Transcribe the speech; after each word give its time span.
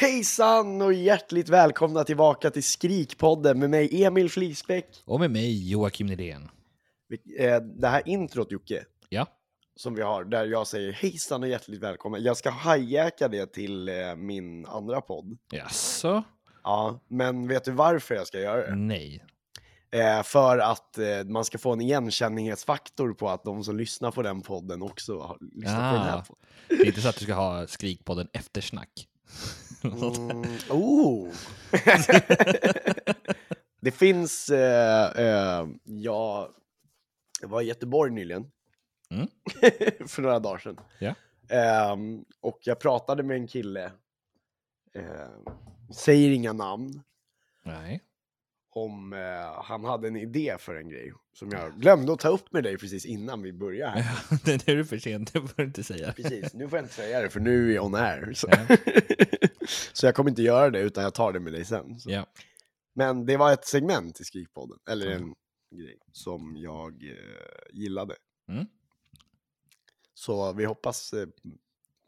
Hejsan 0.00 0.82
och 0.82 0.92
hjärtligt 0.92 1.48
välkomna 1.48 2.04
tillbaka 2.04 2.50
till 2.50 2.62
Skrikpodden 2.62 3.58
med 3.58 3.70
mig 3.70 4.04
Emil 4.04 4.30
Flisbäck. 4.30 4.86
Och 5.04 5.20
med 5.20 5.30
mig 5.30 5.70
Joakim 5.70 6.06
Nydén. 6.06 6.48
Eh, 7.38 7.56
Det 7.60 7.88
här 7.88 8.02
introt 8.08 8.52
Jocke, 8.52 8.84
Ja. 9.08 9.26
som 9.76 9.94
vi 9.94 10.02
har, 10.02 10.24
där 10.24 10.46
jag 10.46 10.66
säger 10.66 10.92
hejsan 10.92 11.42
och 11.42 11.48
hjärtligt 11.48 11.82
välkommen. 11.82 12.22
Jag 12.22 12.36
ska 12.36 12.50
hijacka 12.50 13.28
det 13.28 13.46
till 13.52 13.88
eh, 13.88 14.14
min 14.16 14.66
andra 14.66 15.00
podd. 15.00 15.38
Jaså? 15.52 16.22
Ja, 16.62 17.00
men 17.08 17.48
vet 17.48 17.64
du 17.64 17.70
varför 17.70 18.14
jag 18.14 18.26
ska 18.26 18.40
göra 18.40 18.66
det? 18.70 18.76
Nej. 18.76 19.24
Eh, 19.90 20.22
för 20.22 20.58
att 20.58 20.98
eh, 20.98 21.24
man 21.24 21.44
ska 21.44 21.58
få 21.58 21.72
en 21.72 21.80
igenkänningsfaktor 21.80 23.12
på 23.12 23.28
att 23.28 23.44
de 23.44 23.64
som 23.64 23.76
lyssnar 23.76 24.10
på 24.10 24.22
den 24.22 24.42
podden 24.42 24.82
också 24.82 25.18
har 25.20 25.38
lyssnat 25.40 25.92
på 25.92 25.96
den 25.98 26.06
här 26.06 26.18
Ah. 26.18 26.22
podden. 26.28 26.44
Det 26.68 26.74
är 26.74 26.86
inte 26.86 27.00
så 27.00 27.08
att 27.08 27.16
du 27.18 27.24
ska 27.24 27.34
ha 27.34 27.66
Skrikpodden 27.66 28.28
eftersnack. 28.32 29.08
Mm, 29.84 30.58
oh! 30.70 31.32
det 33.80 33.90
finns, 33.90 34.48
eh, 34.48 35.10
eh, 35.16 35.66
ja, 35.84 36.50
jag 37.40 37.48
var 37.48 37.62
i 37.62 37.64
Göteborg 37.64 38.12
nyligen. 38.12 38.50
Mm. 39.10 39.28
för 40.08 40.22
några 40.22 40.38
dagar 40.38 40.58
sedan. 40.58 40.80
Ja. 40.98 41.14
Ehm, 41.48 42.24
och 42.40 42.58
jag 42.62 42.78
pratade 42.78 43.22
med 43.22 43.36
en 43.36 43.46
kille, 43.46 43.84
eh, 44.94 45.52
säger 45.94 46.30
inga 46.30 46.52
namn, 46.52 47.02
Nej. 47.64 48.00
om 48.70 49.12
eh, 49.12 49.62
han 49.62 49.84
hade 49.84 50.08
en 50.08 50.16
idé 50.16 50.56
för 50.58 50.74
en 50.74 50.88
grej 50.88 51.12
som 51.32 51.50
jag 51.50 51.80
glömde 51.80 52.12
att 52.12 52.18
ta 52.18 52.28
upp 52.28 52.52
med 52.52 52.64
dig 52.64 52.78
precis 52.78 53.06
innan 53.06 53.42
vi 53.42 53.52
började 53.52 53.90
här. 53.90 54.38
det 54.44 54.68
är 54.68 54.76
du 54.76 54.84
för 54.84 54.98
sent, 54.98 55.32
det 55.32 55.40
får 55.40 55.54
du 55.56 55.64
inte 55.64 55.84
säga. 55.84 56.12
Precis, 56.12 56.54
nu 56.54 56.68
får 56.68 56.78
jag 56.78 56.84
inte 56.84 56.94
säga 56.94 57.20
det 57.20 57.30
för 57.30 57.40
nu 57.40 57.74
är 57.74 57.80
on 57.80 57.94
air. 57.94 58.32
Så. 58.34 58.48
Ja. 58.50 58.76
Så 59.92 60.06
jag 60.06 60.14
kommer 60.14 60.30
inte 60.30 60.42
göra 60.42 60.70
det 60.70 60.80
utan 60.80 61.04
jag 61.04 61.14
tar 61.14 61.32
det 61.32 61.40
med 61.40 61.52
dig 61.52 61.64
sen. 61.64 62.00
Så. 62.00 62.10
Ja. 62.10 62.26
Men 62.94 63.26
det 63.26 63.36
var 63.36 63.52
ett 63.52 63.66
segment 63.66 64.20
i 64.20 64.24
Skrikpodden, 64.24 64.78
eller 64.90 65.10
en 65.10 65.34
grej 65.70 65.98
som 66.12 66.56
jag 66.56 67.02
eh, 67.02 67.72
gillade. 67.72 68.16
Mm. 68.48 68.66
Så 70.14 70.52
vi 70.52 70.64
hoppas 70.64 71.12
eh, 71.12 71.28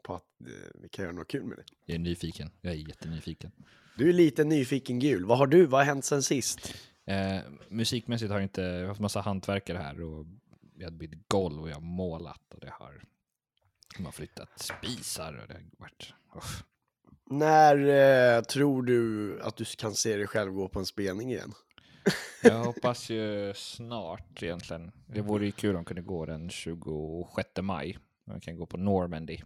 på 0.03 0.15
att 0.15 0.41
eh, 0.41 0.81
vi 0.81 0.89
kan 0.89 1.03
göra 1.03 1.15
något 1.15 1.27
kul 1.27 1.43
med 1.43 1.57
det. 1.57 1.63
Jag 1.85 1.95
är 1.95 1.99
nyfiken. 1.99 2.51
Jag 2.61 2.73
är 2.73 2.77
jättenyfiken. 2.77 3.51
Du 3.97 4.09
är 4.09 4.13
lite 4.13 4.43
nyfiken 4.43 4.99
gul. 4.99 5.25
Vad 5.25 5.37
har 5.37 5.47
du? 5.47 5.65
Vad 5.65 5.79
har 5.79 5.85
hänt 5.85 6.05
sen 6.05 6.23
sist? 6.23 6.75
Eh, 7.05 7.41
musikmässigt 7.69 8.31
har 8.31 8.37
jag 8.37 8.45
inte, 8.45 8.61
jag 8.61 8.81
har 8.81 8.87
haft 8.87 8.99
massa 8.99 9.21
hantverkare 9.21 9.77
här 9.77 10.01
och 10.01 10.25
vi 10.75 10.83
har 10.83 10.91
bytt 10.91 11.27
golv 11.27 11.61
och 11.61 11.69
jag 11.69 11.75
har 11.75 11.81
målat 11.81 12.53
och 12.53 12.59
det 12.59 12.69
har, 12.69 13.03
de 13.97 14.05
har 14.05 14.11
flyttat 14.11 14.49
spisar 14.59 15.33
och 15.33 15.47
det 15.47 15.53
har 15.53 15.63
varit, 15.77 16.13
uff. 16.35 16.63
När 17.29 17.77
eh, 18.37 18.41
tror 18.41 18.83
du 18.83 19.41
att 19.41 19.55
du 19.57 19.65
kan 19.65 19.95
se 19.95 20.15
dig 20.17 20.27
själv 20.27 20.51
gå 20.51 20.67
på 20.67 20.79
en 20.79 20.85
spelning 20.85 21.31
igen? 21.31 21.53
Jag 22.43 22.63
hoppas 22.63 23.09
ju 23.09 23.53
snart 23.55 24.43
egentligen. 24.43 24.91
Det 25.07 25.21
vore 25.21 25.45
ju 25.45 25.51
kul 25.51 25.69
om 25.69 25.75
jag 25.75 25.87
kunde 25.87 26.01
gå 26.01 26.25
den 26.25 26.49
26 26.49 27.49
maj. 27.61 27.97
Jag 28.25 28.41
kan 28.41 28.57
gå 28.57 28.65
på 28.65 28.77
Normandy. 28.77 29.37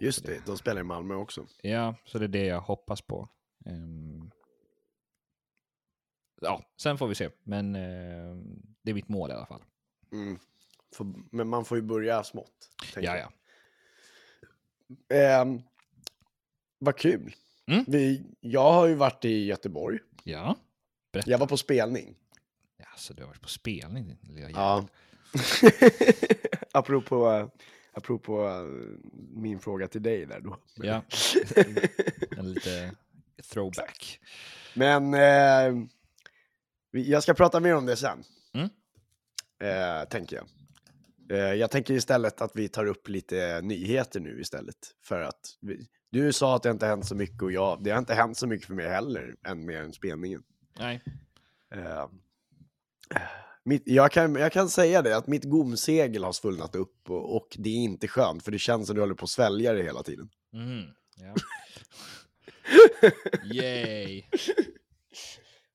Just 0.00 0.26
det, 0.26 0.46
de 0.46 0.56
spelar 0.58 0.80
i 0.80 0.84
Malmö 0.84 1.14
också. 1.14 1.46
Ja, 1.62 1.94
så 2.04 2.18
det 2.18 2.24
är 2.24 2.28
det 2.28 2.44
jag 2.44 2.60
hoppas 2.60 3.02
på. 3.02 3.28
Ehm, 3.66 4.30
ja, 6.40 6.62
sen 6.76 6.98
får 6.98 7.08
vi 7.08 7.14
se. 7.14 7.30
Men 7.42 7.74
ehm, 7.74 8.62
det 8.82 8.90
är 8.90 8.94
mitt 8.94 9.08
mål 9.08 9.30
i 9.30 9.34
alla 9.34 9.46
fall. 9.46 9.62
Mm. 10.12 10.38
Får- 10.94 11.14
men 11.36 11.48
man 11.48 11.64
får 11.64 11.78
ju 11.78 11.82
börja 11.82 12.24
smått. 12.24 12.70
Ja, 12.96 13.16
ja. 13.16 13.32
Ehm, 15.16 15.62
vad 16.78 16.96
kul. 16.96 17.34
Mm. 17.66 17.84
Vi, 17.86 18.22
jag 18.40 18.72
har 18.72 18.86
ju 18.86 18.94
varit 18.94 19.24
i 19.24 19.44
Göteborg. 19.44 19.98
Ja. 20.24 20.56
Berätta. 21.12 21.30
Jag 21.30 21.38
var 21.38 21.46
på 21.46 21.56
spelning. 21.56 22.16
Ja, 22.76 22.86
så 22.96 23.12
du 23.12 23.22
har 23.22 23.28
varit 23.28 23.42
på 23.42 23.48
spelning 23.48 24.06
din 24.22 24.34
lilla 24.34 24.50
Ja. 24.50 24.88
apropå, 26.72 27.50
apropå 27.92 28.48
eh, 28.48 28.62
min 29.34 29.60
fråga 29.60 29.88
till 29.88 30.02
dig 30.02 30.26
där 30.26 30.40
då. 30.40 30.56
Ja. 30.74 31.02
En 32.38 32.52
lite 32.52 32.92
throwback. 33.52 34.20
Men 34.74 35.14
eh, 35.14 35.84
jag 36.90 37.22
ska 37.22 37.34
prata 37.34 37.60
mer 37.60 37.74
om 37.74 37.86
det 37.86 37.96
sen. 37.96 38.24
Mm. 38.54 38.68
Eh, 39.62 40.08
tänker 40.08 40.36
jag. 40.36 40.46
Eh, 41.38 41.54
jag 41.54 41.70
tänker 41.70 41.94
istället 41.94 42.40
att 42.40 42.52
vi 42.54 42.68
tar 42.68 42.86
upp 42.86 43.08
lite 43.08 43.60
nyheter 43.62 44.20
nu 44.20 44.40
istället. 44.40 44.94
För 45.02 45.20
att 45.20 45.56
vi, 45.60 45.86
du 46.10 46.32
sa 46.32 46.56
att 46.56 46.62
det 46.62 46.70
inte 46.70 46.86
hänt 46.86 47.06
så 47.06 47.14
mycket 47.14 47.42
och 47.42 47.52
jag, 47.52 47.82
det 47.82 47.90
har 47.90 47.98
inte 47.98 48.14
hänt 48.14 48.38
så 48.38 48.46
mycket 48.46 48.66
för 48.66 48.74
mig 48.74 48.88
heller 48.88 49.36
än 49.46 49.66
mer 49.66 49.82
än 49.82 49.92
spelningen. 49.92 50.42
Nej. 50.78 51.02
Eh, 51.74 52.08
mitt, 53.64 53.82
jag, 53.86 54.12
kan, 54.12 54.34
jag 54.34 54.52
kan 54.52 54.68
säga 54.68 55.02
det, 55.02 55.16
att 55.16 55.26
mitt 55.26 55.44
gomsegel 55.44 56.24
har 56.24 56.32
svullnat 56.32 56.74
upp 56.74 57.10
och, 57.10 57.36
och 57.36 57.56
det 57.58 57.68
är 57.68 57.74
inte 57.76 58.08
skönt 58.08 58.44
för 58.44 58.52
det 58.52 58.58
känns 58.58 58.86
som 58.86 58.96
du 58.96 59.02
håller 59.02 59.14
på 59.14 59.24
att 59.24 59.30
svälja 59.30 59.72
det 59.72 59.82
hela 59.82 60.02
tiden. 60.02 60.30
Mm. 60.52 60.86
Ja. 61.16 61.34
Yay. 63.54 64.22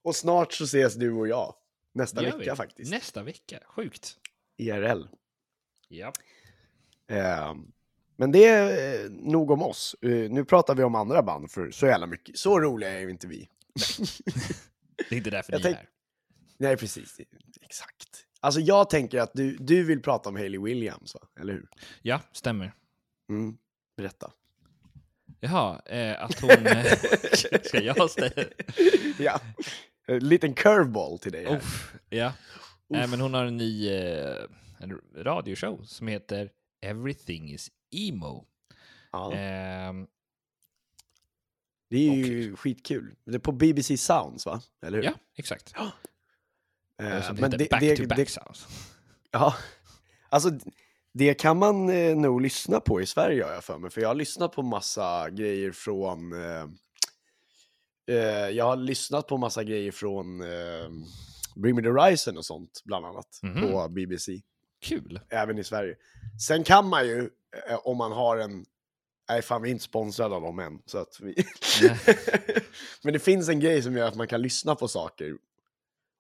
Och 0.02 0.16
snart 0.16 0.54
så 0.54 0.64
ses 0.64 0.96
du 0.96 1.12
och 1.12 1.28
jag. 1.28 1.56
Nästa 1.94 2.22
vecka 2.22 2.38
vi. 2.38 2.56
faktiskt. 2.56 2.92
Nästa 2.92 3.24
vecka. 3.24 3.60
Sjukt. 3.68 4.18
IRL. 4.58 5.08
Ja. 5.88 6.14
Eh, 7.08 7.54
men 8.16 8.32
det 8.32 8.46
är 8.46 9.04
eh, 9.06 9.10
nog 9.12 9.52
om 9.52 9.62
oss. 9.64 9.96
Eh, 10.02 10.10
nu 10.10 10.46
pratar 10.46 10.76
vi 10.76 10.84
om 10.84 10.96
andra 10.96 11.24
band 11.24 11.52
för 11.52 11.72
så 11.72 11.86
jävla 11.86 12.08
mycket. 12.08 12.38
Så 12.38 12.60
roliga 12.60 12.90
är 12.92 13.00
ju 13.00 13.10
inte 13.10 13.28
vi. 13.28 13.50
Det 15.10 15.16
är 15.16 15.18
inte 15.18 15.30
därför 15.30 15.52
Jag 15.54 15.60
ni 15.60 15.64
tänk- 15.64 15.76
är 15.76 15.80
här. 15.80 15.90
Nej, 16.58 16.78
precis. 16.78 17.20
Exakt. 17.62 18.26
Alltså 18.40 18.60
jag 18.60 18.90
tänker 18.90 19.20
att 19.22 19.32
du, 19.34 19.58
du 19.58 19.84
vill 19.84 20.02
prata 20.02 20.30
om 20.30 20.36
Hayley 20.36 20.60
Williams, 20.60 21.16
va? 21.16 21.22
eller 21.40 21.54
hur? 21.54 21.68
Ja, 22.02 22.20
stämmer. 22.32 22.74
Mm. 23.30 23.58
Berätta. 23.98 24.32
Jaha, 25.40 25.82
eh, 25.86 26.24
att 26.24 26.40
hon... 26.40 26.50
eh, 26.50 26.86
ska 27.64 27.82
jag 27.82 28.10
ställa... 28.10 28.44
ja. 29.20 29.40
En 30.08 30.28
liten 30.28 30.54
curveball 30.54 31.20
till 31.20 31.32
dig 31.32 31.46
här. 31.46 31.56
Uff, 31.58 31.94
ja. 32.10 32.34
Nej, 32.88 33.08
men 33.08 33.22
hon 33.22 33.34
har 33.34 33.46
en 33.46 33.58
ny 33.58 33.90
eh, 33.90 34.44
en 34.80 35.00
radioshow 35.16 35.82
som 35.84 36.08
heter 36.08 36.50
Everything 36.84 37.52
is 37.54 37.72
Emo. 37.92 38.46
Ja. 39.12 39.34
Ehm, 39.34 40.08
Det 41.90 41.98
är 42.10 42.14
ju 42.14 42.56
skitkul. 42.56 43.16
Det 43.26 43.36
är 43.36 43.40
på 43.40 43.52
BBC 43.52 43.98
Sounds, 43.98 44.46
va? 44.46 44.62
Eller 44.82 44.98
hur? 44.98 45.06
ja, 45.06 45.14
exakt. 45.36 45.74
Eh, 47.02 47.22
som 47.28 47.36
men 47.36 47.52
det, 47.52 47.70
Back 47.70 47.80
det, 47.82 47.96
to 47.98 48.08
Back 48.08 48.18
det, 48.18 48.26
Sounds. 48.30 48.68
Ja, 49.32 49.56
alltså 50.30 50.50
det 51.12 51.34
kan 51.34 51.58
man 51.60 51.90
eh, 51.90 52.16
nog 52.18 52.42
lyssna 52.42 52.80
på 52.80 53.02
i 53.02 53.06
Sverige 53.06 53.44
har 53.44 53.52
jag 53.52 53.64
för 53.64 53.78
mig. 53.78 53.90
För 53.92 54.02
jag 54.02 54.08
har 54.08 54.16
lyssnat 54.16 54.52
på 54.52 54.62
massa 54.62 55.30
grejer 55.30 55.72
från... 55.72 56.34
Eh, 56.34 56.64
eh, 58.08 58.50
jag 58.50 58.66
har 58.66 58.76
lyssnat 58.76 59.28
på 59.28 59.38
massa 59.38 59.64
grejer 59.64 59.92
från 59.92 60.42
eh, 60.42 60.90
Bring 61.56 61.76
Me 61.76 61.82
The 61.82 61.90
Horizon 61.90 62.38
och 62.38 62.46
sånt, 62.46 62.82
bland 62.86 63.06
annat, 63.06 63.40
Mhm. 63.42 63.62
på 63.62 63.90
BBC. 63.90 64.42
Kul. 64.84 65.20
Även 65.30 65.58
i 65.58 65.64
Sverige. 65.64 65.96
Sen 66.48 66.64
kan 66.64 66.90
man 66.90 67.08
ju, 67.08 67.30
eh, 67.70 67.80
om 67.84 67.98
man 67.98 68.12
har 68.12 68.38
en... 68.38 68.66
Nej, 69.30 69.42
fan 69.42 69.62
vi 69.62 69.70
är 69.70 69.72
inte 69.72 69.84
sponsrade 69.84 70.36
av 70.36 70.42
dem 70.42 70.60
än. 70.60 70.80
Så 70.86 70.98
att 70.98 71.20
vi... 71.22 71.36
Men 73.04 73.14
det 73.14 73.20
finns 73.20 73.50
en 73.50 73.60
grej 73.60 73.82
som 73.82 73.98
gör 73.98 74.08
att 74.08 74.16
man 74.16 74.28
kan 74.28 74.42
lyssna 74.42 74.76
på 74.76 74.88
saker 74.88 75.38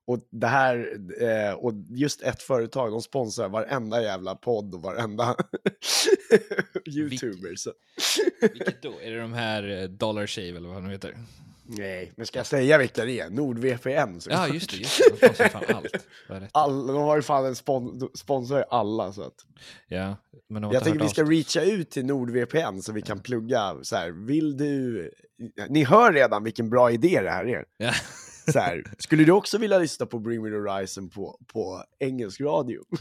Och 0.07 0.27
det 0.31 0.47
här, 0.47 0.97
eh, 1.21 1.53
och 1.53 1.73
just 1.89 2.21
ett 2.21 2.41
företag, 2.41 2.91
de 2.91 3.01
sponsrar 3.01 3.49
varenda 3.49 4.01
jävla 4.01 4.35
podd 4.35 4.73
och 4.73 4.81
varenda 4.81 5.35
YouTuber. 6.89 7.55
Så. 7.55 7.71
Vilket 8.41 8.81
då? 8.81 8.93
Är 9.01 9.11
det 9.11 9.21
de 9.21 9.33
här 9.33 9.81
eh, 9.81 9.83
Dollar 9.83 10.27
Shave 10.27 10.57
eller 10.57 10.69
vad 10.69 10.83
de 10.83 10.89
heter? 10.89 11.17
Nej, 11.65 12.11
men 12.15 12.25
ska 12.25 12.39
jag 12.39 12.45
säga 12.45 12.77
vilka 12.77 13.05
det 13.05 13.19
är? 13.19 13.29
NordVPN. 13.29 14.19
så- 14.19 14.29
Ja, 14.29 14.47
just 14.47 14.69
det. 14.69 14.77
Just 14.77 14.97
det. 14.97 15.09
De 15.09 15.17
sponsrar 15.17 15.49
fan 15.49 15.63
allt. 15.75 16.07
All, 16.51 16.87
de 16.87 16.95
har 16.95 17.15
ju 17.15 17.21
fan 17.21 17.45
en 17.45 17.55
spon, 17.55 18.09
sponsrar 18.15 18.57
ju 18.57 18.63
alla. 18.69 19.13
Så 19.13 19.21
att. 19.23 19.45
Ja, 19.87 20.17
men 20.49 20.61
de 20.61 20.67
har 20.67 20.73
Jag 20.73 20.83
tänker 20.83 20.99
vi 20.99 21.05
hört 21.05 21.11
ska 21.13 21.23
reacha 21.23 21.61
ut 21.61 21.89
till 21.91 22.05
NordVPN 22.05 22.81
så 22.81 22.91
vi 22.91 23.01
kan 23.01 23.19
plugga 23.19 23.75
så 23.81 23.95
här, 23.95 24.11
vill 24.11 24.57
du... 24.57 25.11
Ni 25.69 25.83
hör 25.83 26.13
redan 26.13 26.43
vilken 26.43 26.69
bra 26.69 26.91
idé 26.91 27.21
det 27.21 27.29
här 27.31 27.45
är. 27.45 27.65
Ja. 27.77 27.93
Så 28.51 28.59
här, 28.59 28.83
skulle 28.97 29.23
du 29.23 29.31
också 29.31 29.57
vilja 29.57 29.79
lyssna 29.79 30.05
på 30.05 30.19
Bring 30.19 30.43
Me 30.43 30.49
The 30.49 30.55
Horizon 30.55 31.09
på, 31.09 31.39
på 31.53 31.83
engelsk 31.99 32.41
radio? 32.41 32.81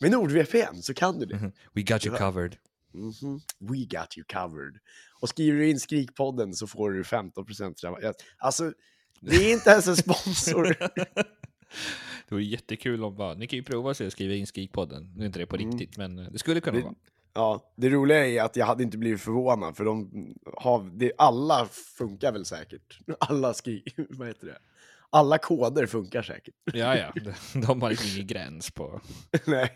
Med 0.00 0.10
NordVPN 0.10 0.82
så 0.82 0.94
kan 0.94 1.18
du 1.18 1.26
det. 1.26 1.52
We 1.74 1.82
got 1.82 2.06
you 2.06 2.16
covered. 2.16 2.56
Mhm. 2.94 3.40
We 3.58 3.76
got 3.98 4.16
you 4.18 4.24
covered. 4.32 4.76
Och 5.20 5.28
skriver 5.28 5.58
du 5.58 5.70
in 5.70 5.80
Skrikpodden 5.80 6.54
så 6.54 6.66
får 6.66 6.90
du 6.90 7.02
15% 7.02 7.84
rabatt. 7.84 8.16
Alltså, 8.38 8.72
det 9.20 9.36
är 9.36 9.52
inte 9.52 9.70
ens 9.70 9.86
en 9.88 9.96
sponsor. 9.96 10.76
Det 12.28 12.34
vore 12.34 12.44
jättekul 12.44 13.04
om 13.04 13.16
bara, 13.16 13.34
ni 13.34 13.46
kan 13.46 13.56
ju 13.56 13.62
prova 13.62 13.90
att 13.90 14.12
skriva 14.12 14.34
in 14.34 14.46
Skrikpodden. 14.46 15.12
Nu 15.16 15.22
är 15.22 15.26
inte 15.26 15.38
det 15.38 15.46
på 15.46 15.56
riktigt, 15.56 15.96
men 15.96 16.16
det 16.16 16.38
skulle 16.38 16.60
kunna 16.60 16.76
Det- 16.78 16.82
vara. 16.84 16.94
Ja, 17.34 17.72
det 17.76 17.88
roliga 17.90 18.26
är 18.26 18.42
att 18.42 18.56
jag 18.56 18.66
hade 18.66 18.82
inte 18.82 18.98
blivit 18.98 19.20
förvånad 19.20 19.76
för 19.76 19.84
de 19.84 20.10
har, 20.56 20.90
det, 20.98 21.12
alla 21.18 21.66
funkar 21.98 22.32
väl 22.32 22.44
säkert. 22.44 22.98
Alla 23.20 23.54
skri, 23.54 23.82
vad 24.08 24.28
heter 24.28 24.46
det? 24.46 24.58
Alla 25.10 25.38
koder 25.38 25.86
funkar 25.86 26.22
säkert. 26.22 26.54
Ja, 26.72 26.96
ja. 26.96 27.12
De- 27.54 27.82
har 27.82 27.90
liksom 27.90 28.08
ingen 28.14 28.26
gräns 28.26 28.70
på... 28.70 29.00
Nej. 29.46 29.70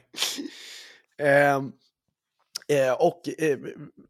Ehm, 1.19 1.73
eh, 2.69 2.93
och 2.93 3.29
eh, 3.39 3.59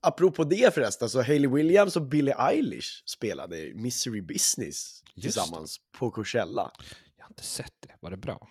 apropå 0.01 0.45
det 0.45 0.75
förresten, 0.75 1.09
så 1.09 1.23
Hailey 1.23 1.51
Williams 1.51 1.97
och 1.97 2.03
Billie 2.03 2.35
Eilish 2.39 3.03
spelade 3.07 3.73
Misery 3.75 4.21
Business 4.21 5.03
Just 5.15 5.23
tillsammans 5.23 5.81
på 5.99 6.11
Coachella. 6.11 6.71
Jag 7.17 7.25
har 7.25 7.31
inte 7.31 7.43
sett 7.43 7.75
det. 7.81 7.95
Var 8.01 8.11
det 8.11 8.17
bra? 8.17 8.49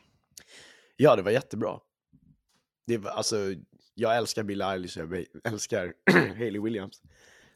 Ja, 0.96 1.16
det 1.16 1.22
var 1.22 1.32
jättebra. 1.32 1.80
Det 2.88 2.98
var, 2.98 3.12
alltså, 3.12 3.38
jag 3.94 4.18
älskar 4.18 4.44
Billie 4.44 4.64
Eilish, 4.64 4.98
jag 4.98 5.26
älskar 5.44 5.94
Hailey 6.38 6.62
Williams. 6.62 7.02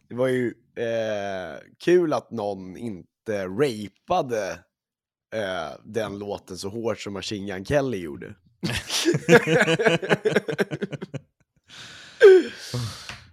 Det 0.10 0.16
var 0.16 0.28
ju 0.28 0.54
eh, 0.76 1.60
kul 1.78 2.14
att 2.14 2.32
någon 2.32 2.78
inte 2.78 3.48
rapade 3.48 4.52
eh, 5.34 5.72
den 5.84 6.20
låten 6.20 6.58
så 6.58 6.70
hårt 6.70 7.00
som 7.00 7.14
Machine 7.14 7.48
Gun 7.48 7.66
Kelly 7.66 7.98
gjorde. 7.98 8.36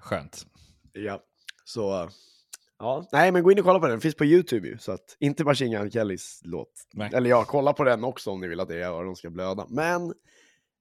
Skönt. 0.01 0.47
ja, 0.93 1.23
så... 1.65 2.11
Ja, 2.79 3.09
nej 3.13 3.33
men 3.33 3.43
gå 3.43 3.53
in 3.53 3.59
och 3.59 3.65
kolla 3.65 3.79
på 3.79 3.87
den, 3.87 3.93
den 3.93 4.01
finns 4.01 4.15
på 4.15 4.25
YouTube 4.25 4.69
ju, 4.69 4.79
så 4.79 4.93
att 4.93 5.17
inte 5.19 5.45
Machine 5.45 5.71
Gun 5.71 5.91
Kellys 5.91 6.41
låt. 6.45 6.73
Nej. 6.93 7.11
Eller 7.15 7.31
ja, 7.31 7.45
kolla 7.45 7.73
på 7.73 7.85
den 7.85 8.05
också 8.05 8.31
om 8.31 8.41
ni 8.41 8.49
vill 8.49 8.61
att 8.61 8.71
era 8.71 8.87
öron 8.87 9.17
ska 9.17 9.31
blöda. 9.31 9.67
Men, 9.69 10.03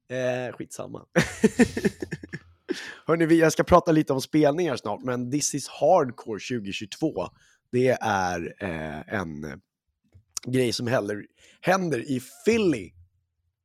eh, 0.09 0.55
skitsamma. 0.55 1.05
Hörni, 3.05 3.35
jag 3.35 3.53
ska 3.53 3.63
prata 3.63 3.91
lite 3.91 4.13
om 4.13 4.21
spelningar 4.21 4.75
snart, 4.75 5.03
men 5.03 5.31
This 5.31 5.55
is 5.55 5.67
Hardcore 5.67 6.39
2022, 6.39 7.27
det 7.71 7.97
är 8.01 8.55
eh, 8.59 9.13
en 9.13 9.43
eh, 9.43 9.55
grej 10.47 10.73
som 10.73 10.87
händer, 10.87 11.25
händer 11.61 11.99
i 11.99 12.21
Philly, 12.45 12.91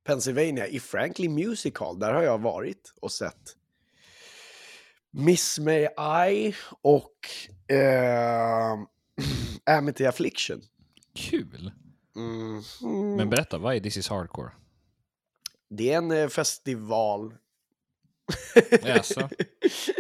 Pennsylvania, 0.05 0.67
i 0.67 0.81
Franklin 0.81 1.35
Music 1.35 1.79
Hall. 1.79 1.99
Där 1.99 2.13
har 2.13 2.23
jag 2.23 2.39
varit 2.39 2.93
och 3.01 3.13
sett 3.13 3.55
Miss 5.19 5.59
May 5.59 5.89
I 6.37 6.55
och 6.83 7.15
eh, 7.69 8.73
Amity 9.77 10.07
Affliction. 10.07 10.61
Kul. 11.15 11.73
Mm. 12.17 12.63
Men 13.17 13.31
berätta, 13.31 13.59
vad 13.59 13.75
är 13.77 13.81
This 13.81 13.97
is 13.97 14.09
Hardcore? 14.09 14.51
Det 15.71 15.93
är 15.93 15.99
en 15.99 16.11
eh, 16.11 16.29
festival. 16.29 17.35
Jaså? 18.83 19.29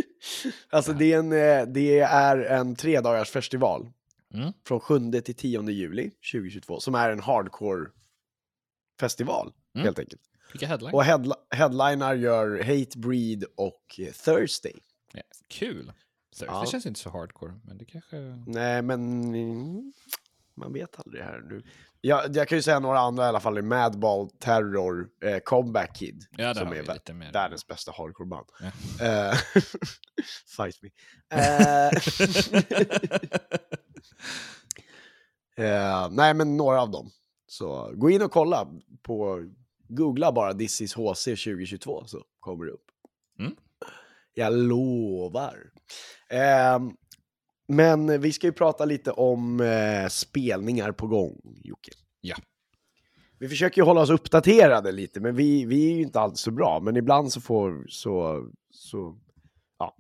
alltså 0.71 0.93
det 0.93 1.13
är 1.13 1.19
en, 1.19 1.33
eh, 1.33 1.67
det 1.75 1.99
är 2.01 2.39
en 2.39 2.77
tredagars 2.77 3.31
festival. 3.31 3.93
Mm. 4.35 4.53
Från 4.67 4.81
7 4.81 5.11
till 5.21 5.35
10 5.35 5.71
juli 5.71 6.11
2022. 6.33 6.81
Som 6.81 6.95
är 6.95 7.11
en 7.11 7.21
hardcore 7.21 7.91
festival, 9.01 9.53
Mm. 9.75 9.85
helt 9.85 9.99
enkelt. 9.99 10.23
Vilka 10.53 10.67
headline? 10.67 10.95
Och 10.95 11.05
headli 11.05 11.33
headliner 11.51 12.15
gör 12.15 12.59
Hate 12.59 12.99
Breed 12.99 13.45
och 13.57 13.83
eh, 13.99 14.13
Thursday. 14.13 14.75
Ja, 15.13 15.23
kul. 15.49 15.93
Så, 16.31 16.45
Ja. 16.45 16.61
Det 16.61 16.67
känns 16.67 16.87
inte 16.87 17.01
så 17.01 17.11
hardcore, 17.11 17.61
men 17.65 17.79
det 17.79 17.85
kanske... 17.85 18.17
Nej, 18.47 18.83
men 18.83 19.93
man 20.55 20.73
vet 20.73 20.99
aldrig 21.01 21.25
här 21.25 21.41
nu. 21.41 21.63
Jag, 22.01 22.37
jag 22.37 22.49
kan 22.49 22.59
ju 22.59 22.63
säga 22.63 22.79
några 22.79 22.99
andra 22.99 23.25
i 23.25 23.29
alla 23.29 23.41
fall. 23.41 23.63
Madball, 23.63 24.31
Terror, 24.31 25.09
eh, 25.25 25.39
Comeback 25.39 25.97
Kid. 25.97 26.25
Ja, 26.31 26.55
som 26.55 26.69
är 26.73 26.95
lite 26.95 27.13
mer. 27.13 27.33
världens 27.33 27.67
bästa 27.67 27.93
hardcore-band. 27.93 28.47
Ja. 28.61 28.67
Eh, 29.07 29.35
fight 30.57 30.83
me. 30.83 30.91
Eh, 31.31 31.91
eh, 35.67 36.09
nej, 36.11 36.35
men 36.35 36.57
några 36.57 36.83
av 36.83 36.91
dem. 36.91 37.11
Så 37.47 37.93
gå 37.95 38.11
in 38.11 38.23
och 38.23 38.33
kolla 38.33 38.69
på, 39.03 39.45
googla 39.89 40.33
bara 40.33 40.55
This 40.55 40.81
is 40.81 40.95
HC 40.95 41.25
2022 41.25 42.05
så 42.07 42.25
kommer 42.41 42.65
det 42.65 42.73
upp. 42.73 42.87
Mm. 43.39 43.57
Jag 44.39 44.53
lovar. 44.53 45.71
Eh, 46.31 46.81
men 47.69 48.21
vi 48.21 48.33
ska 48.33 48.47
ju 48.47 48.53
prata 48.53 48.85
lite 48.85 49.11
om 49.11 49.61
eh, 49.61 50.09
spelningar 50.09 50.93
på 50.93 51.07
gång, 51.07 51.41
Jocke. 51.65 51.91
Ja. 52.21 52.37
Vi 53.39 53.49
försöker 53.49 53.81
ju 53.81 53.85
hålla 53.85 54.01
oss 54.01 54.11
uppdaterade 54.11 54.93
lite, 54.93 55.21
men 55.21 55.37
vi, 55.37 55.65
vi 55.65 55.91
är 55.91 55.95
ju 55.95 56.03
inte 56.03 56.21
alltid 56.21 56.39
så 56.39 56.51
bra. 56.51 56.81
Men 56.81 56.97
ibland 56.97 57.33
så 57.33 57.41
får, 57.41 57.87
så, 57.89 58.47
så, 58.71 59.19
ja. 59.79 59.97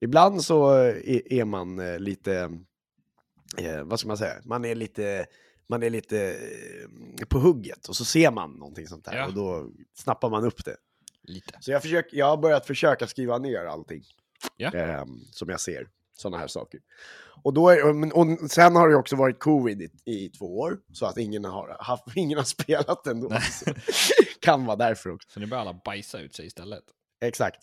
Ibland 0.00 0.44
så 0.44 0.70
är, 0.70 1.32
är 1.32 1.44
man 1.44 1.78
eh, 1.78 1.98
lite, 1.98 2.50
eh, 3.58 3.82
vad 3.82 4.00
ska 4.00 4.08
man 4.08 4.18
säga, 4.18 4.34
man 4.44 4.64
är 4.64 4.74
lite, 4.74 5.26
man 5.68 5.82
är 5.82 5.90
lite 5.90 6.30
eh, 7.20 7.26
på 7.28 7.38
hugget 7.38 7.88
och 7.88 7.96
så 7.96 8.04
ser 8.04 8.30
man 8.30 8.52
någonting 8.52 8.86
sånt 8.86 9.06
här 9.06 9.16
Ja. 9.16 9.26
och 9.26 9.34
då 9.34 9.70
snappar 9.94 10.30
man 10.30 10.44
upp 10.44 10.64
det. 10.64 10.76
Lite. 11.26 11.58
Så 11.60 11.70
jag, 11.70 11.82
försöker, 11.82 12.16
jag 12.16 12.26
har 12.26 12.36
börjat 12.36 12.66
försöka 12.66 13.06
skriva 13.06 13.38
ner 13.38 13.64
allting 13.64 14.04
Ja. 14.56 14.70
ehm, 14.72 15.20
som 15.32 15.48
jag 15.48 15.60
ser, 15.60 15.88
sådana 16.16 16.38
här 16.38 16.46
saker. 16.46 16.80
Och, 17.42 17.54
då 17.54 17.68
är, 17.68 18.16
och, 18.16 18.50
sen 18.50 18.76
har 18.76 18.88
det 18.88 18.96
också 18.96 19.16
varit 19.16 19.38
covid 19.38 19.82
i, 19.82 19.90
i 20.04 20.28
två 20.28 20.58
år, 20.58 20.78
så 20.92 21.06
att 21.06 21.18
ingen 21.18 21.44
har, 21.44 21.76
haft, 21.80 22.04
ingen 22.16 22.38
har 22.38 22.44
spelat 22.44 23.06
ändå. 23.06 23.30
Kan 24.40 24.66
vara 24.66 24.76
därför 24.76 25.10
också. 25.10 25.28
Så 25.30 25.40
nu 25.40 25.46
börjar 25.46 25.60
alla 25.60 25.80
bajsa 25.84 26.18
ut 26.20 26.34
sig 26.34 26.46
istället. 26.46 26.84
Exakt. 27.20 27.60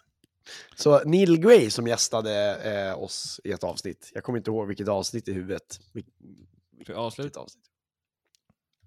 Så 0.76 1.00
Neil 1.04 1.40
Gray 1.40 1.70
som 1.70 1.88
gästade 1.88 2.56
eh, 2.56 3.04
oss 3.04 3.42
i 3.44 3.52
ett 3.52 3.64
avsnitt, 3.64 4.12
jag 4.14 4.24
kommer 4.24 4.38
inte 4.38 4.52
ihåg 4.52 4.68
vilket 4.68 4.88
avsnitt 4.88 5.28
i 5.28 5.34
huvudet. 5.34 5.80
Vil-? 5.94 6.46
Vilket 6.78 6.96
avsnitt? 6.96 7.38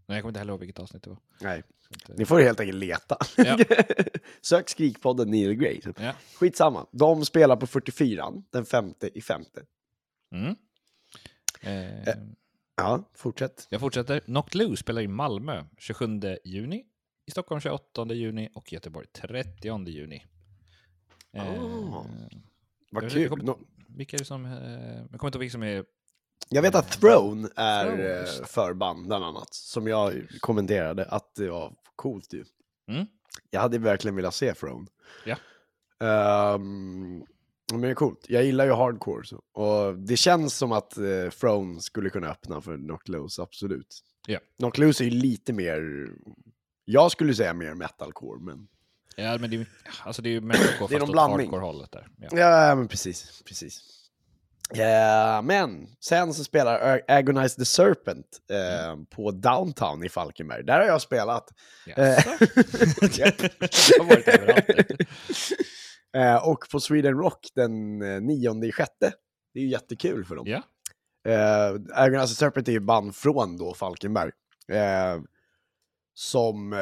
Nej, 0.08 0.16
jag 0.16 0.22
kommer 0.22 0.30
inte 0.30 0.38
heller 0.38 0.52
ihåg 0.52 0.60
vilket 0.60 0.78
avsnitt 0.78 1.02
det 1.02 1.10
var. 1.10 1.18
Nej, 1.40 1.58
eh, 1.58 1.64
ni 2.08 2.24
får 2.24 2.40
helt 2.40 2.60
enkelt 2.60 2.78
leta. 2.78 3.16
Ja. 3.36 3.58
Sök 4.40 4.68
Skrikpodden 4.68 5.30
Neil 5.30 5.54
Gray. 5.54 5.80
Ja. 6.00 6.12
Skitsamma, 6.34 6.86
de 6.92 7.24
spelar 7.24 7.56
på 7.56 7.66
44 7.66 8.32
den 8.50 8.64
femte 8.64 9.18
i 9.18 9.20
femte. 9.22 9.62
Mm. 10.32 10.54
Eh, 11.62 12.14
Ja, 12.78 13.10
fortsätt. 13.14 13.66
jag 13.70 13.80
fortsätter. 13.80 14.20
Knocked 14.20 14.54
Loose 14.54 14.76
spelar 14.82 15.02
i 15.02 15.08
Malmö 15.08 15.64
27 15.78 16.06
juni, 16.44 16.84
i 17.26 17.30
Stockholm 17.30 17.60
28 17.60 18.04
juni 18.14 18.48
och 18.54 18.72
Göteborg 18.72 19.06
30 19.06 19.88
juni. 19.88 20.24
Eh, 21.32 21.54
Vad 22.90 23.10
kul. 23.12 23.28
kommer- 23.28 23.54
Vilka 23.88 24.16
är 24.16 24.18
det 24.18 24.24
som... 24.24 24.44
Eh, 24.44 24.52
jag 25.10 25.20
kommer 25.20 25.26
inte 25.28 25.36
ihåg 25.36 25.40
vilka 25.40 25.52
som 25.52 25.62
är... 25.62 25.84
Jag 26.48 26.62
vet 26.62 26.74
att 26.74 27.00
Throne 27.00 27.48
är 27.56 27.84
Throne, 27.84 28.20
eh, 28.20 28.44
förband, 28.46 29.06
bland 29.06 29.24
annat. 29.24 29.54
Som 29.54 29.86
jag 29.86 30.26
kommenterade 30.40 31.04
att 31.04 31.34
det 31.34 31.50
var 31.50 31.72
coolt 31.96 32.32
ju. 32.32 32.44
Mm. 32.90 33.06
Jag 33.50 33.60
hade 33.60 33.78
verkligen 33.78 34.16
velat 34.16 34.34
se 34.34 34.54
Throne. 34.54 34.86
Ja. 35.24 35.36
Ehm, 36.06 37.24
men 37.72 37.80
det 37.80 37.88
är 37.88 37.94
coolt. 37.94 38.24
Jag 38.28 38.44
gillar 38.44 38.64
ju 38.64 38.72
hardcore. 38.72 39.26
Så. 39.26 39.36
Och 39.52 39.98
det 39.98 40.16
känns 40.16 40.56
som 40.56 40.72
att 40.72 40.96
eh, 40.98 41.30
Throne 41.40 41.80
skulle 41.80 42.10
kunna 42.10 42.28
öppna 42.30 42.60
för 42.60 42.76
Knock 42.76 43.08
Loose, 43.08 43.42
absolut. 43.42 44.02
Ja. 44.26 44.38
Knock 44.58 44.78
Loose 44.78 45.04
är 45.04 45.04
ju 45.04 45.10
lite 45.10 45.52
mer, 45.52 46.06
jag 46.84 47.12
skulle 47.12 47.34
säga 47.34 47.54
mer 47.54 47.74
metalcore, 47.74 48.40
men... 48.40 48.68
Ja, 49.16 49.38
men 49.38 49.50
det 49.50 49.56
är, 49.56 49.66
alltså 50.04 50.22
det 50.22 50.28
är 50.28 50.30
ju 50.30 50.40
metalcore 50.40 50.88
Det 50.88 50.96
är 50.96 51.00
fast 51.00 51.10
åt 51.12 51.16
hardcore-hållet 51.16 51.92
där. 51.92 52.08
Ja. 52.16 52.28
Ja, 52.38 52.74
men 52.74 52.88
precis. 52.88 53.42
precis. 53.46 54.05
Eh, 54.74 55.42
men 55.42 55.86
sen 56.00 56.34
så 56.34 56.44
spelar 56.44 56.80
Ag- 56.96 57.02
Agonize 57.08 57.56
the 57.56 57.64
Serpent 57.64 58.26
eh, 58.50 58.96
på 59.16 59.30
Downtown 59.30 60.04
i 60.04 60.08
Falkenberg. 60.08 60.64
Där 60.64 60.78
har 60.78 60.86
jag 60.86 61.02
spelat. 61.02 61.48
Jaså? 61.86 62.00
Eh. 62.02 63.10
Jag 63.18 63.32
har 63.98 64.04
varit 64.08 64.28
överallt. 64.28 64.66
Eh, 66.16 66.48
och 66.48 66.64
på 66.72 66.80
Sweden 66.80 67.14
Rock 67.18 67.46
den 67.54 68.02
eh, 68.02 68.20
nionde 68.20 68.66
i 68.66 68.72
sjätte. 68.72 69.12
Det 69.54 69.60
är 69.60 69.64
ju 69.64 69.68
jättekul 69.70 70.24
för 70.24 70.36
dem. 70.36 70.46
Ja. 70.46 70.62
Eh, 71.32 71.74
Agnes 71.92 72.36
Serpent 72.38 72.68
är 72.68 72.72
ju 72.72 72.80
band 72.80 73.16
från 73.16 73.56
då 73.56 73.74
Falkenberg. 73.74 74.30
Eh, 74.72 75.20
som 76.14 76.72
eh, 76.72 76.78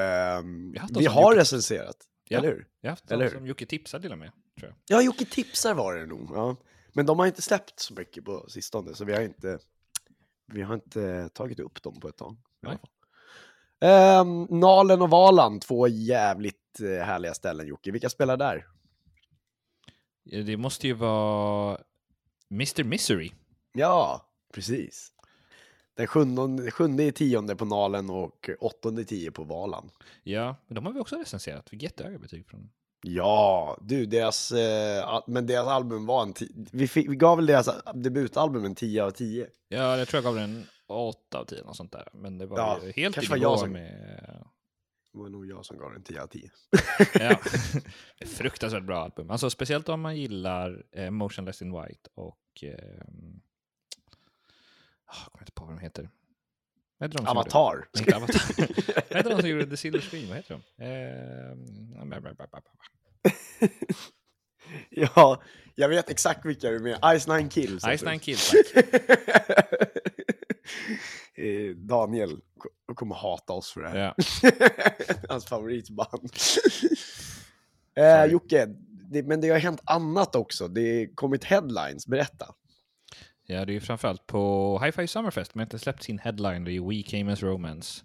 vi 0.99 1.07
har 1.07 1.23
Jocke. 1.33 1.41
recenserat. 1.41 1.97
Ja. 2.29 2.39
Eller 2.39 2.49
hur? 2.49 2.67
Jag 2.81 2.89
har 2.91 2.93
haft 2.93 3.11
Eller 3.11 3.25
hur? 3.25 3.31
som 3.37 3.47
Jocke 3.47 3.67
tipsade 3.67 4.03
till 4.03 4.13
och 4.13 4.19
med. 4.19 4.31
Ja, 4.89 5.03
Jocke 5.03 5.25
tipsar 5.25 5.75
var 5.75 5.95
det 5.97 6.07
nog. 6.07 6.31
Ja. 6.35 6.57
Men 6.95 7.07
de 7.07 7.19
har 7.19 7.27
inte 7.27 7.43
släppt 7.43 7.81
så 7.81 7.95
mycket 7.95 8.25
på 8.25 8.45
sistone, 8.49 8.95
så 8.95 9.05
vi 9.05 9.13
har 9.13 9.21
inte, 9.21 9.59
vi 10.47 10.63
har 10.63 10.75
inte 10.75 11.29
tagit 11.29 11.61
upp 11.61 11.83
dem 11.83 12.01
på 12.01 12.09
ett 12.09 12.17
tag. 12.17 12.37
Ehm, 13.81 14.47
Nalen 14.51 15.03
och 15.03 15.11
Valand, 15.11 15.63
två 15.63 15.89
jävligt 15.89 16.81
eh, 16.81 17.07
härliga 17.07 17.35
ställen 17.35 17.67
Jocke. 17.67 17.91
Vilka 17.91 18.09
spelar 18.09 18.37
där? 18.37 18.67
Det 20.25 20.57
måste 20.57 20.87
ju 20.87 20.93
vara 20.93 21.79
Mr 22.51 22.85
Misery. 22.85 23.31
Ja, 23.73 24.29
precis. 24.53 25.13
Den 25.95 26.07
sjunde, 26.07 26.71
sjunde 26.71 27.05
i 27.05 27.13
tionde 27.13 27.57
på 27.57 27.65
Nalen 27.65 28.11
och 28.11 28.51
åttonde 28.61 29.03
i 29.03 29.05
tio 29.05 29.31
på 29.31 29.45
Valand. 29.45 29.91
Ja, 30.23 30.57
men 30.67 30.75
de 30.75 30.87
har 30.87 30.93
vi 30.93 31.01
också 31.01 31.17
recenserat. 31.17 31.71
Fick 31.71 31.83
jättehöga 31.83 32.19
betyg 32.19 32.47
från 32.47 32.71
Ja, 33.07 33.79
du, 33.81 34.07
deras, 34.07 34.53
eh, 34.53 35.21
men 35.27 35.47
deras 35.47 35.67
album 35.69 36.07
var 36.07 36.23
en 36.23 36.35
vi, 36.73 36.89
fick, 36.89 37.09
vi 37.11 37.17
gav 37.17 37.37
väl 37.37 37.47
deras 37.47 37.69
debutalbum 37.95 38.65
en 38.65 38.75
10 38.75 39.05
av 39.05 39.11
10. 39.11 39.47
Ja, 39.69 39.99
jag 39.99 40.09
tror 40.09 40.19
jag 40.23 40.35
gav 40.35 40.41
den 40.41 40.67
8 40.87 41.39
av 41.39 41.45
10, 41.45 41.63
något 41.65 41.77
sånt 41.77 41.93
där. 41.93 42.09
Men 42.13 42.39
det 42.39 42.47
var 42.47 42.59
Ja, 42.59 42.79
ju 42.85 42.93
helt 42.93 43.15
kanske 43.15 43.31
var 43.33 43.39
jag 43.39 43.59
som- 43.59 43.73
med... 43.73 44.45
Det 45.13 45.19
var 45.19 45.29
nog 45.29 45.47
jag 45.47 45.65
som 45.67 45.79
gav 45.79 45.93
den 45.93 46.03
10 46.03 46.23
av 46.23 46.27
10. 46.27 46.51
Ja, 47.21 47.41
fruktansvärt 48.27 48.83
bra 48.85 49.03
album. 49.05 49.31
Alltså 49.31 49.51
speciellt 49.51 49.89
om 49.89 50.01
man 50.01 50.17
gillar 50.17 50.85
eh, 50.93 51.11
Motionless 51.11 51.63
in 51.63 51.73
White 51.73 52.11
och... 52.15 52.65
ah, 55.07 55.17
jag 55.25 55.33
kommer 55.33 55.43
inte 55.43 55.53
på 55.53 55.65
vad 55.65 55.75
de 55.75 55.79
heter. 55.81 56.11
Vad 56.99 57.09
heter 57.11 57.19
de 57.19 57.27
som 57.27 57.37
Avatar. 57.37 57.75
Gjorde, 57.75 57.99
inte 57.99 58.17
Avatar. 58.17 58.43
vad 59.11 59.17
heter 59.17 59.31
de 59.31 59.41
som 59.41 59.49
gjorde 59.51 59.67
The 59.67 59.77
Silver 59.77 60.01
Screen? 60.01 60.29
Vad 60.29 60.37
heter 60.37 60.55
de? 60.55 60.85
Bla. 62.51 62.61
Ja, 64.91 65.43
jag 65.75 65.89
vet 65.89 66.11
exakt 66.11 66.45
vilka 66.47 66.71
du 66.71 66.79
menar. 66.81 67.19
Ice 67.19 67.27
Nine 67.29 67.49
Kills. 67.49 67.85
Ice. 67.85 68.03
Nine 68.05 68.19
Kills, 68.19 68.51
tack. 68.75 68.85
Eh, 71.37 71.71
Daniel 71.77 72.41
ko- 72.59 72.95
kommer 72.95 73.15
hata 73.15 73.53
oss 73.53 73.73
för 73.73 73.83
det 73.83 73.89
här. 73.89 73.99
Ja. 73.99 74.15
Hans 75.29 75.45
favoritband. 75.47 76.31
eh, 77.97 78.25
Jocke, 78.25 78.67
det, 79.11 79.23
men 79.23 79.41
det 79.41 79.49
har 79.49 79.59
hänt 79.59 79.81
annat 79.85 80.35
också. 80.37 80.69
Det 80.69 80.99
har 80.99 81.15
kommit 81.15 81.45
headlines. 81.45 82.07
Berätta. 82.07 82.55
Ja, 83.47 83.65
det 83.65 83.73
är 83.73 83.75
ju 83.75 83.81
framförallt 83.81 84.27
på 84.27 84.79
Hi-Fi 84.85 85.07
Summerfest. 85.07 85.53
Har 85.55 85.63
inte 85.63 85.79
släppt 85.79 86.03
sin 86.03 86.19
headline, 86.19 86.65
det 86.65 86.73
är 86.73 86.81
We 86.89 87.03
Came 87.03 87.33
As 87.33 87.43
Romance. 87.43 88.05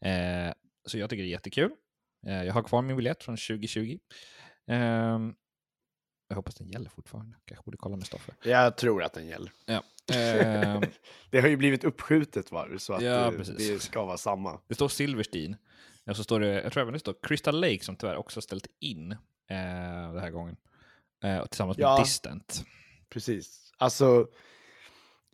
Eh, 0.00 0.52
så 0.86 0.98
jag 0.98 1.10
tycker 1.10 1.22
det 1.22 1.28
är 1.28 1.30
jättekul. 1.30 1.70
Eh, 2.26 2.44
jag 2.44 2.54
har 2.54 2.62
kvar 2.62 2.82
min 2.82 2.96
biljett 2.96 3.22
från 3.24 3.36
2020. 3.36 3.98
Ehm, 4.66 5.34
jag 6.28 6.36
hoppas 6.36 6.54
den 6.54 6.68
gäller 6.68 6.90
fortfarande. 6.90 7.36
Kanske 7.44 7.64
borde 7.64 7.76
kolla 7.76 7.96
med 7.96 8.06
Stoffe. 8.06 8.32
Jag 8.42 8.76
tror 8.76 9.02
att 9.02 9.12
den 9.12 9.26
gäller. 9.26 9.52
Ja. 9.66 9.82
Ehm, 10.14 10.82
Det 11.30 11.40
har 11.40 11.48
ju 11.48 11.56
blivit 11.56 11.84
uppskjutet 11.84 12.52
va? 12.52 12.66
så 12.78 12.92
att 12.92 13.02
Ja, 13.02 13.24
eh, 13.26 13.30
precis. 13.30 13.56
det 13.68 13.78
ska 13.82 14.04
vara 14.04 14.16
samma. 14.16 14.60
det 14.68 14.74
står 14.74 14.88
Silverstein. 14.88 15.56
Och 16.06 16.16
så 16.16 16.24
står 16.24 16.40
det, 16.40 16.62
jag 16.62 16.72
tror 16.72 16.80
även 16.82 16.92
det 16.92 16.98
står 16.98 17.14
Crystal 17.22 17.60
Lake 17.60 17.80
som 17.84 17.96
tyvärr 17.96 18.16
också 18.16 18.40
ställt 18.40 18.66
in 18.80 19.12
eh, 19.12 19.18
den 20.12 20.18
här 20.20 20.30
gången. 20.30 20.56
Eh, 21.24 21.38
och 21.38 21.50
tillsammans 21.50 21.78
med 21.78 21.84
Ja. 21.84 21.98
Distant. 21.98 22.64
Precis. 23.08 23.72
Alltså, 23.78 24.26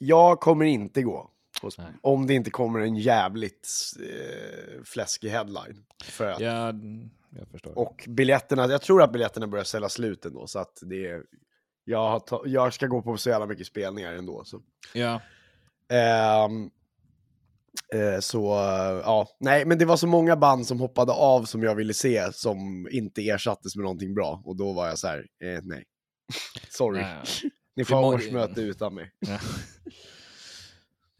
jag 0.02 0.40
kommer 0.40 0.64
inte 0.64 1.02
gå. 1.02 1.30
Nej. 1.78 1.86
Om 2.00 2.26
det 2.26 2.34
inte 2.34 2.50
kommer 2.50 2.80
en 2.80 2.96
jävligt 2.96 3.68
eh, 4.00 4.82
fläskig 4.84 5.28
headline. 5.28 5.84
För 6.04 6.26
att, 6.26 6.40
Ja, 6.40 6.72
jag 7.30 7.48
förstår. 7.48 7.78
Och 7.78 8.04
biljetterna, 8.08 8.66
jag 8.66 8.82
tror 8.82 9.02
att 9.02 9.12
biljetterna 9.12 9.46
börjar 9.46 9.64
sälja 9.64 9.88
slut 9.88 10.24
ändå. 10.24 10.46
Så 10.46 10.58
att 10.58 10.78
det 10.82 11.06
är, 11.06 11.22
jag, 11.84 12.26
ta, 12.26 12.42
jag 12.46 12.72
ska 12.72 12.86
gå 12.86 13.02
på 13.02 13.16
så 13.16 13.30
jävla 13.30 13.46
mycket 13.46 13.66
spelningar 13.66 14.12
ändå. 14.12 14.44
Så, 14.44 14.60
ja, 14.94 15.20
eh, 15.92 16.48
så 18.20 18.40
ja, 19.04 19.28
nej, 19.40 19.64
men 19.64 19.78
det 19.78 19.84
var 19.84 19.96
så 19.96 20.06
många 20.06 20.36
band 20.36 20.66
som 20.66 20.80
hoppade 20.80 21.12
av 21.12 21.44
som 21.44 21.62
jag 21.62 21.74
ville 21.74 21.94
se 21.94 22.32
som 22.32 22.88
inte 22.90 23.28
ersattes 23.28 23.76
med 23.76 23.82
någonting 23.82 24.14
bra. 24.14 24.42
Och 24.44 24.56
då 24.56 24.72
var 24.72 24.88
jag 24.88 24.98
så 24.98 25.08
här, 25.08 25.18
eh, 25.18 25.60
nej. 25.62 25.84
Sorry. 26.68 27.00
nej. 27.00 27.52
Ni 27.74 27.84
får 27.84 27.94
ha 27.94 28.06
årsmöte 28.14 28.60
utan 28.60 28.94
mig. 28.94 29.10
Ja. 29.20 29.38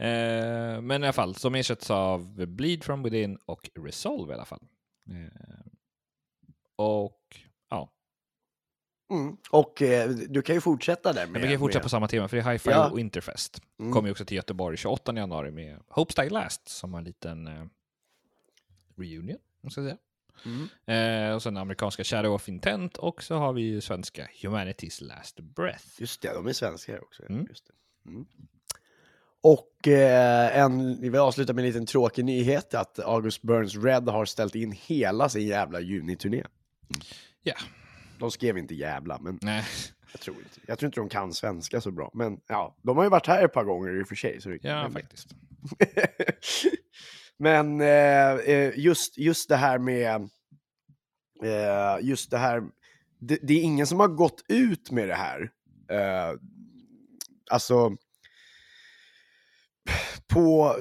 Eh, 0.07 0.81
men 0.81 1.03
i 1.03 1.07
alla 1.07 1.13
fall, 1.13 1.35
som 1.35 1.55
ersätts 1.55 1.91
av 1.91 2.47
Bleed 2.47 2.85
from 2.85 3.03
within 3.03 3.39
och 3.47 3.71
Resolve 3.75 4.33
i 4.33 4.35
alla 4.35 4.45
fall. 4.45 4.63
Eh, 5.11 5.67
och 6.77 7.37
ja, 7.71 7.93
Mm. 9.13 9.37
Och 9.51 9.83
eh, 9.83 10.11
du 10.11 10.43
kan 10.43 10.55
ju 10.55 10.61
fortsätta 10.61 11.13
där 11.13 11.27
med... 11.27 11.33
men 11.33 11.43
vi 11.43 11.49
kan 11.49 11.59
fortsätta 11.59 11.79
med... 11.79 11.83
på 11.83 11.89
samma 11.89 12.09
tema, 12.09 12.29
för 12.29 12.37
det 12.37 12.43
är 12.43 12.53
Hi-Fi 12.53 12.71
Ja. 12.71 12.91
och 12.91 12.99
Winterfest. 12.99 13.63
Mm. 13.81 13.93
Kommer 13.93 14.09
ju 14.09 14.13
också 14.13 14.25
till 14.25 14.37
Göteborg 14.37 14.77
28 14.77 15.15
januari 15.17 15.51
med 15.51 15.79
Hope 15.89 16.23
Die 16.23 16.31
Last 16.31 16.69
som 16.69 16.93
har 16.93 16.99
en 16.99 17.05
liten 17.05 17.47
eh, 17.47 17.65
reunion, 18.97 19.37
om 19.37 19.39
jag 19.61 19.73
ska 19.73 19.83
säga. 19.83 19.97
Mm. 20.45 20.69
Eh, 20.87 21.35
och 21.35 21.43
sen 21.43 21.57
amerikanska 21.57 22.05
Shadow 22.05 22.35
of 22.35 22.49
Intent 22.49 22.97
och 22.97 23.23
så 23.23 23.35
har 23.35 23.53
vi 23.53 23.63
ju 23.63 23.81
svenska 23.81 24.29
Humanity's 24.43 25.03
Last 25.05 25.41
Breath. 25.41 25.85
Just 25.99 26.23
det, 26.23 26.35
de 26.35 26.47
är 26.47 26.53
svenskar 26.53 27.05
också. 27.05 27.23
Mm. 27.29 27.47
Just 27.49 27.67
det. 27.67 27.73
Mm. 28.11 28.27
Och 29.43 29.89
eh, 29.89 30.59
en, 30.59 31.01
vi 31.01 31.09
vill 31.09 31.21
avsluta 31.21 31.53
med 31.53 31.63
en 31.63 31.67
liten 31.69 31.87
tråkig 31.87 32.25
nyhet 32.25 32.75
att 32.75 32.99
August 32.99 33.43
Burns 33.43 33.77
Red 33.77 34.09
har 34.09 34.25
ställt 34.25 34.55
in 34.55 34.73
hela 34.73 35.29
sin 35.29 35.47
jävla 35.47 35.81
juniturné. 35.81 36.45
Ja, 37.43 37.55
De 38.19 38.31
skrev 38.31 38.59
inte 38.59 38.75
jävla, 38.75 39.19
men 39.19 39.39
nej, 39.43 39.65
jag 40.13 40.21
tror 40.21 40.37
inte. 40.37 40.61
Jag 40.67 40.79
tror 40.79 40.87
inte 40.87 41.01
de 41.01 41.09
kan 41.09 41.33
svenska 41.33 41.81
så 41.81 41.91
bra. 41.91 42.11
Men 42.15 42.41
ja, 42.47 42.77
de 42.83 42.97
har 42.97 43.05
ju 43.05 43.11
varit 43.11 43.27
här 43.27 43.45
ett 43.45 43.53
par 43.53 43.65
gånger 43.65 44.01
i 44.01 44.03
och 44.03 44.09
för 44.09 44.15
sig. 44.15 44.41
Så 44.41 44.49
det, 44.49 44.59
ja 44.63 44.91
faktiskt. 44.91 45.29
men 47.39 47.81
eh, 47.81 48.35
eh, 48.35 48.79
just, 48.79 49.19
just 49.19 49.49
det 49.49 49.57
här 49.57 49.79
med... 49.79 50.29
Eh, 51.45 51.99
just 52.07 52.31
det 52.31 52.39
här... 52.39 52.63
Det, 53.19 53.39
det 53.43 53.55
är 53.55 53.63
ingen 53.63 53.87
som 53.87 54.01
har 54.01 54.09
gått 54.09 54.45
ut 54.49 54.91
med 54.91 55.09
det 55.09 55.15
här. 55.15 55.51
Eh, 55.91 56.39
alltså... 57.51 57.97
På... 60.29 60.77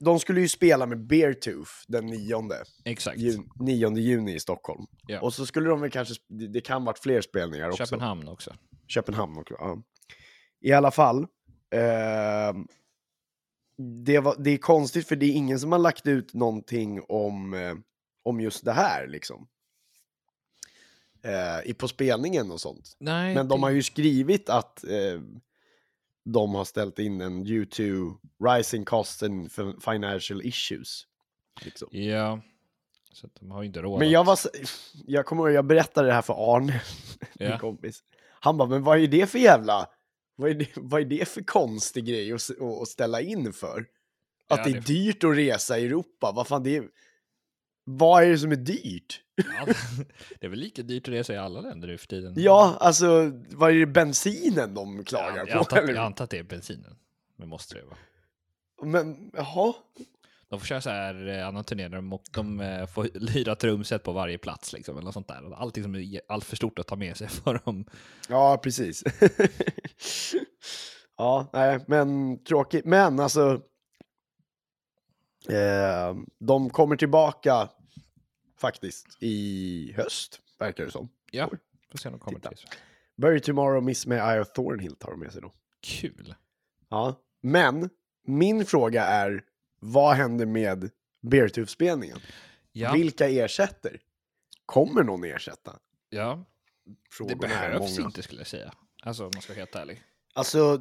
De 0.00 0.20
skulle 0.20 0.40
ju 0.40 0.48
spela 0.48 0.86
med 0.86 1.06
Beartooth 1.06 1.70
den 1.88 2.06
9, 2.06 2.50
Exakt. 2.84 3.18
jun, 3.18 3.50
9 3.60 3.96
juni 3.96 4.34
i 4.34 4.40
Stockholm. 4.40 4.86
Ja. 5.06 5.20
Och 5.20 5.34
så 5.34 5.46
skulle 5.46 5.68
de 5.68 5.80
väl 5.80 5.90
kanske... 5.90 6.14
det 6.28 6.60
kan 6.60 6.84
varit 6.84 6.98
fler 6.98 7.20
spelningar 7.20 7.68
också. 7.68 7.86
Köpenhamn 7.86 8.28
också. 8.28 8.54
Köpenhamn 8.86 9.38
också. 9.38 9.54
Ja. 9.58 9.82
I 10.60 10.72
alla 10.72 10.90
fall. 10.90 11.26
Eh, 11.74 12.52
det, 13.78 14.18
var, 14.18 14.36
det 14.38 14.50
är 14.50 14.58
konstigt 14.58 15.08
för 15.08 15.16
det 15.16 15.26
är 15.26 15.30
ingen 15.32 15.60
som 15.60 15.72
har 15.72 15.78
lagt 15.78 16.06
ut 16.06 16.34
någonting 16.34 17.00
om, 17.08 17.54
eh, 17.54 17.74
om 18.22 18.40
just 18.40 18.64
det 18.64 18.72
här 18.72 19.06
liksom. 19.06 19.48
Eh, 21.22 21.70
i, 21.70 21.74
på 21.74 21.88
spelningen 21.88 22.50
och 22.50 22.60
sånt. 22.60 22.96
Nej, 22.98 23.34
Men 23.34 23.48
de 23.48 23.60
det- 23.60 23.66
har 23.66 23.70
ju 23.70 23.82
skrivit 23.82 24.48
att 24.48 24.84
eh, 24.84 25.20
de 26.24 26.54
har 26.54 26.64
ställt 26.64 26.98
in 26.98 27.20
en 27.20 27.44
due 27.44 27.66
to 27.66 27.82
rising 28.44 28.84
costs 28.84 29.22
and 29.22 29.52
fin- 29.52 29.80
financial 29.80 30.42
issues. 30.42 31.02
Liksom. 31.64 31.88
Ja, 31.90 32.40
så 33.12 33.28
de 33.40 33.50
har 33.50 33.62
ju 33.62 33.66
inte 33.66 33.82
råd. 33.82 33.98
Men 33.98 34.10
jag 34.10 34.24
var, 34.24 34.38
jag 35.06 35.26
kommer 35.26 35.42
ihåg, 35.42 35.52
jag 35.56 35.64
berättade 35.66 36.06
det 36.08 36.14
här 36.14 36.22
för 36.22 36.56
Arne, 36.56 36.82
min 37.38 37.48
Ja. 37.48 37.58
kompis. 37.58 38.02
Han 38.40 38.56
bara, 38.56 38.68
men 38.68 38.82
vad 38.82 38.98
är 38.98 39.06
det 39.06 39.26
för 39.26 39.38
jävla, 39.38 39.86
vad 40.38 40.50
är 40.50 40.54
det, 40.54 40.68
vad 40.76 41.00
är 41.00 41.04
det 41.04 41.28
för 41.28 41.42
konstig 41.42 42.06
grej 42.06 42.32
att, 42.32 42.50
att, 42.82 42.88
ställa 42.88 43.20
in 43.20 43.52
för? 43.52 43.86
Att 44.48 44.58
Ja, 44.58 44.64
det 44.64 44.70
är 44.70 44.74
det- 44.74 44.86
dyrt 44.86 45.24
att 45.24 45.36
resa 45.36 45.78
i 45.78 45.86
Europa, 45.86 46.32
vad 46.36 46.46
fan 46.46 46.62
det 46.62 46.76
är, 46.76 46.88
vad 47.84 48.22
är 48.22 48.30
det 48.30 48.38
som 48.38 48.52
är 48.52 48.56
dyrt? 48.56 49.22
Ja, 49.36 49.66
det 50.40 50.46
är 50.46 50.50
väl 50.50 50.58
lika 50.58 50.82
dyrt 50.82 51.08
att 51.08 51.14
resa 51.14 51.34
i 51.34 51.36
alla 51.36 51.60
länder 51.60 51.88
nu 51.88 51.98
för 51.98 52.06
tiden. 52.06 52.34
Ja, 52.36 52.76
alltså, 52.80 53.32
vad 53.50 53.70
är 53.70 53.74
det 53.74 53.86
bensinen 53.86 54.74
de 54.74 55.04
klagar 55.04 55.36
ja, 55.36 55.44
på? 55.44 55.48
jag, 55.50 55.58
antar, 55.58 55.76
eller? 55.76 55.94
jag 55.94 56.04
antar 56.04 56.24
att 56.24 56.30
det 56.30 56.38
är 56.38 56.42
bensinen. 56.42 56.96
Men 57.36 57.48
måste 57.48 57.74
det 57.74 57.84
vara. 57.84 57.98
Men, 58.82 59.30
jaha? 59.34 59.74
De 60.50 60.60
får 60.60 60.66
köra 60.66 60.80
så 60.80 60.90
här 60.90 61.28
eh, 61.28 61.48
annan 61.48 61.64
turné 61.64 61.88
där 61.88 62.02
de, 62.32 62.60
eh, 62.60 62.86
får 62.86 63.28
hyra 63.32 63.54
trumset 63.56 64.02
på 64.02 64.12
varje 64.12 64.38
plats 64.38 64.72
liksom, 64.72 64.96
eller 64.96 65.04
något 65.04 65.14
sånt 65.14 65.28
där. 65.28 65.54
Allting 65.54 65.82
som 65.82 65.94
är 65.94 66.20
allt 66.28 66.44
för 66.44 66.56
stort 66.56 66.78
att 66.78 66.86
ta 66.86 66.96
med 66.96 67.16
sig 67.16 67.28
för 67.44 67.60
dem. 67.64 67.84
Ja, 68.28 68.60
precis. 68.62 69.02
ja, 71.16 71.50
nej, 71.52 71.84
men 71.86 72.38
tråkigt. 72.44 72.84
Men 72.84 73.20
alltså, 73.20 73.62
eh, 75.48 76.16
de 76.38 76.70
kommer 76.70 76.96
tillbaka 76.96 77.68
faktiskt 78.60 79.06
i 79.20 79.92
höst, 79.96 80.40
verkar 80.58 80.84
det 80.84 80.90
som. 80.90 81.08
Ja, 81.30 81.50
får 81.90 81.98
se 81.98 82.08
om 82.08 82.12
de 82.12 82.18
kommer 82.20 82.38
Titta. 82.38 82.50
till. 82.50 82.66
Bury 83.16 83.40
Tomorrow, 83.40 83.82
Miss 83.82 84.06
May, 84.06 84.18
Eye 84.18 84.40
of 84.40 84.52
Thornhill 84.52 84.96
tar 84.96 85.10
de 85.10 85.20
med 85.20 85.32
sig 85.32 85.42
då. 85.42 85.52
Kul. 85.82 86.34
Ja, 86.88 87.20
Men 87.42 87.90
min 88.26 88.66
fråga 88.66 89.04
är, 89.04 89.42
vad 89.80 90.16
händer 90.16 90.46
med 90.46 90.90
Beartooth-spelningen? 91.20 92.18
Ja, 92.72 92.92
Vilka 92.92 93.28
ersätter? 93.28 94.00
Kommer 94.66 95.02
någon 95.02 95.24
ersätta? 95.24 95.78
ja 96.10 96.44
det 96.84 96.94
Frågorna 97.10 97.54
är 97.54 97.70
behövs 97.70 97.98
inte 97.98 98.22
skulle 98.22 98.40
jag 98.40 98.46
säga. 98.46 98.72
Alltså 99.02 99.24
om 99.24 99.30
man 99.34 99.42
ska 99.42 99.52
vara 99.52 99.58
helt 99.58 99.74
ärlig. 99.74 100.02
Alltså, 100.34 100.80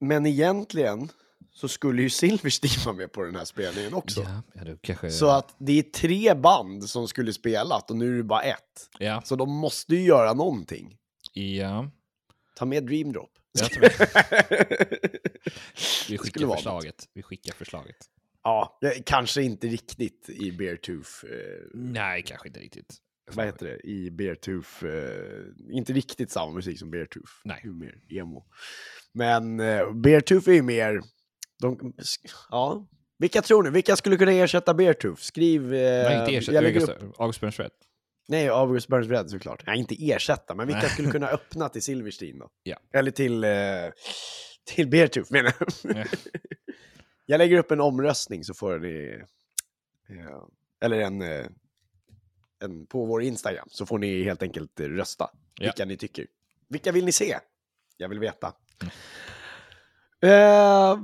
men 0.00 0.26
egentligen 0.26 1.08
så 1.52 1.68
skulle 1.68 2.02
ju 2.02 2.10
Silverstein 2.10 2.84
vara 2.84 2.96
med 2.96 3.12
på 3.12 3.22
den 3.22 3.36
här 3.36 3.44
spelningen 3.44 3.94
också. 3.94 4.20
Ja, 4.20 4.42
ja, 4.54 4.64
du 4.64 4.78
kanske... 4.82 5.10
Så 5.10 5.30
att 5.30 5.54
det 5.58 5.78
är 5.78 5.82
tre 5.82 6.34
band 6.34 6.88
som 6.88 7.08
skulle 7.08 7.32
spelat 7.32 7.90
och 7.90 7.96
nu 7.96 8.12
är 8.12 8.16
det 8.16 8.22
bara 8.24 8.42
ett. 8.42 8.90
Ja, 8.98 9.22
Så 9.24 9.36
de 9.36 9.50
måste 9.50 9.94
ju 9.94 10.02
göra 10.02 10.32
någonting. 10.32 10.98
ja. 11.32 11.90
Ta 12.56 12.64
med 12.64 12.86
Dream 12.86 13.12
Drop. 13.12 13.30
Jag 13.52 13.70
tar 13.72 13.80
med. 13.80 13.90
Vi 16.08 16.18
skickar 16.18 16.54
förslaget. 16.54 17.08
Vi 17.12 17.22
skickar 17.22 17.54
förslaget. 17.54 17.96
Ja, 18.46 18.78
kanske 19.06 19.42
inte 19.42 19.66
riktigt 19.66 20.28
i 20.28 20.52
Beartooth. 20.52 21.10
Eh, 21.24 21.68
Nej, 21.74 22.22
kanske 22.22 22.48
inte 22.48 22.60
riktigt. 22.60 22.96
vad 23.34 23.46
heter 23.46 23.66
det? 23.66 23.90
I 23.90 24.10
Beartooth. 24.10 24.84
Eh, 24.84 25.76
inte 25.76 25.92
riktigt 25.92 26.30
samma 26.30 26.52
musik 26.52 26.78
som 26.78 26.90
Beartooth. 26.90 27.32
Nej. 27.44 27.60
Det 27.62 27.68
är 27.68 27.72
mer 27.72 27.98
emo. 28.08 28.44
Men 29.12 29.60
eh, 29.60 29.92
Beartooth 29.92 30.48
är 30.48 30.54
ju 30.54 30.62
mer... 30.62 31.00
De, 31.62 31.94
ja. 32.50 32.88
Vilka 33.18 33.42
tror 33.42 33.62
ni? 33.62 33.70
Vilka 33.70 33.96
skulle 33.96 34.16
kunna 34.16 34.32
ersätta 34.32 34.74
Beartooth? 34.74 35.22
Skriv... 35.22 35.62
Nej, 35.62 36.18
inte 36.18 36.36
ersätta. 36.36 36.58
August 37.18 37.40
Burns 37.40 37.60
nej, 38.28 38.48
August 38.48 38.88
Burns 38.88 39.08
Red 39.08 39.30
såklart. 39.30 39.62
Nej, 39.66 39.78
inte 39.78 39.94
ersätta, 39.98 40.54
men 40.54 40.66
vilka 40.66 40.88
skulle 40.88 41.10
kunna 41.10 41.28
öppna 41.28 41.68
till 41.68 41.82
Silverstein 41.82 42.38
då? 42.38 42.48
Ja. 42.62 42.76
Eller 42.94 43.10
till, 43.10 43.44
eh, 43.44 43.50
till 44.74 44.88
Beartooth 44.88 45.32
menar 45.32 45.52
jag. 45.82 46.06
Ja. 47.26 47.32
Jag 47.32 47.38
lägger 47.38 47.58
upp 47.58 47.70
en 47.70 47.80
omröstning 47.80 48.44
så 48.44 48.54
får 48.54 48.78
ni... 48.78 49.22
Ja, 50.08 50.48
eller 50.80 51.00
en, 51.00 51.22
eh, 51.22 51.46
en 52.62 52.86
på 52.86 53.04
vår 53.04 53.22
Instagram 53.22 53.68
så 53.70 53.86
får 53.86 53.98
ni 53.98 54.22
helt 54.22 54.42
enkelt 54.42 54.80
eh, 54.80 54.88
rösta. 54.88 55.30
Ja. 55.54 55.64
Vilka 55.64 55.84
ni 55.84 55.96
tycker. 55.96 56.26
Vilka 56.68 56.92
vill 56.92 57.04
ni 57.04 57.12
se? 57.12 57.38
Jag 57.96 58.08
vill 58.08 58.18
veta. 58.18 58.52
Eh, 60.22 60.98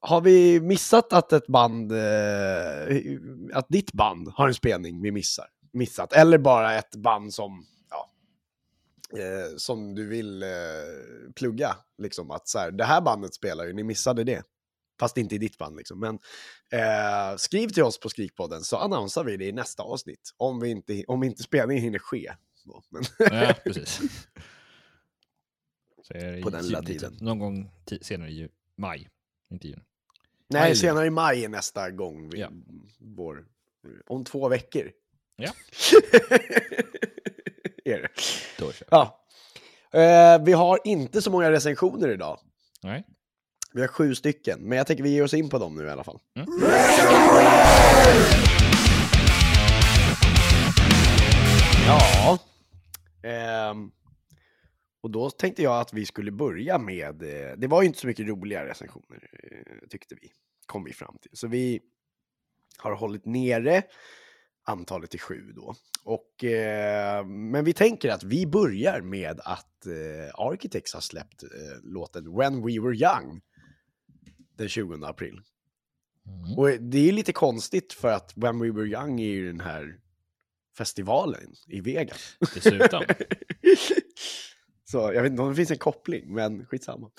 har 0.00 0.20
vi 0.20 0.60
missat 0.60 1.12
att 1.12 1.32
ett 1.32 1.46
band, 1.46 1.92
eh, 1.92 2.98
att 3.52 3.68
ditt 3.68 3.92
band 3.92 4.28
har 4.28 4.48
en 4.48 4.54
spelning 4.54 5.02
vi 5.02 5.12
missar? 5.12 5.46
Missat? 5.72 6.12
Eller 6.12 6.38
bara 6.38 6.74
ett 6.74 6.96
band 6.96 7.34
som, 7.34 7.66
ja, 7.90 8.10
eh, 9.18 9.56
som 9.56 9.94
du 9.94 10.06
vill 10.06 10.42
eh, 10.42 10.48
plugga? 11.34 11.76
Liksom 11.98 12.30
att 12.30 12.48
så 12.48 12.58
här, 12.58 12.70
det 12.70 12.84
här 12.84 13.00
bandet 13.00 13.34
spelar 13.34 13.64
ju, 13.64 13.72
ni 13.72 13.82
missade 13.82 14.24
det. 14.24 14.42
Fast 15.00 15.16
inte 15.16 15.34
i 15.34 15.38
ditt 15.38 15.58
band 15.58 15.76
liksom. 15.76 16.00
Men 16.00 16.18
eh, 16.72 17.36
skriv 17.36 17.68
till 17.68 17.82
oss 17.82 18.00
på 18.00 18.08
Skrikpodden 18.08 18.62
så 18.62 18.76
annonsar 18.76 19.24
vi 19.24 19.36
det 19.36 19.44
i 19.44 19.52
nästa 19.52 19.82
avsnitt. 19.82 20.30
Om, 20.36 20.60
vi 20.60 20.70
inte, 20.70 21.04
om 21.08 21.22
inte 21.22 21.42
spelningen 21.42 21.84
hinner 21.84 21.98
ske. 21.98 22.32
då. 22.64 22.82
Ja, 23.18 23.54
precis. 23.64 24.00
På 26.42 26.50
den 26.50 26.64
lilla 26.64 26.82
tiden. 26.82 27.16
Någon 27.20 27.38
gång 27.38 27.70
senare 28.02 28.30
i 28.30 28.48
maj. 28.76 29.08
Inte 29.50 29.68
juni. 29.68 29.82
Nej, 30.50 30.62
Maj. 30.62 30.76
senare 30.76 31.06
i 31.06 31.10
maj 31.10 31.44
är 31.44 31.48
nästa 31.48 31.90
gång. 31.90 32.30
Vi, 32.30 32.40
Ja. 32.40 32.50
vår, 32.98 33.44
om 34.06 34.24
två 34.24 34.48
veckor. 34.48 34.90
Ja. 35.36 35.52
är 37.84 37.98
det. 38.02 38.08
Då 38.58 38.72
kör 38.72 38.86
vi. 38.86 38.86
Ja. 38.90 39.24
Eh, 39.92 40.44
vi 40.44 40.52
har 40.52 40.78
inte 40.84 41.22
så 41.22 41.30
många 41.30 41.50
recensioner 41.50 42.08
idag. 42.08 42.40
Nej. 42.82 43.04
Vi 43.74 43.80
har 43.80 43.88
sju 43.88 44.14
stycken, 44.14 44.60
men 44.60 44.78
jag 44.78 44.86
tänker 44.86 45.04
vi 45.04 45.10
ger 45.10 45.24
oss 45.24 45.34
in 45.34 45.48
på 45.48 45.58
dem 45.58 45.74
nu 45.74 45.84
i 45.84 45.90
alla 45.90 46.04
fall. 46.04 46.18
Mm. 46.36 46.48
Ja. 51.86 52.38
Ehm, 53.22 53.90
och 55.00 55.10
då 55.10 55.30
tänkte 55.30 55.62
jag 55.62 55.80
att 55.80 55.92
vi 55.92 56.06
skulle 56.06 56.30
börja 56.30 56.78
med, 56.78 57.22
eh, 57.22 57.56
det 57.56 57.66
var 57.66 57.82
ju 57.82 57.86
inte 57.86 57.98
så 57.98 58.06
mycket 58.06 58.26
roliga 58.26 58.66
recensioner 58.66 59.30
eh, 59.42 59.88
tyckte 59.88 60.14
vi, 60.20 60.30
kom 60.66 60.84
vi 60.84 60.92
fram 60.92 61.16
till. 61.22 61.30
Så 61.34 61.48
vi 61.48 61.80
har 62.78 62.92
hållit 62.92 63.26
nere 63.26 63.82
antalet 64.64 65.10
till 65.10 65.20
sju 65.20 65.52
då. 65.56 65.74
Och, 66.04 66.44
eh, 66.44 67.26
men 67.26 67.64
vi 67.64 67.72
tänker 67.72 68.10
att 68.10 68.22
vi 68.22 68.46
börjar 68.46 69.00
med 69.00 69.40
att 69.44 69.86
eh, 69.86 70.34
Architects 70.34 70.94
har 70.94 71.00
släppt 71.00 71.42
eh, 71.42 71.48
låten 71.82 72.36
When 72.36 72.66
We 72.66 72.80
Were 72.80 72.96
Young 72.96 73.40
den 74.58 74.68
20 74.68 75.04
april. 75.06 75.40
Mm. 76.26 76.58
Och 76.58 76.70
det 76.82 77.08
är 77.08 77.12
lite 77.12 77.32
konstigt 77.32 77.92
för 77.92 78.08
att 78.08 78.32
When 78.36 78.58
We 78.60 78.70
Were 78.70 78.86
Young 78.88 79.20
är 79.20 79.28
ju 79.28 79.46
den 79.46 79.60
här 79.60 79.96
festivalen 80.76 81.54
i 81.66 81.80
Vegas. 81.80 82.36
Dessutom. 82.54 83.02
Så 84.84 84.98
jag 84.98 85.22
vet 85.22 85.30
inte 85.30 85.42
om 85.42 85.48
det 85.48 85.54
finns 85.56 85.70
en 85.70 85.78
koppling, 85.78 86.34
men 86.34 86.66
skitsamma. 86.66 87.10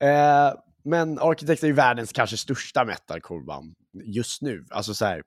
Eh, 0.00 0.52
men 0.84 1.18
Architects 1.18 1.62
är 1.62 1.66
ju 1.66 1.72
världens 1.72 2.12
kanske 2.12 2.36
största 2.36 2.84
metalcore-band 2.84 3.74
just 4.04 4.42
nu. 4.42 4.66
Alltså 4.70 4.94
så 4.94 5.04
här, 5.04 5.22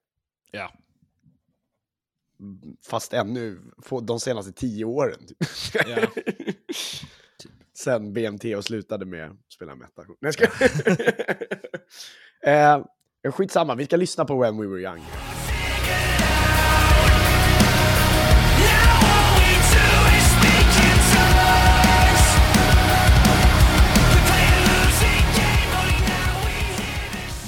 Ja. 0.51 0.73
fast 2.89 3.13
ännu 3.13 3.61
de 4.03 4.19
senaste 4.19 4.51
tio 4.53 4.85
åren. 4.85 5.19
Typ. 5.27 5.37
Ja. 5.87 6.07
Sen 7.81 8.13
BMT 8.13 8.55
och 8.55 8.65
slutade 8.65 9.05
med 9.05 9.25
att 9.25 9.53
spela 9.53 9.75
metal. 9.75 10.05
Nej, 10.07 10.15
jag 10.19 10.33
ska... 10.33 10.47
Eh, 12.43 12.73
eh, 13.23 13.31
skitsamma, 13.31 13.75
vi 13.75 13.85
ska 13.85 13.95
lyssna 13.95 14.25
på 14.25 14.41
When 14.41 14.57
We 14.57 14.67
Were 14.67 14.81
Young. 14.81 15.03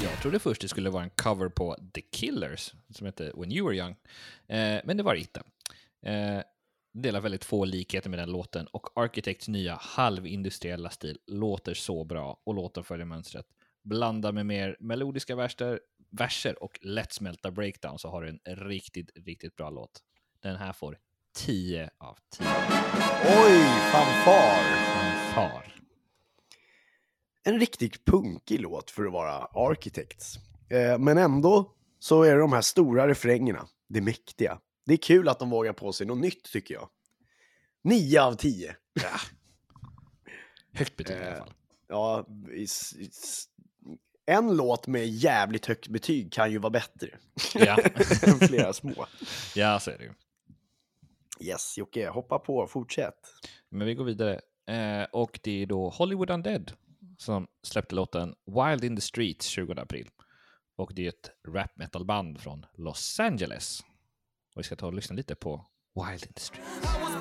Jag 0.02 0.22
trodde 0.22 0.40
först 0.40 0.62
det 0.62 0.68
skulle 0.68 0.90
vara 0.90 1.04
en 1.04 1.10
cover 1.10 1.50
på 1.50 1.76
The 1.94 2.02
Killers, 2.02 2.74
som 2.90 3.06
heter 3.06 3.32
When 3.36 3.52
You 3.52 3.68
Were 3.68 3.78
Young. 3.78 3.96
Eh, 4.48 4.82
men 4.84 4.98
det 4.98 5.04
var 5.04 5.14
det 5.14 5.20
inte. 5.20 5.42
Eh, 6.06 6.44
delar 6.94 7.22
väldigt 7.22 7.46
få 7.46 7.66
likheter 7.66 8.10
med 8.10 8.20
den 8.20 8.32
låten 8.32 8.68
och 8.68 8.98
Architects 8.98 9.48
nya 9.48 9.76
halvindustriella 9.82 10.90
stil 10.90 11.18
låter 11.28 11.74
så 11.74 12.04
bra 12.04 12.38
och 12.44 12.56
låten 12.56 12.84
följer 12.84 13.06
mönstret. 13.06 13.46
Blanda 13.84 14.32
med 14.32 14.46
mer 14.46 14.78
melodiska 14.80 15.36
verser, 15.36 15.80
verser 16.10 16.64
och 16.64 16.80
lättsmälta 16.82 17.52
breakdown 17.52 18.00
så 18.00 18.10
har 18.10 18.22
du 18.22 18.40
en 18.44 18.56
riktigt, 18.56 19.12
riktigt 19.16 19.56
bra 19.56 19.70
låt. 19.70 20.02
Den 20.40 20.56
här 20.56 20.74
får 20.74 20.98
10 21.36 21.90
av 21.98 22.18
10. 22.38 22.48
Oj, 23.24 23.60
fanfar! 23.92 24.64
Fanfar. 25.34 25.76
En 27.44 27.60
riktigt 27.60 28.06
punkig 28.06 28.62
låt 28.62 28.92
för 28.92 29.06
att 29.06 29.14
vara 29.14 29.48
Architects. 29.54 30.38
Eh, 30.70 31.00
men 31.00 31.18
ändå 31.18 31.72
så 32.00 32.24
är 32.24 32.34
det 32.34 32.42
de 32.42 32.54
här 32.54 32.62
stora 32.62 33.08
refrängerna, 33.08 33.68
det 33.90 34.02
mäktiga. 34.02 34.60
Det 34.86 34.94
är 34.94 34.98
kul 34.98 35.30
att 35.30 35.40
de 35.40 35.50
vågar 35.50 35.74
på 35.74 35.94
sig 35.94 36.08
något 36.08 36.18
nytt 36.18 36.44
tycker 36.52 36.74
jag. 36.74 36.90
9 37.84 38.22
av 38.22 38.34
10. 38.36 38.76
Högt 40.74 40.96
betyg 40.98 41.16
i 41.18 41.20
alla 41.20 41.32
Eh, 41.32 41.38
fall. 41.38 41.54
Ja, 41.88 42.26
en 44.26 44.56
låt 44.58 44.88
med 44.88 45.08
jävligt 45.08 45.66
högt 45.66 45.88
betyg 45.88 46.32
kan 46.34 46.52
ju 46.52 46.58
vara 46.58 46.70
bättre 46.70 47.10
Ja. 47.56 47.78
än 48.24 48.40
flera 48.40 48.74
små. 48.74 49.06
ja, 49.56 49.80
så 49.80 49.92
är 49.92 49.98
det 49.98 50.04
ju. 50.04 50.14
Yes, 51.48 51.78
Jocke, 51.78 52.10
hoppa 52.10 52.40
på, 52.40 52.68
fortsätt. 52.68 53.20
Men 53.70 53.88
vi 53.88 53.96
går 53.96 54.04
vidare. 54.06 54.42
Eh, 54.68 55.04
och 55.12 55.40
det 55.44 55.62
är 55.62 55.66
då 55.66 55.90
Hollywood 55.90 56.30
Undead 56.30 56.72
som 57.18 57.48
släppte 57.64 57.96
låten 57.96 58.36
Wild 58.46 58.84
in 58.84 58.96
the 58.96 59.02
Streets 59.02 59.46
20 59.46 59.74
april. 59.74 60.10
Och 60.76 60.94
det 60.94 61.06
är 61.06 61.10
ett 61.10 61.30
rap 61.48 61.78
metal 61.78 62.06
band 62.06 62.42
från 62.42 62.66
Los 62.78 63.20
Angeles. 63.20 63.84
Och 64.56 64.60
vi 64.60 64.64
ska 64.64 64.76
ta 64.76 64.86
och 64.88 64.94
lyssna 64.94 65.16
lite 65.16 65.36
på 65.36 65.66
Wild 65.96 66.24
in 66.26 66.34
the 66.34 66.42
Streets. 66.42 66.62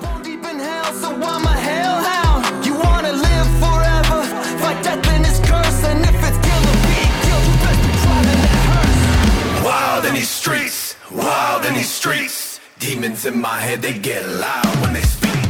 Born 0.01 0.23
deep 0.23 0.51
in 0.51 0.59
hell, 0.59 0.93
so 0.93 1.07
I'm 1.07 1.45
a 1.45 1.55
hellhound. 1.69 2.65
You 2.65 2.73
wanna 2.75 3.11
live 3.11 3.49
forever, 3.63 4.19
fight 4.61 4.83
death 4.83 5.15
in 5.15 5.21
its 5.21 5.39
curse, 5.39 5.83
and 5.89 5.99
if 6.05 6.15
it's 6.27 6.39
kill 6.47 6.63
or 6.71 6.77
be 6.89 6.99
killed, 7.25 7.45
you 7.49 7.55
best 7.63 7.81
be 7.87 7.93
driving 8.03 8.41
that 8.45 8.61
hearse. 8.69 9.65
Wild 9.65 10.05
in 10.05 10.13
these 10.13 10.29
streets, 10.41 10.95
wild 11.11 11.65
in 11.65 11.73
these 11.73 11.93
streets. 12.01 12.59
Demons 12.79 13.25
in 13.25 13.41
my 13.41 13.59
head, 13.59 13.81
they 13.81 13.97
get 13.97 14.23
loud 14.29 14.75
when 14.81 14.93
they 14.93 15.05
speak. 15.17 15.41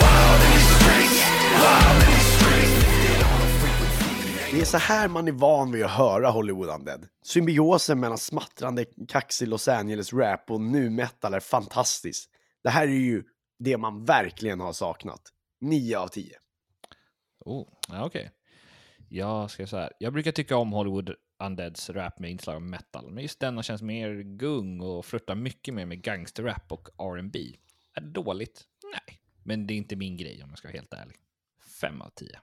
Wild 0.00 0.40
in 0.44 0.50
these 0.56 0.70
streets, 0.78 1.16
wild 1.62 1.92
in 1.92 1.98
these 1.98 2.06
streets. 2.06 2.09
Det 4.52 4.60
är 4.60 4.64
så 4.64 4.78
här 4.78 5.08
man 5.08 5.28
är 5.28 5.32
van 5.32 5.72
vid 5.72 5.84
att 5.84 5.90
höra 5.90 6.30
Hollywood 6.30 6.68
Undead. 6.68 7.08
Symbiosen 7.22 8.00
mellan 8.00 8.18
smattrande, 8.18 8.84
kaxig 9.08 9.48
Los 9.48 9.68
Angeles-rap 9.68 10.50
och 10.50 10.60
nu 10.60 10.90
metal 10.90 11.34
är 11.34 11.40
fantastisk. 11.40 12.30
Det 12.62 12.70
här 12.70 12.82
är 12.82 12.92
ju 12.92 13.24
det 13.58 13.76
man 13.76 14.04
verkligen 14.04 14.60
har 14.60 14.72
saknat. 14.72 15.20
9 15.60 15.98
av 15.98 16.08
10. 16.08 16.36
Oh, 17.40 17.68
ja, 17.88 18.04
okej. 18.04 18.30
Jag 19.08 19.50
ska 19.50 19.66
säga 19.66 19.82
här. 19.82 19.92
Jag 19.98 20.12
brukar 20.12 20.32
tycka 20.32 20.56
om 20.56 20.72
Hollywood 20.72 21.14
Undeads 21.44 21.90
rap 21.90 22.18
med 22.18 22.30
inslag 22.30 22.56
av 22.56 22.62
metal, 22.62 23.10
men 23.10 23.22
just 23.22 23.40
denna 23.40 23.62
känns 23.62 23.82
mer 23.82 24.22
gung 24.22 24.80
och 24.80 25.06
flörtar 25.06 25.34
mycket 25.34 25.74
mer 25.74 25.86
med 25.86 26.02
gangsterrap 26.02 26.72
och 26.72 26.88
R&B. 26.98 27.38
Är 27.94 28.00
det 28.00 28.10
dåligt? 28.10 28.64
Nej, 28.92 29.20
men 29.44 29.66
det 29.66 29.74
är 29.74 29.76
inte 29.76 29.96
min 29.96 30.16
grej 30.16 30.42
om 30.42 30.48
jag 30.48 30.58
ska 30.58 30.68
vara 30.68 30.76
helt 30.76 30.92
ärlig. 30.92 31.16
5 31.80 32.02
av 32.02 32.10
10. 32.14 32.40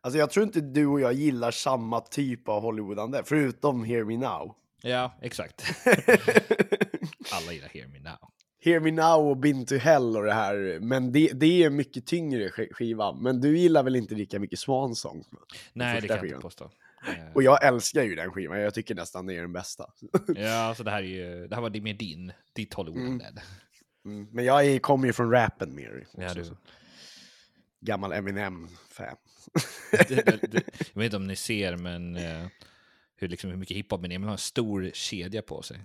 Alltså 0.00 0.18
jag 0.18 0.30
tror 0.30 0.46
inte 0.46 0.60
du 0.60 0.86
och 0.86 1.00
jag 1.00 1.12
gillar 1.12 1.50
samma 1.50 2.00
typ 2.00 2.48
av 2.48 2.62
Hollywoodande, 2.62 3.22
förutom 3.24 3.84
Hear 3.84 4.04
Me 4.04 4.16
Now. 4.16 4.54
Ja, 4.82 5.18
exakt. 5.22 5.62
Alla 7.32 7.52
gillar 7.52 7.68
Hear 7.68 7.86
Me 7.88 8.00
Now. 8.00 8.18
Hear 8.62 8.80
Me 8.80 8.90
Now 8.90 9.28
och 9.30 9.36
Been 9.36 9.66
to 9.66 9.74
Hell 9.74 10.16
och 10.16 10.24
det 10.24 10.32
här, 10.32 10.78
men 10.80 11.12
det, 11.12 11.30
det 11.34 11.62
är 11.62 11.66
en 11.66 11.76
mycket 11.76 12.06
tyngre 12.06 12.48
sk- 12.48 12.72
skiva. 12.72 13.12
Men 13.12 13.40
du 13.40 13.58
gillar 13.58 13.82
väl 13.82 13.96
inte 13.96 14.14
lika 14.14 14.38
mycket 14.38 14.58
Swan 14.58 14.94
Song? 14.94 15.24
Nej, 15.72 16.00
det 16.00 16.08
kan 16.08 16.16
jag 16.16 16.26
inte 16.26 16.38
påstå. 16.40 16.70
Och 17.34 17.42
jag 17.42 17.64
älskar 17.64 18.02
ju 18.02 18.14
den 18.14 18.30
skivan, 18.30 18.60
jag 18.60 18.74
tycker 18.74 18.94
nästan 18.94 19.26
det 19.26 19.34
är 19.36 19.40
den 19.40 19.52
bästa. 19.52 19.86
Ja, 20.36 20.74
så 20.76 20.82
det 20.82 20.90
här 20.90 21.02
är 21.02 21.06
ju, 21.06 21.46
det 21.48 21.54
här 21.54 21.62
var 21.62 21.80
mer 21.80 21.94
din, 21.94 22.32
ditt 22.52 22.74
Hollywood 22.74 23.02
Undead. 23.02 23.40
Mm. 24.04 24.28
Men 24.32 24.44
jag 24.44 24.82
kommer 24.82 25.06
ju 25.06 25.12
från 25.12 25.30
rappen 25.30 25.74
mer. 25.74 26.06
Ja, 26.16 26.34
du. 26.34 26.44
Gammal 27.80 28.12
Eminem-fan. 28.12 29.16
Jag 30.92 31.00
vet 31.00 31.04
inte 31.04 31.16
om 31.16 31.26
ni 31.26 31.36
ser, 31.36 31.76
men 31.76 32.16
eh, 32.16 32.46
hur, 33.16 33.28
liksom, 33.28 33.50
hur 33.50 33.56
mycket 33.56 33.76
hiphop 33.76 34.00
men 34.00 34.22
har 34.22 34.32
en 34.32 34.38
stor 34.38 34.90
kedja 34.94 35.42
på 35.42 35.62
sig. 35.62 35.80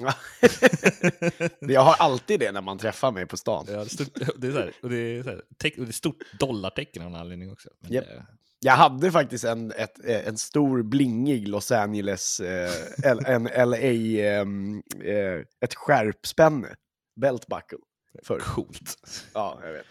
jag 1.60 1.80
har 1.80 1.94
alltid 1.94 2.40
det 2.40 2.52
när 2.52 2.60
man 2.60 2.78
träffar 2.78 3.12
mig 3.12 3.26
på 3.26 3.36
stan. 3.36 3.66
Ja, 3.68 3.76
det, 3.76 3.80
är 3.80 3.84
stort, 3.84 4.14
det 4.36 4.46
är 4.46 4.52
så 4.52 4.58
här, 4.58 4.72
och 4.82 4.90
det 4.90 4.96
är, 4.96 5.22
så 5.22 5.30
här, 5.30 5.42
teck, 5.56 5.78
och 5.78 5.84
det 5.84 5.90
är 5.90 5.92
stort 5.92 6.22
dollartecken 6.38 7.02
av 7.02 7.10
någon 7.10 7.20
anledning 7.20 7.52
också. 7.52 7.68
Japp. 7.88 8.04
det, 8.04 8.26
Jag 8.60 8.72
hade 8.72 9.12
faktiskt 9.12 9.44
en, 9.44 9.72
ett, 9.72 10.04
eh, 10.04 10.28
en 10.28 10.38
stor 10.38 10.82
blingig 10.82 11.48
Los 11.48 11.72
Angeles, 11.72 12.40
eh, 12.40 12.72
en 13.04 13.44
LA, 13.44 13.76
ehm, 13.76 14.82
eh, 15.04 15.44
ett 15.60 15.74
skärpspänne, 15.74 16.76
belt 17.16 17.46
buckle. 17.46 17.78
För. 18.22 18.38
coolt. 18.38 18.96
Ja, 19.34 19.60
jag 19.64 19.72
vet. 19.72 19.86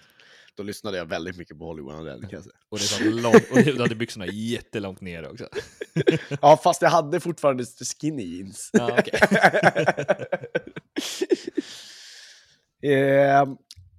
Då 0.60 0.63
lyssnade 0.63 0.98
jag 0.98 1.06
väldigt 1.06 1.38
mycket 1.38 1.58
på 1.58 1.65
Hollywood 1.65 1.95
Undead, 1.95 2.22
kan 2.22 2.30
jag 2.32 2.43
säga. 2.43 2.56
Och 2.69 2.80
det 2.80 3.10
långt, 3.10 3.52
och 3.52 3.58
du 3.58 3.82
hade 3.82 3.95
byxorna 3.95 4.28
jättelångt 4.28 5.02
ner 5.02 5.32
också. 5.32 5.50
Ja, 6.41 6.58
fast 6.63 6.82
jag 6.82 6.89
hade 6.89 7.19
fortfarande 7.19 7.65
skinny 8.02 8.24
jeans. 8.24 8.69
Ja, 8.74 9.00
okej. 9.00 9.19
eh, 12.93 13.45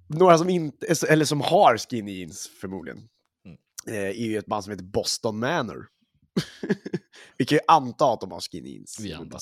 några 0.07 0.37
som 0.37 0.49
inte, 0.49 0.95
eller 1.09 1.25
som 1.25 1.41
har 1.41 1.77
skinny 1.77 2.11
jeans 2.11 2.51
förmodligen, 2.61 3.07
Mm. 3.45 3.57
eh, 3.87 4.09
är 4.09 4.25
ju 4.25 4.37
ett 4.37 4.45
band 4.45 4.63
som 4.63 4.71
heter 4.71 4.85
Boston 4.85 5.39
Manor. 5.39 5.87
Vi 7.37 7.45
kan 7.45 7.55
ju 7.55 7.61
anta 7.67 8.13
att 8.13 8.21
de 8.21 8.31
har 8.31 8.39
skinny 8.39 8.69
jeans. 8.69 8.99
Vi 8.99 9.13
antar 9.13 9.41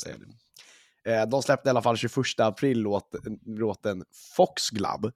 det. 1.04 1.12
Eh, 1.12 1.30
de 1.30 1.44
släppte 1.44 1.70
i 1.70 1.72
alla 1.72 1.82
fall 1.82 1.98
21 1.98 2.40
april 2.40 2.80
låten, 2.80 3.40
låten 3.46 4.04
Foxglove. 4.36 5.12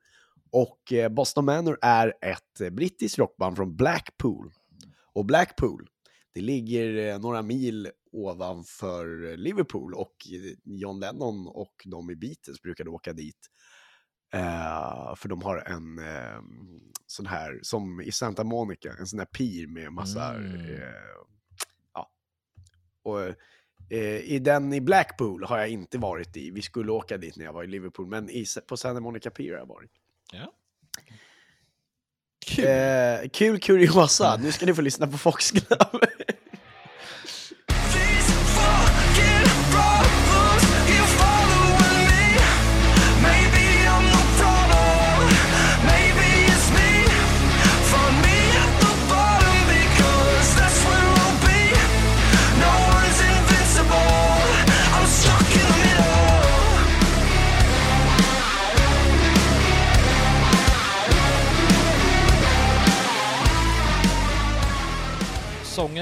Och 0.53 0.93
eh, 0.93 1.09
Boston 1.09 1.45
Manor 1.45 1.77
är 1.81 2.13
ett 2.21 2.61
eh, 2.61 2.69
brittiskt 2.69 3.17
rockband 3.17 3.55
från 3.55 3.75
Blackpool. 3.75 4.51
Och 5.13 5.25
Blackpool, 5.25 5.87
det 6.33 6.41
ligger 6.41 6.97
eh, 6.97 7.19
några 7.19 7.41
mil 7.41 7.89
ovanför 8.11 9.37
Liverpool 9.37 9.93
och 9.93 10.15
John 10.63 10.99
Lennon 10.99 11.47
och 11.47 11.73
de 11.85 12.09
i 12.09 12.15
Beatles 12.15 12.61
brukade 12.61 12.89
åka 12.89 13.13
dit. 13.13 13.49
Eh, 14.33 15.15
för 15.15 15.29
de 15.29 15.41
har 15.41 15.57
en 15.57 15.99
eh, 15.99 16.41
sån 17.07 17.25
här, 17.25 17.59
som 17.61 18.01
i 18.01 18.11
Santa 18.11 18.43
Monica, 18.43 18.93
en 18.99 19.07
sån 19.07 19.19
här 19.19 19.25
pir 19.25 19.67
med 19.67 19.93
massa... 19.93 20.35
Mm. 20.35 20.55
Eh, 20.55 20.83
ja. 21.93 22.11
Och 23.03 23.19
i 24.23 24.39
den 24.39 24.73
i 24.73 24.81
Blackpool 24.81 25.43
har 25.43 25.57
jag 25.57 25.69
inte 25.69 25.97
varit 25.97 26.37
i. 26.37 26.51
Vi 26.51 26.61
skulle 26.61 26.91
åka 26.91 27.17
dit 27.17 27.37
när 27.37 27.45
jag 27.45 27.53
var 27.53 27.63
i 27.63 27.67
Liverpool, 27.67 28.07
men 28.07 28.29
i, 28.29 28.45
på 28.67 28.77
Santa 28.77 29.01
Monica 29.01 29.29
Pier 29.29 29.51
har 29.51 29.59
jag 29.59 29.67
varit. 29.67 29.91
Ja. 30.33 30.47
Kul, 32.45 32.65
eh, 32.65 33.29
kul 33.29 33.59
kuriosa. 33.59 34.37
Nu 34.37 34.51
ska 34.51 34.65
ni 34.65 34.73
få 34.73 34.81
lyssna 34.81 35.07
på 35.07 35.17
Foxglove. 35.17 35.77
These 35.77 36.22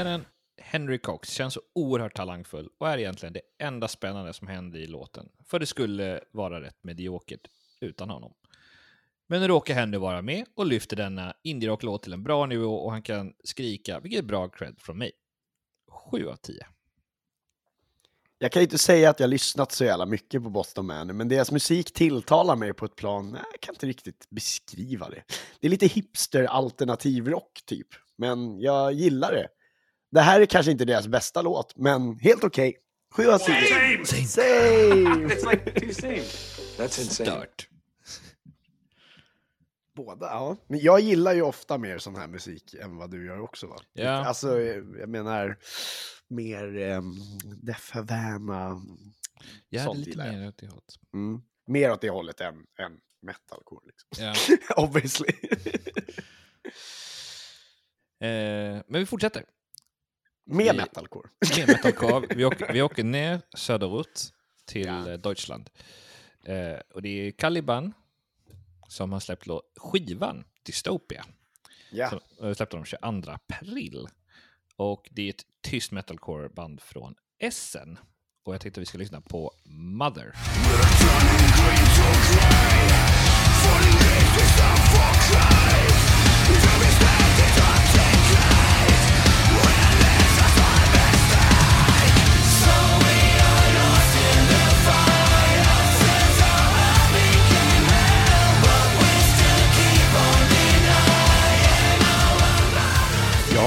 Sångaren 0.02 0.26
Henry 0.62 0.98
Cox 0.98 1.30
känns 1.30 1.54
så 1.54 1.62
oerhört 1.76 2.16
talangfull 2.16 2.70
och 2.78 2.90
är 2.90 2.98
egentligen 2.98 3.34
det 3.34 3.42
enda 3.60 3.88
spännande 3.88 4.34
som 4.34 4.48
händer 4.48 4.80
i 4.80 4.88
låten. 4.88 5.30
För 5.46 5.60
det 5.60 5.66
skulle 5.66 6.22
vara 6.32 6.62
rätt 6.62 6.84
mediokert 6.84 7.48
utan 7.82 8.10
honom. 8.10 8.34
Men 9.28 9.42
nu 9.42 9.48
råkar 9.48 9.74
Henry 9.74 9.98
vara 9.98 10.22
med 10.22 10.46
och 10.56 10.66
lyfter 10.66 10.96
denna 10.96 11.34
indie-rock-låt 11.44 12.04
till 12.04 12.14
en 12.14 12.24
bra 12.24 12.46
nivå 12.46 12.76
och 12.76 12.92
han 12.92 13.02
kan 13.02 13.34
skrika, 13.44 14.00
vilket 14.00 14.24
är 14.24 14.28
bra 14.28 14.50
cred 14.50 14.76
från 14.80 14.98
mig. 14.98 15.12
7 16.12 16.28
av 16.28 16.36
10. 16.36 16.68
Jag 18.38 18.52
kan 18.52 18.60
ju 18.62 18.64
inte 18.64 18.78
säga 18.78 19.10
att 19.10 19.20
jag 19.20 19.30
lyssnat 19.30 19.72
så 19.72 19.86
jävla 19.86 20.06
mycket 20.06 20.44
på 20.44 20.50
Boston 20.50 20.86
Man, 20.86 21.18
men 21.18 21.28
deras 21.28 21.52
musik 21.52 21.94
tilltalar 21.94 22.56
mig 22.56 22.74
på 22.74 22.86
ett 22.86 22.96
plan, 22.96 23.38
jag 23.52 23.62
kan 23.62 23.76
inte 23.76 23.88
riktigt 23.88 24.28
beskriva 24.30 25.10
det. 25.10 25.24
Det 25.60 25.68
är 25.68 25.72
lite 25.72 25.88
hipster 25.88 26.44
alternativ 26.44 27.28
rock 27.28 27.62
typ, 27.66 27.88
men 28.16 28.60
jag 28.60 28.94
gillar 28.94 29.32
det. 29.32 29.48
Det 30.12 30.21
här 30.21 30.41
är 30.41 30.45
kanske 30.45 30.71
inte 30.71 30.86
deras 30.86 31.08
bästa 31.08 31.41
låt, 31.41 31.78
men 31.78 32.19
helt 32.19 32.43
okej. 32.43 32.78
Sju 33.13 33.28
av 33.30 33.38
tio. 33.38 34.06
Same! 34.06 34.45
It's 35.28 35.52
like 35.52 35.80
two 35.80 35.93
same. 35.93 36.21
That's 36.78 37.02
insane. 37.02 37.08
Stört. 37.10 37.67
Båda, 39.95 40.26
ja. 40.26 40.58
Men 40.67 40.80
jag 40.80 41.00
gillar 41.00 41.34
ju 41.34 41.41
ofta 41.41 41.78
mer 41.78 41.97
sån 41.97 42.15
här 42.15 42.28
musik 42.28 42.74
än 42.74 42.97
vad 42.97 43.12
du 43.12 43.26
gör 43.26 43.39
också 43.39 43.67
va? 43.67 43.76
Ja. 43.93 44.26
Alltså, 44.26 44.62
jag 44.62 45.10
menar, 45.10 45.58
mer 46.28 46.78
um, 46.78 47.19
Def 47.62 47.91
Havana. 47.91 48.82
Jag 49.69 49.82
hade 49.82 50.00
lite 50.00 50.17
mer 50.17 50.47
åt 50.47 50.58
det 50.58 50.67
hållet. 50.67 50.95
Mm. 51.13 51.41
Mer 51.67 51.91
åt 51.91 52.02
det 52.02 52.10
hållet 52.10 52.41
än, 52.41 52.56
än 52.56 53.00
metalcore 53.21 53.86
liksom. 53.86 54.10
Ja. 54.26 54.34
Obviously. 54.84 55.34
Eh, 58.19 58.84
men 58.88 59.00
vi 59.00 59.06
fortsätter. 59.06 59.45
Med 60.52 60.66
Vi- 60.66 60.78
metalcore. 60.78 61.30
Med 61.58 61.68
metalcore. 61.68 62.28
Vi 62.36 62.46
åker, 62.46 62.74
vi 62.74 62.82
åker 62.82 63.04
ner 63.04 63.42
söderut 63.56 64.34
till 64.66 64.86
Ja. 64.88 65.10
eh, 65.12 65.18
Deutschland. 65.18 65.70
Eh, 66.46 66.80
och 66.94 67.02
det 67.02 67.10
är 67.28 67.32
Caliban 67.32 67.94
som 68.88 69.12
har 69.12 69.20
släppt 69.20 69.48
skivan 69.78 70.44
Dystopia. 70.64 71.26
Ja. 71.92 72.10
Som 72.10 72.56
släppte 72.56 72.76
de 72.78 72.86
22 72.86 73.32
april. 73.32 74.08
Och 74.76 75.08
det 75.12 75.22
är 75.22 75.30
ett 75.30 75.44
tyst 75.62 75.92
metalcore-band 75.92 76.82
från 76.82 77.16
Essen. 77.40 78.00
Och 78.44 78.54
jag 78.54 78.62
tänkte 78.62 78.80
vi 78.80 78.86
ska 78.86 78.98
lyssna 78.98 79.22
på 79.22 79.52
Mother. 79.66 80.34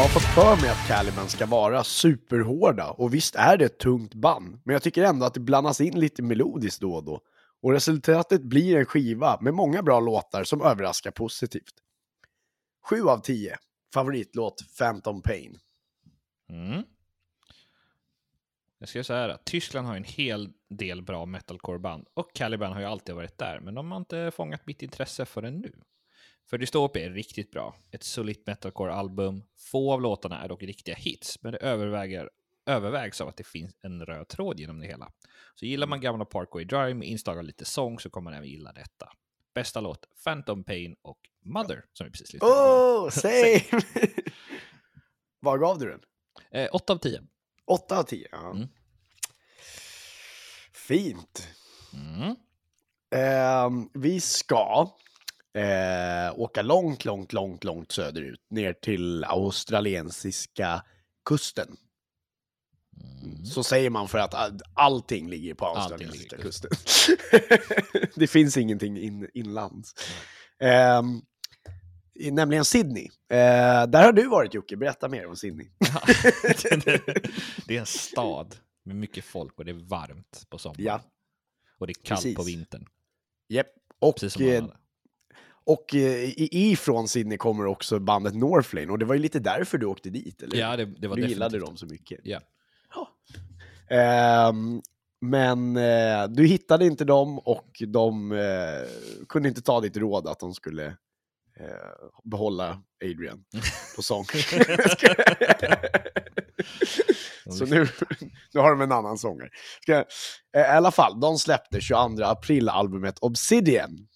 Har 0.04 0.08
fått 0.08 0.34
för 0.34 0.62
mig 0.62 0.70
att 0.70 0.88
Caliban 0.88 1.28
ska 1.28 1.46
vara 1.46 1.84
superhårda 1.84 2.90
och 2.90 3.14
visst 3.14 3.34
är 3.34 3.56
det 3.56 3.64
ett 3.64 3.78
tungt 3.78 4.14
band, 4.14 4.60
men 4.64 4.72
jag 4.72 4.82
tycker 4.82 5.04
ändå 5.04 5.26
att 5.26 5.34
det 5.34 5.40
blandas 5.40 5.80
in 5.80 6.00
lite 6.00 6.22
melodiskt 6.22 6.80
då 6.80 6.94
och 6.94 7.04
då. 7.04 7.20
Och 7.62 7.72
resultatet 7.72 8.42
blir 8.42 8.76
en 8.76 8.86
skiva 8.86 9.38
med 9.40 9.54
många 9.54 9.82
bra 9.82 10.00
låtar 10.00 10.44
som 10.44 10.62
överraskar 10.62 11.10
positivt. 11.10 11.74
7 12.88 13.02
av 13.02 13.18
10. 13.18 13.56
Favoritlåt 13.94 14.78
Phantom 14.78 15.22
Pain. 15.22 15.58
Mm. 16.50 16.82
Jag 18.78 18.88
ska 18.88 19.04
säga 19.04 19.18
här 19.18 19.28
att 19.28 19.44
Tyskland 19.44 19.86
har 19.86 19.96
en 19.96 20.04
hel 20.04 20.52
del 20.70 21.02
bra 21.02 21.26
metalcore-band 21.26 22.06
och 22.14 22.34
Caliban 22.34 22.72
har 22.72 22.80
ju 22.80 22.86
alltid 22.86 23.14
varit 23.14 23.38
där, 23.38 23.60
men 23.60 23.74
de 23.74 23.90
har 23.90 23.98
inte 23.98 24.30
fångat 24.34 24.66
mitt 24.66 24.82
intresse 24.82 25.24
förrän 25.24 25.58
nu. 25.58 25.72
För 26.50 26.58
Dystopia 26.58 27.04
är 27.06 27.10
riktigt 27.10 27.50
bra. 27.50 27.76
Ett 27.90 28.02
solitt 28.02 28.46
metalcore-album. 28.46 29.42
Få 29.58 29.92
av 29.92 30.02
låtarna 30.02 30.42
är 30.42 30.48
dock 30.48 30.62
riktiga 30.62 30.94
hits, 30.94 31.42
men 31.42 31.52
det 31.52 31.58
överväger, 31.58 32.30
övervägs 32.66 33.20
av 33.20 33.28
att 33.28 33.36
det 33.36 33.44
finns 33.46 33.74
en 33.82 34.06
röd 34.06 34.28
tråd 34.28 34.60
genom 34.60 34.78
det 34.78 34.86
hela. 34.86 35.12
Så 35.54 35.66
gillar 35.66 35.86
man 35.86 36.00
gamla 36.00 36.24
Parkway 36.24 36.64
Drive 36.64 36.94
med 36.94 37.08
inslag 37.08 37.38
av 37.38 37.44
lite 37.44 37.64
sång 37.64 37.98
så 38.00 38.10
kommer 38.10 38.30
man 38.30 38.38
även 38.38 38.48
gilla 38.48 38.72
detta. 38.72 39.12
Bästa 39.54 39.80
låt, 39.80 40.06
Phantom 40.24 40.64
Pain 40.64 40.96
och 41.02 41.18
Mother, 41.44 41.84
som 41.92 42.04
vi 42.04 42.10
precis 42.10 42.32
lyssnade 42.32 42.54
på. 42.54 42.60
Oh, 42.60 43.08
same! 43.10 43.60
Vad 45.40 45.60
gav 45.60 45.78
du 45.78 45.88
den? 45.88 46.00
Eh, 46.50 46.68
8 46.72 46.92
av 46.92 46.96
10. 46.96 47.22
8 47.66 47.98
av 47.98 48.02
10? 48.02 48.28
Ja. 48.30 48.50
Mm. 48.50 48.68
Fint. 50.72 51.48
Mm. 51.92 52.36
Ehm, 53.10 53.90
vi 53.94 54.20
ska 54.20 54.90
eh, 55.54 56.38
åka 56.40 56.62
långt, 56.62 57.04
långt, 57.04 57.32
långt, 57.32 57.64
långt 57.64 57.92
söderut. 57.92 58.40
Ner 58.50 58.72
till 58.72 59.24
australiensiska 59.24 60.82
kusten. 61.28 61.76
Mm. 63.24 63.44
Så 63.44 63.64
säger 63.64 63.90
man 63.90 64.08
för 64.08 64.18
att 64.18 64.34
all- 64.34 64.60
allting 64.74 65.28
ligger 65.30 65.54
på 65.54 65.66
australiensiska 65.66 66.36
kusten. 66.36 66.70
det 68.14 68.26
finns 68.26 68.56
ingenting 68.56 68.98
in, 68.98 69.28
inlands. 69.34 69.94
I- 72.14 72.30
nämligen 72.30 72.64
Sydney. 72.64 73.04
Eh, 73.30 73.86
där 73.86 74.04
har 74.04 74.12
du 74.12 74.28
varit 74.28 74.54
Jocke, 74.54 74.76
berätta 74.76 75.08
mer 75.08 75.26
om 75.26 75.36
Sydney. 75.36 75.66
det 77.66 77.76
är 77.76 77.80
en 77.80 77.86
stad 77.86 78.56
med 78.84 78.96
mycket 78.96 79.24
folk 79.24 79.58
och 79.58 79.64
det 79.64 79.70
är 79.70 79.88
varmt 79.88 80.46
på 80.50 80.58
sommaren. 80.58 80.84
ja, 80.84 81.00
Och 81.78 81.86
det 81.86 81.90
är 81.90 82.04
kallt 82.04 82.22
på 82.22 82.42
precis. 82.42 82.48
vintern. 82.56 82.86
Japp. 83.48 83.66
Och, 84.00 84.14
Precis 84.16 84.32
som 84.32 84.42
eh. 84.46 84.64
Och 85.66 85.94
eh, 85.94 86.32
ifrån 86.36 87.08
Sydney 87.08 87.38
kommer 87.38 87.66
också 87.66 87.98
bandet 87.98 88.34
Northlane 88.34 88.92
och 88.92 88.98
det 88.98 89.04
var 89.04 89.14
ju 89.14 89.20
lite 89.20 89.38
därför 89.38 89.78
du 89.78 89.86
åkte 89.86 90.10
dit, 90.10 90.42
eller 90.42 90.56
Ja, 90.56 90.76
det, 90.76 90.84
det 90.84 91.08
var 91.08 91.16
Du 91.16 91.22
gillade 91.26 91.58
definitivt- 91.58 91.66
dem 91.66 91.76
så 91.76 91.86
mycket. 91.86 92.20
Ja. 92.22 92.40
Ehm, 93.90 94.82
men 95.20 95.76
eh, 95.76 96.28
du 96.28 96.46
hittade 96.46 96.86
inte 96.86 97.04
dem 97.04 97.38
och 97.38 97.82
de 97.88 98.32
eh, 98.32 98.88
kunde 99.28 99.48
inte 99.48 99.62
ta 99.62 99.80
ditt 99.80 99.96
råd 99.96 100.26
att 100.28 100.40
de 100.40 100.54
skulle 100.54 100.86
eh, 100.86 101.66
behålla 102.24 102.82
Adrian 103.04 103.44
på 103.96 104.02
sång. 104.02 104.24
Så 107.58 107.66
nu, 107.66 107.86
nu 108.54 108.60
har 108.60 108.70
de 108.70 108.80
en 108.80 108.92
annan 108.92 109.18
sångare. 109.18 109.48
Ska, 109.82 109.94
eh, 109.96 110.04
I 110.56 110.62
alla 110.62 110.90
fall, 110.90 111.20
de 111.20 111.38
släppte 111.38 111.80
22 111.80 112.24
april 112.24 112.68
albumet 112.68 113.18
Obsidian. 113.20 114.08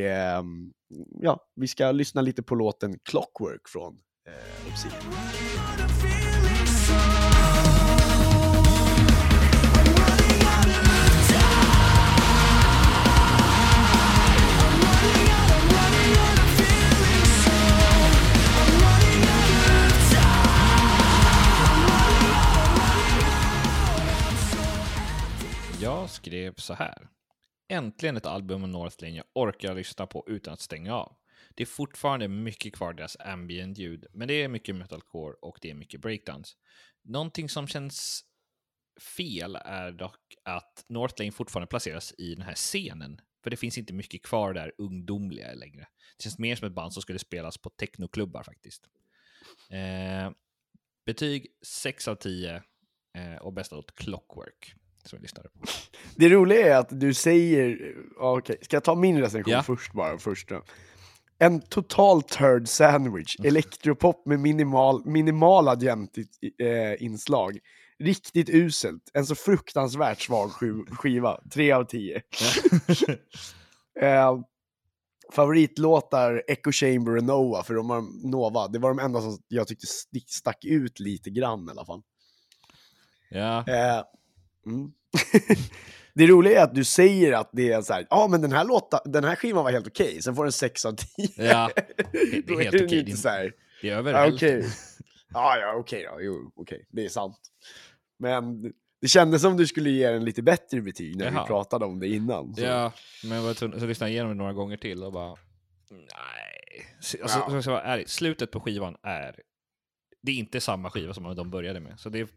Ehm, 0.00 0.72
ja, 1.20 1.46
vi 1.54 1.68
ska 1.68 1.92
lyssna 1.92 2.20
lite 2.20 2.42
på 2.42 2.54
låten 2.54 2.98
Clockwork 2.98 3.68
från 3.68 3.98
eh, 4.28 4.68
Obsidian. 4.68 5.02
Jag 25.80 26.10
skrev 26.10 26.54
så 26.56 26.74
här. 26.74 27.08
Äntligen 27.68 28.16
ett 28.16 28.26
album 28.26 28.60
med 28.60 28.70
Northlane 28.70 29.16
jag 29.16 29.24
orkar 29.32 29.74
lyssna 29.74 30.06
på 30.06 30.24
utan 30.26 30.54
att 30.54 30.60
stänga 30.60 30.94
av. 30.94 31.16
Det 31.54 31.62
är 31.62 31.66
fortfarande 31.66 32.28
mycket 32.28 32.74
kvar 32.74 32.92
deras 32.92 33.16
ambient 33.20 33.78
ljud, 33.78 34.06
men 34.12 34.28
det 34.28 34.34
är 34.34 34.48
mycket 34.48 34.74
metalcore 34.76 35.36
och 35.42 35.58
det 35.62 35.70
är 35.70 35.74
mycket 35.74 36.00
breakdowns. 36.00 36.56
Någonting 37.04 37.48
som 37.48 37.66
känns 37.66 38.24
fel 39.16 39.56
är 39.56 39.92
dock 39.92 40.34
att 40.44 40.84
Northlane 40.88 41.32
fortfarande 41.32 41.66
placeras 41.66 42.14
i 42.18 42.34
den 42.34 42.44
här 42.44 42.54
scenen, 42.54 43.20
för 43.42 43.50
det 43.50 43.56
finns 43.56 43.78
inte 43.78 43.92
mycket 43.92 44.22
kvar 44.22 44.54
där 44.54 44.72
ungdomliga 44.78 45.54
längre. 45.54 45.88
Det 46.16 46.22
känns 46.22 46.38
mer 46.38 46.56
som 46.56 46.68
ett 46.68 46.74
band 46.74 46.92
som 46.92 47.02
skulle 47.02 47.18
spelas 47.18 47.58
på 47.58 47.70
technoklubbar 47.70 48.42
faktiskt. 48.42 48.88
Eh, 49.70 50.30
betyg 51.06 51.46
6 51.62 52.08
av 52.08 52.14
10 52.14 52.62
eh, 53.14 53.36
och 53.36 53.52
bästa 53.52 53.76
låt 53.76 53.94
Clockwork 53.94 54.74
som 55.08 55.18
på. 55.18 55.66
Det 56.16 56.28
roliga 56.28 56.66
är 56.74 56.78
att 56.78 57.00
du 57.00 57.14
säger, 57.14 57.94
okej, 58.16 58.56
ska 58.62 58.76
jag 58.76 58.84
ta 58.84 58.94
min 58.94 59.20
recension 59.20 59.52
Ja. 59.52 59.62
först 59.62 59.92
bara? 59.92 60.18
Första. 60.18 60.62
En 61.38 61.60
total 61.60 62.22
turd 62.22 62.68
sandwich, 62.68 63.36
Mm. 63.38 63.48
elektropop 63.48 64.26
med 64.26 64.40
minimal, 64.40 65.02
minimala 65.06 65.76
jämt-inslag. 65.80 67.58
Riktigt 67.98 68.48
uselt, 68.50 69.10
en 69.14 69.26
så 69.26 69.34
fruktansvärt 69.34 70.20
svag 70.22 70.50
skiv- 70.50 70.90
skiva, 70.90 71.40
3 71.52 71.72
av 71.72 71.84
10. 71.84 72.22
Eh, 74.00 74.38
favoritlåtar 75.32 76.42
Echo 76.48 76.72
Chamber 76.72 77.16
och 77.16 77.24
Nova, 77.24 77.62
för 77.62 77.74
de 77.74 77.90
har, 77.90 78.28
Nova, 78.30 78.68
det 78.68 78.78
var 78.78 78.88
de 78.90 78.98
enda 78.98 79.20
som 79.20 79.38
jag 79.48 79.68
tyckte 79.68 79.86
stack 80.26 80.64
ut 80.64 81.00
lite 81.00 81.30
grann 81.30 81.68
i 81.68 81.70
alla 81.70 81.84
fall. 81.84 82.02
ja. 83.30 83.58
Eh, 83.68 84.02
mm. 84.66 84.90
det 86.14 86.26
roliga 86.26 86.60
är 86.60 86.64
att 86.64 86.74
du 86.74 86.84
säger 86.84 87.32
att 87.32 87.50
det 87.52 87.72
är 87.72 87.82
så 87.82 87.92
här, 87.92 88.06
ja 88.10 88.28
men 88.30 88.42
den 88.42 88.52
här, 88.52 88.64
låta, 88.64 89.00
den 89.04 89.24
här 89.24 89.36
skivan 89.36 89.64
var 89.64 89.72
helt 89.72 89.86
okej, 89.86 90.22
sen 90.22 90.34
får 90.36 90.44
den 90.44 90.52
6 90.52 90.84
av 90.84 90.92
10. 90.92 91.28
Ja, 91.36 91.70
det 92.12 92.36
är 92.36 92.42
Då 92.46 92.58
helt 92.60 92.74
okej. 92.74 93.02
Det 93.02 93.12
är- 93.12 93.16
så 93.16 93.28
här, 93.28 93.52
Det 93.82 93.90
är 93.90 93.96
över 93.96 94.12
ja, 94.12 94.18
hälften. 94.18 94.48
okej. 94.58 94.70
Ja, 95.32 95.58
ja, 95.60 95.74
okej 95.76 96.06
då, 96.12 96.22
jo, 96.22 96.52
okej, 96.56 96.86
det 96.90 97.04
är 97.04 97.08
sant. 97.08 97.38
Men 98.18 98.62
det 99.00 99.08
kändes 99.08 99.42
som 99.42 99.56
du 99.56 99.66
skulle 99.66 99.90
ge 99.90 100.10
den 100.10 100.24
lite 100.24 100.42
bättre 100.42 100.80
betyg 100.80 101.16
när 101.16 101.24
Jaha. 101.32 101.42
vi 101.42 101.46
pratade 101.46 101.84
om 101.84 101.98
det 102.00 102.08
innan. 102.08 102.54
Så. 102.54 102.62
Ja, 102.62 102.92
men 103.24 103.36
jag 103.38 103.44
var 103.44 103.54
tvungen- 103.54 103.80
så 103.80 103.86
lyssnade 103.86 104.10
jag 104.10 104.14
igenom 104.14 104.30
det 104.32 104.38
några 104.38 104.52
gånger 104.52 104.76
till 104.76 105.02
och 105.02 105.12
bara... 105.12 105.36
Nej. 105.90 106.86
Så- 107.00 107.18
Alltså, 107.22 107.38
Ja. 107.38 107.62
så 107.62 107.70
jag 107.70 107.74
vara 107.74 107.84
ärlig, 107.84 108.08
slutet 108.08 108.50
på 108.50 108.60
skivan 108.60 108.96
är... 109.02 109.40
Det 110.22 110.32
är 110.32 110.36
inte 110.36 110.60
samma 110.60 110.90
skiva 110.90 111.14
som 111.14 111.34
de 111.36 111.50
började 111.50 111.80
med. 111.80 112.00
Så 112.00 112.08
det 112.08 112.20
är... 112.20 112.28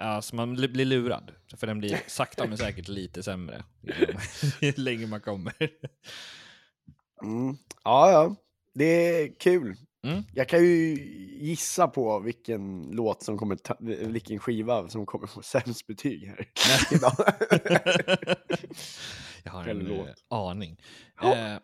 Alltså 0.00 0.36
man 0.36 0.54
blir 0.54 0.84
lurad. 0.84 1.32
För 1.56 1.66
den 1.66 1.78
blir 1.78 2.02
sakta 2.06 2.46
men 2.46 2.58
säkert 2.58 2.88
lite 2.88 3.22
sämre. 3.22 3.64
Ju 4.60 4.72
längre 4.76 5.06
man 5.06 5.20
kommer. 5.20 5.54
Mm. 7.22 7.56
ja, 7.84 8.10
ja, 8.10 8.36
det 8.74 8.84
är 8.84 9.38
kul. 9.40 9.76
Mm. 10.02 10.22
Jag 10.34 10.48
kan 10.48 10.58
ju 10.64 10.94
gissa 11.40 11.88
på 11.88 12.18
vilken 12.20 12.82
låt 12.92 13.22
som 13.22 13.38
kommer 13.38 13.56
ta, 13.56 13.76
vilken 13.80 14.38
skiva 14.38 14.88
som 14.88 15.06
kommer 15.06 15.26
få 15.26 15.42
sämst 15.42 15.86
betyg 15.86 16.26
här 16.26 16.46
idag. 16.90 17.12
jag 19.44 19.52
har 19.52 19.66
en 19.68 19.78
låt. 19.78 20.08
eh, 20.08 20.14
aning. 20.28 20.82
Ja. 21.22 21.36
Eh, 21.36 21.58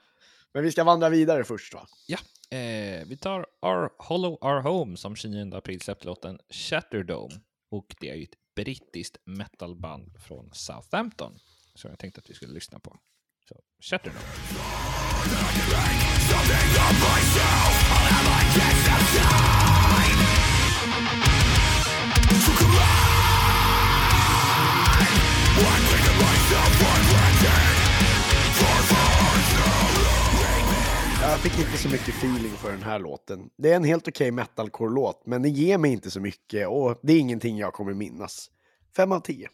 Men 0.54 0.62
vi 0.62 0.72
ska 0.72 0.84
vandra 0.84 1.08
vidare 1.08 1.44
först 1.44 1.74
va? 1.74 1.86
Ja, 2.06 2.18
eh, 2.58 3.06
vi 3.06 3.16
tar 3.20 3.46
Our 3.62 3.90
Hollow 3.98 4.32
Our 4.32 4.60
Home 4.60 4.96
som 4.96 5.16
29 5.16 5.54
april 5.54 5.80
släppte 5.80 6.06
låten 6.06 6.38
Shatterdome. 6.50 7.34
Och 7.76 7.94
det 8.00 8.10
är 8.10 8.14
ju 8.14 8.22
ett 8.22 8.54
brittiskt 8.54 9.16
metalband 9.24 10.18
från 10.18 10.50
Southampton 10.52 11.38
som 11.74 11.90
jag 11.90 11.98
tänkte 11.98 12.20
att 12.20 12.30
vi 12.30 12.34
skulle 12.34 12.54
lyssna 12.54 12.78
på. 12.80 12.96
Så, 13.48 13.60
Shatterdome. 13.80 14.20
Jag 31.28 31.40
fick 31.40 31.58
inte 31.58 31.78
så 31.78 31.88
mycket 31.88 32.08
feeling 32.08 32.52
för 32.52 32.72
den 32.72 32.82
här 32.82 32.98
låten. 32.98 33.50
Det 33.56 33.72
är 33.72 33.76
en 33.76 33.84
helt 33.84 34.08
okej 34.08 34.30
metalcore-låt, 34.30 35.26
men 35.26 35.42
den 35.42 35.52
ger 35.52 35.78
mig 35.78 35.92
inte 35.92 36.10
så 36.10 36.20
mycket 36.20 36.68
och 36.68 37.00
det 37.02 37.12
är 37.12 37.18
ingenting 37.18 37.58
jag 37.58 37.72
kommer 37.72 37.94
minnas. 37.94 38.50
Fem 38.96 39.12
av 39.12 39.20
tio. 39.20 39.48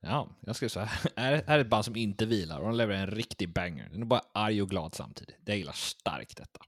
Ja, 0.00 0.28
jag 0.40 0.56
skulle 0.56 0.68
säga, 0.68 0.90
är, 1.16 1.32
är 1.46 1.58
ett 1.58 1.70
band 1.70 1.84
som 1.84 1.96
inte 1.96 2.26
vilar 2.26 2.58
och 2.58 2.66
de 2.66 2.74
levererar 2.74 3.02
en 3.02 3.10
riktig 3.10 3.52
banger. 3.52 3.88
Den 3.92 4.02
är 4.02 4.06
bara 4.06 4.22
arg 4.32 4.62
och 4.62 4.70
glad 4.70 4.94
samtidigt. 4.94 5.36
Jag 5.44 5.56
gillar 5.56 5.72
starkt 5.72 6.36
detta. 6.36 6.60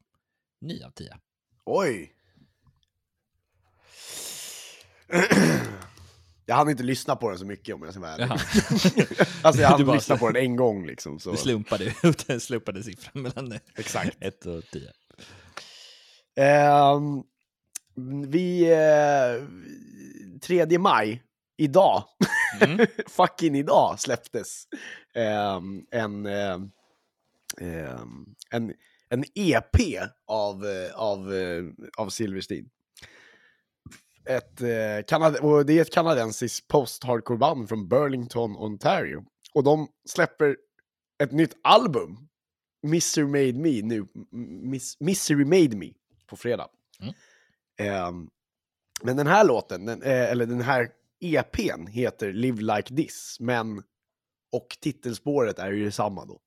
9 0.61 0.87
av 0.87 0.90
10. 0.90 1.16
Oj! 1.64 2.12
Jag 6.51 6.57
hann 6.57 6.71
inte 6.71 6.83
lyssna 6.83 7.17
på 7.17 7.29
den 7.31 7.39
så 7.39 7.45
mycket 7.47 7.75
om 7.75 7.83
jag 7.83 7.93
ska 7.93 8.01
vara 8.01 8.13
ärlig. 8.13 8.29
Alltså 9.43 9.63
jag 9.63 9.69
hann 9.69 9.85
bara- 9.87 9.95
lyssna 9.95 10.17
på 10.17 10.31
den 10.31 10.43
en 10.43 10.57
gång 10.57 10.87
liksom. 10.87 11.19
Så. 11.21 11.31
Du 11.31 11.37
slumpade 11.37 11.95
ut 12.03 12.31
en 12.31 12.41
slumpade 12.41 12.83
siffra 12.83 13.11
mellan 13.21 13.59
Exakt. 13.77 14.17
1 14.21 14.47
och 14.47 14.63
10. 14.73 14.91
Ehm, 16.37 17.23
vi... 18.27 18.73
Eh, 18.73 19.47
3 20.41 20.79
maj, 20.79 21.23
idag, 21.57 22.05
Mm. 22.63 22.87
fucking 23.09 23.57
idag 23.57 24.01
släpptes 24.01 24.65
ehm, 25.15 25.83
en, 25.91 26.27
ehm, 26.27 26.71
en, 28.51 28.73
en 29.09 29.25
EP 29.35 29.77
av, 30.27 30.67
eh, 30.67 30.95
av, 30.95 31.33
av 31.99 32.09
Silverstein. 32.09 32.71
Ett, 34.31 34.61
eh, 34.61 35.05
kanad- 35.07 35.37
och 35.37 35.66
det 35.66 35.79
är 35.79 35.83
ett 35.83 35.93
kanadensiskt 35.93 36.69
post-hardcore-band 36.69 37.69
från 37.69 37.88
Burlington, 37.88 38.57
Ontario. 38.57 39.25
Och 39.55 39.64
de 39.64 39.88
släpper 40.09 40.57
ett 41.23 41.33
nytt 41.33 41.55
album, 41.62 42.29
Misery 42.83 43.27
Made 43.27 43.53
Me, 43.53 43.83
nu, 43.83 44.07
Miss, 44.62 45.01
Misery 45.01 45.45
Made 45.45 45.77
Me, 45.77 45.93
på 46.27 46.37
fredag. 46.37 46.69
Mm. 47.01 47.14
Ehm, 47.79 48.31
men 49.03 49.16
den 49.16 49.27
här 49.27 49.45
låten, 49.45 49.85
den, 49.87 50.03
eh, 50.03 50.31
eller 50.31 50.47
den 50.47 50.61
här 50.61 50.88
EPn 51.21 51.87
heter 51.87 52.33
Live 52.33 52.62
Like 52.62 52.97
This, 52.97 53.37
men 53.40 53.83
och 54.53 54.77
titelspåret 54.81 55.59
är 55.59 55.73
ju 55.73 55.85
detsamma 55.85 56.25
då. 56.25 56.40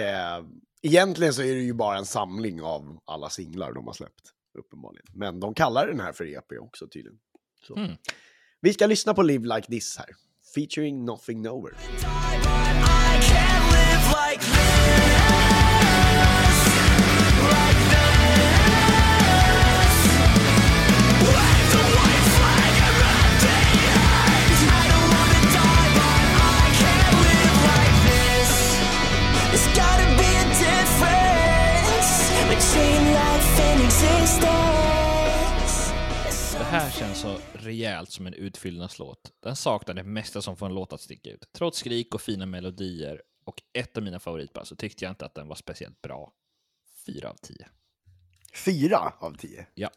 Eh, 0.00 0.44
egentligen 0.82 1.34
så 1.34 1.42
är 1.42 1.54
det 1.54 1.60
ju 1.60 1.72
bara 1.72 1.98
en 1.98 2.06
samling 2.06 2.62
av 2.62 2.98
alla 3.04 3.30
singlar 3.30 3.72
de 3.72 3.86
har 3.86 3.94
släppt, 3.94 4.32
uppenbarligen. 4.58 5.06
Men 5.14 5.40
de 5.40 5.54
kallar 5.54 5.86
den 5.86 6.00
här 6.00 6.12
för 6.12 6.24
EP 6.24 6.52
också 6.60 6.88
tydligen. 6.88 7.18
Så. 7.66 7.76
Mm. 7.76 7.92
Vi 8.60 8.72
ska 8.72 8.86
lyssna 8.86 9.14
på 9.14 9.22
Live 9.22 9.54
Like 9.56 9.68
This 9.68 9.96
här, 9.98 10.08
featuring 10.54 11.04
Nothing 11.04 11.42
Nowhere. 11.42 11.76
Det 36.58 36.64
här 36.64 36.90
känns 36.90 37.18
så 37.20 37.38
rejält 37.52 38.10
som 38.10 38.26
en 38.26 38.34
utfyllnadslåt. 38.34 39.32
Den 39.42 39.56
saknar 39.56 39.94
det 39.94 40.02
mesta 40.02 40.42
som 40.42 40.56
får 40.56 40.66
en 40.66 40.74
låt 40.74 40.92
att 40.92 41.00
sticka 41.00 41.30
ut. 41.30 41.48
Trots 41.52 41.78
skrik 41.78 42.14
och 42.14 42.20
fina 42.20 42.46
melodier 42.46 43.22
och 43.44 43.62
ett 43.72 43.96
av 43.96 44.02
mina 44.02 44.20
favoritband 44.20 44.66
så 44.66 44.76
tyckte 44.76 45.04
jag 45.04 45.12
inte 45.12 45.26
att 45.26 45.34
den 45.34 45.48
var 45.48 45.54
speciellt 45.54 46.02
bra. 46.02 46.32
Fyra 47.06 47.30
av 47.30 47.34
tio. 47.34 47.68
Fyra 48.64 49.12
av 49.18 49.36
tio. 49.36 49.66
Ja. 49.74 49.90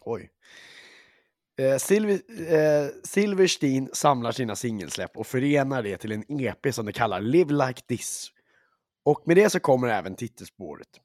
Oj. 0.00 0.30
Eh, 1.58 1.76
Silver, 1.76 2.20
eh, 2.52 2.88
Silverstein 3.04 3.90
samlar 3.92 4.32
sina 4.32 4.56
singelsläpp 4.56 5.16
och 5.16 5.26
förenar 5.26 5.82
det 5.82 5.96
till 5.96 6.12
en 6.12 6.40
EP 6.40 6.72
som 6.74 6.86
de 6.86 6.92
kallar 6.92 7.20
Live 7.20 7.66
Like 7.66 7.80
This. 7.80 8.30
Och 9.04 9.22
med 9.26 9.36
det 9.36 9.50
så 9.50 9.60
kommer 9.60 9.88
även 9.88 10.16
titelspåret. 10.16 11.00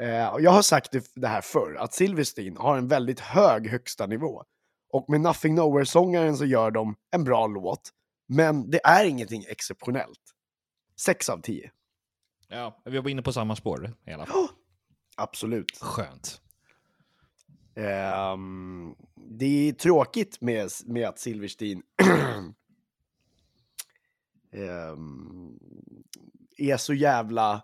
Eh, 0.00 0.08
jag 0.38 0.50
har 0.50 0.62
sagt 0.62 0.92
det, 0.92 1.10
det 1.14 1.28
här 1.28 1.40
förr, 1.40 1.76
att 1.78 1.94
Silverstein 1.94 2.56
har 2.56 2.76
en 2.78 2.88
väldigt 2.88 3.20
hög 3.20 3.68
högsta 3.68 4.06
nivå. 4.06 4.44
Och 4.92 5.10
med 5.10 5.20
Nothing 5.20 5.54
Nowhere-sångaren 5.54 6.36
så 6.36 6.44
gör 6.44 6.70
de 6.70 6.96
en 7.10 7.24
bra 7.24 7.46
låt, 7.46 7.90
men 8.26 8.70
det 8.70 8.80
är 8.84 9.04
ingenting 9.04 9.44
exceptionellt. 9.48 10.20
Sex 11.00 11.28
av 11.28 11.40
tio. 11.40 11.70
Ja, 12.48 12.82
vi 12.84 12.98
var 12.98 13.10
inne 13.10 13.22
på 13.22 13.32
samma 13.32 13.56
spår 13.56 13.94
i 14.06 14.12
alla 14.12 14.26
fall. 14.26 14.46
Absolut. 15.16 15.78
Skönt. 15.80 16.40
Ehm, 17.74 18.94
det 19.14 19.68
är 19.68 19.72
tråkigt 19.72 20.40
med, 20.40 20.70
med 20.86 21.08
att 21.08 21.18
Silverstein 21.18 21.82
ehm, 24.52 25.58
är 26.56 26.76
så 26.76 26.94
jävla... 26.94 27.62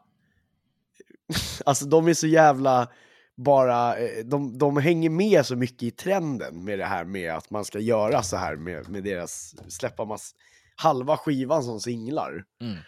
Alltså 1.65 1.85
de 1.85 2.09
är 2.09 2.15
så 2.15 2.27
jävla 2.27 2.89
bara, 3.37 3.99
eh, 3.99 4.25
de, 4.25 4.59
de 4.59 4.77
hänger 4.77 5.11
med 5.11 5.47
så 5.47 5.57
mycket 5.57 5.83
i 5.83 5.91
trenden 5.91 6.65
med 6.65 6.79
det 6.79 6.85
här 6.85 7.05
med 7.05 7.35
att 7.35 7.51
man 7.51 7.65
ska 7.65 7.79
göra 7.79 8.23
så 8.23 8.37
här 8.37 8.57
med, 8.57 8.89
med 8.89 9.05
deras, 9.05 9.55
släppa 9.69 10.05
mass, 10.05 10.35
halva 10.77 11.17
skivan 11.17 11.63
som 11.63 11.81
singlar. 11.81 12.45
Mm. 12.61 12.79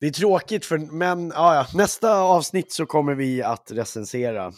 Det 0.00 0.06
är 0.06 0.10
tråkigt, 0.10 0.64
för, 0.64 0.78
men 0.78 1.32
ja, 1.34 1.54
ja, 1.54 1.66
nästa 1.74 2.20
avsnitt 2.20 2.72
så 2.72 2.86
kommer 2.86 3.14
vi 3.14 3.42
att 3.42 3.70
recensera 3.72 4.52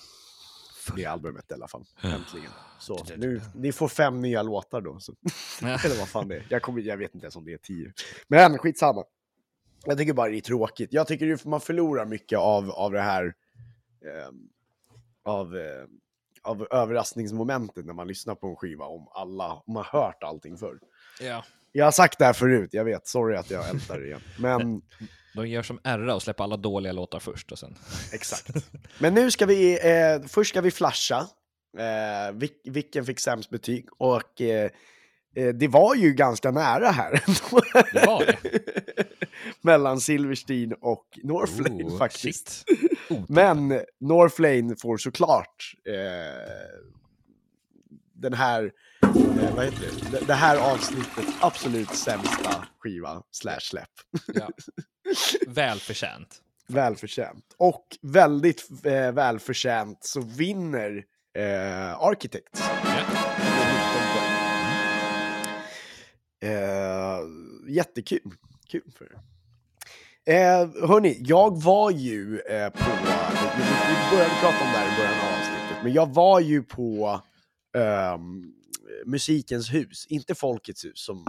det 0.96 1.07
albumet 1.07 1.51
i 1.51 1.55
alla 1.55 1.68
fall. 1.68 1.85
Äntligen. 2.03 2.51
Så 2.79 3.05
nu, 3.16 3.40
ni 3.55 3.72
får 3.72 3.88
fem 3.88 4.20
nya 4.20 4.42
låtar 4.42 4.81
då. 4.81 5.01
Så. 5.01 5.14
Eller 5.62 5.98
vad 5.98 6.09
fan 6.09 6.29
det 6.29 6.37
är. 6.37 6.46
Jag, 6.48 6.62
kommer, 6.62 6.81
jag 6.81 6.96
vet 6.96 7.14
inte 7.14 7.24
ens 7.24 7.37
om 7.37 7.44
det 7.44 7.53
är 7.53 7.59
tio. 7.59 7.92
Men 8.29 8.59
skitsamma. 8.59 9.05
Jag 9.85 9.99
tycker 9.99 10.12
bara 10.12 10.31
det 10.31 10.37
är 10.37 10.41
tråkigt. 10.41 10.93
Jag 10.93 11.07
tycker 11.07 11.49
man 11.49 11.61
förlorar 11.61 12.05
mycket 12.05 12.38
av, 12.38 12.71
av 12.71 12.93
det 12.93 13.01
här 13.01 13.35
eh, 14.05 14.29
av, 15.25 15.57
eh, 15.57 15.85
av 16.43 16.67
överraskningsmomentet 16.71 17.87
när 17.87 17.93
man 17.95 18.09
lyssnar 18.09 18.35
på 18.35 18.47
en 18.47 18.57
skiva 18.57 18.85
om 18.85 19.09
alla, 19.11 19.53
om 19.53 19.75
man 19.75 19.85
har 19.88 20.03
hört 20.03 20.23
allting 20.23 20.59
förr. 20.59 20.79
Ja. 21.21 21.45
Jag 21.73 21.85
har 21.85 21.93
sagt 21.93 22.19
det 22.19 22.25
här 22.25 22.33
förut, 22.33 22.69
jag 22.73 22.85
vet. 22.85 23.07
Sorry 23.07 23.37
att 23.37 23.51
jag 23.51 23.69
ältar 23.69 23.99
det 23.99 24.07
igen. 24.07 24.21
Men 24.38 24.83
De 25.35 25.49
gör 25.49 25.62
som 25.62 25.81
RA 25.85 26.14
och 26.14 26.23
släpper 26.23 26.45
alla 26.45 26.57
dåliga 26.57 26.93
låtar 26.93 27.21
först 27.21 27.53
och 27.53 27.59
sen... 27.59 27.77
Exakt. 28.12 28.51
Men 28.99 29.14
nu 29.14 29.31
ska 29.31 29.47
vi, 29.47 29.73
eh, 29.73 30.29
först 30.29 30.51
ska 30.51 30.61
vi 30.61 30.71
flasha. 30.71 31.27
Eh, 31.79 32.33
vil, 32.35 32.51
vilken 32.64 33.05
fick 33.05 33.21
sämst 33.21 33.51
betyg? 33.51 33.88
Och 33.99 34.41
eh, 34.41 34.71
det 35.55 35.69
var 35.69 35.95
ju 35.95 36.12
ganska 36.12 36.51
nära 36.51 36.91
här. 36.91 37.11
Det 37.12 37.53
var 37.53 38.27
det. 38.27 38.37
Mellan 39.61 40.01
Silverstein 40.01 40.73
och 40.81 41.05
Northlane 41.23 41.85
Oh, 41.85 41.99
faktiskt. 41.99 42.64
Men 43.29 43.81
Northlane 44.01 44.77
får 44.77 44.97
såklart 44.97 45.75
eh, 45.87 46.88
den 48.14 48.35
här, 48.35 48.73
eh, 49.03 49.55
vad 49.57 49.64
heter 49.64 50.11
det? 50.11 50.27
det? 50.27 50.35
Här 50.35 50.73
avsnittets 50.73 51.37
absolut 51.41 51.91
sämsta 51.91 52.64
skiva 52.79 53.23
slash 53.31 53.61
släpp. 53.61 53.91
Ja. 54.35 54.49
Välförtjänt. 55.47 56.43
Välförtjänt. 56.69 57.45
Och 57.57 57.87
väldigt 58.03 58.69
eh, 58.85 59.12
välförtjänt 59.12 59.99
så 60.01 60.21
vinner 60.21 61.05
eh, 61.38 62.03
Architects. 62.03 62.62
Ja. 62.85 63.78
Eh, 66.40 67.18
jättekul. 67.68 68.35
Kul 68.68 68.92
för 68.98 69.05
er. 69.05 69.18
Eh, 70.29 70.68
hörni, 70.88 71.16
jag 71.20 71.62
var 71.62 71.90
ju 71.90 72.40
eh, 72.40 72.70
på, 72.70 72.85
vi, 73.57 73.62
vi 73.88 73.94
började 74.16 74.35
prata 74.40 74.64
om 74.64 74.72
det 74.72 74.79
här 74.79 74.94
i 74.94 74.96
början 74.98 75.20
av 75.20 75.27
avsnittet, 75.38 75.83
men 75.83 75.92
jag 75.92 76.14
var 76.14 76.40
ju 76.40 76.62
på 76.62 77.20
ehm, 77.77 78.53
Musikens 79.07 79.72
hus, 79.72 80.07
inte 80.09 80.35
Folkets 80.35 80.85
hus 80.85 81.05
som 81.05 81.24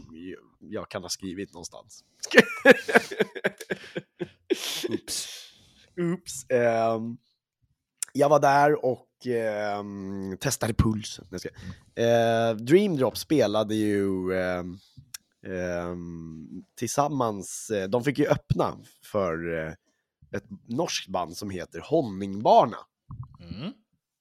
jag 0.59 0.89
kan 0.89 1.01
ha 1.01 1.09
skrivit 1.09 1.53
någonstans. 1.53 2.03
Oops. 4.89 5.27
Oops. 5.97 6.49
Ehm, 6.49 7.17
jag 8.13 8.29
var 8.29 8.39
där 8.39 8.85
och 8.85 9.08
ehm, 9.25 10.37
testade 10.37 10.73
pulsen. 10.73 11.25
Eh, 11.95 12.55
Dream 12.55 12.95
Drop 12.95 13.17
spelade 13.17 13.75
ju 13.75 14.33
ehm, 14.33 14.77
ehm, 15.47 16.47
tillsammans, 16.75 17.69
eh, 17.69 17.89
de 17.89 18.03
fick 18.03 18.19
ju 18.19 18.27
öppna 18.27 18.77
för 19.03 19.57
eh, 19.67 19.73
ett 20.31 20.45
norskt 20.67 21.07
band 21.09 21.37
som 21.37 21.49
heter 21.49 21.79
Honningbarna. 21.89 22.77
Mm. 23.39 23.73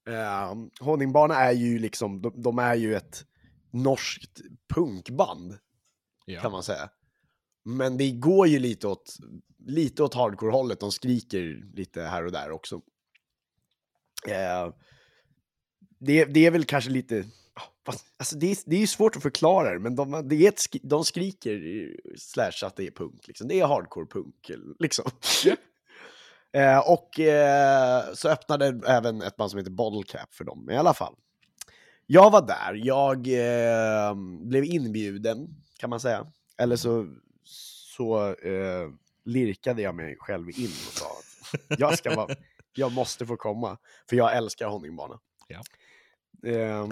Eh, 0.08 0.54
Honningbarna 0.80 1.34
är 1.34 1.52
ju 1.52 1.78
liksom, 1.78 2.22
de, 2.22 2.42
de 2.42 2.58
är 2.58 2.74
ju 2.74 2.94
ett 2.96 3.24
norskt 3.72 4.40
punkband 4.74 5.50
kan 6.26 6.34
Ja. 6.34 6.50
man 6.50 6.62
säga. 6.62 6.90
Men 7.64 7.96
det 7.96 8.10
går 8.10 8.46
ju 8.46 8.58
lite 8.58 8.88
åt, 8.88 9.16
lite 9.66 10.02
åt 10.02 10.14
hardcore-hållet, 10.14 10.80
de 10.80 10.92
skriker 10.92 11.62
lite 11.74 12.02
här 12.02 12.24
och 12.26 12.32
där 12.32 12.50
också. 12.50 12.80
Eh, 14.26 14.72
det, 15.98 16.24
det 16.24 16.46
är 16.46 16.50
väl 16.50 16.64
kanske 16.64 16.90
lite, 16.90 17.24
alltså 18.16 18.36
det, 18.36 18.50
är, 18.50 18.58
det 18.66 18.82
är 18.82 18.86
svårt 18.86 19.16
att 19.16 19.22
förklara 19.22 19.78
men 19.78 19.96
de, 19.96 20.28
det 20.28 20.58
skri- 20.58 20.80
de 20.82 21.04
skriker 21.04 21.88
slash 22.16 22.66
att 22.66 22.76
det 22.76 22.86
är 22.86 22.90
punk, 22.90 23.28
liksom. 23.28 23.48
det 23.48 23.60
är 23.60 23.66
hardcore-punk. 23.66 24.50
Liksom. 24.78 25.10
eh, 26.52 26.78
och 26.78 27.20
eh, 27.20 28.04
så 28.14 28.28
öppnade 28.28 28.80
även 28.86 29.22
ett 29.22 29.36
band 29.36 29.50
som 29.50 29.58
heter 29.58 29.70
Bottle 29.70 30.18
Cap 30.18 30.34
för 30.34 30.44
dem, 30.44 30.70
i 30.70 30.76
alla 30.76 30.94
fall. 30.94 31.14
Jag 32.06 32.30
var 32.30 32.46
där, 32.46 32.74
jag 32.74 33.16
eh, 33.26 34.14
blev 34.40 34.64
inbjuden 34.64 35.48
kan 35.78 35.90
man 35.90 36.00
säga. 36.00 36.26
Eller 36.58 36.76
så, 36.76 37.06
så 37.94 38.26
eh, 38.32 38.88
lirkade 39.24 39.82
jag 39.82 39.94
mig 39.94 40.16
själv 40.18 40.48
in 40.50 40.66
och 40.66 40.98
sa 40.98 41.06
att 41.06 41.78
jag, 41.78 41.98
ska 41.98 42.16
vara, 42.16 42.34
jag 42.72 42.92
måste 42.92 43.26
få 43.26 43.36
komma, 43.36 43.78
för 44.08 44.16
jag 44.16 44.36
älskar 44.36 44.68
honningbana. 44.68 45.20
Ja. 45.48 45.62
Eh, 46.50 46.88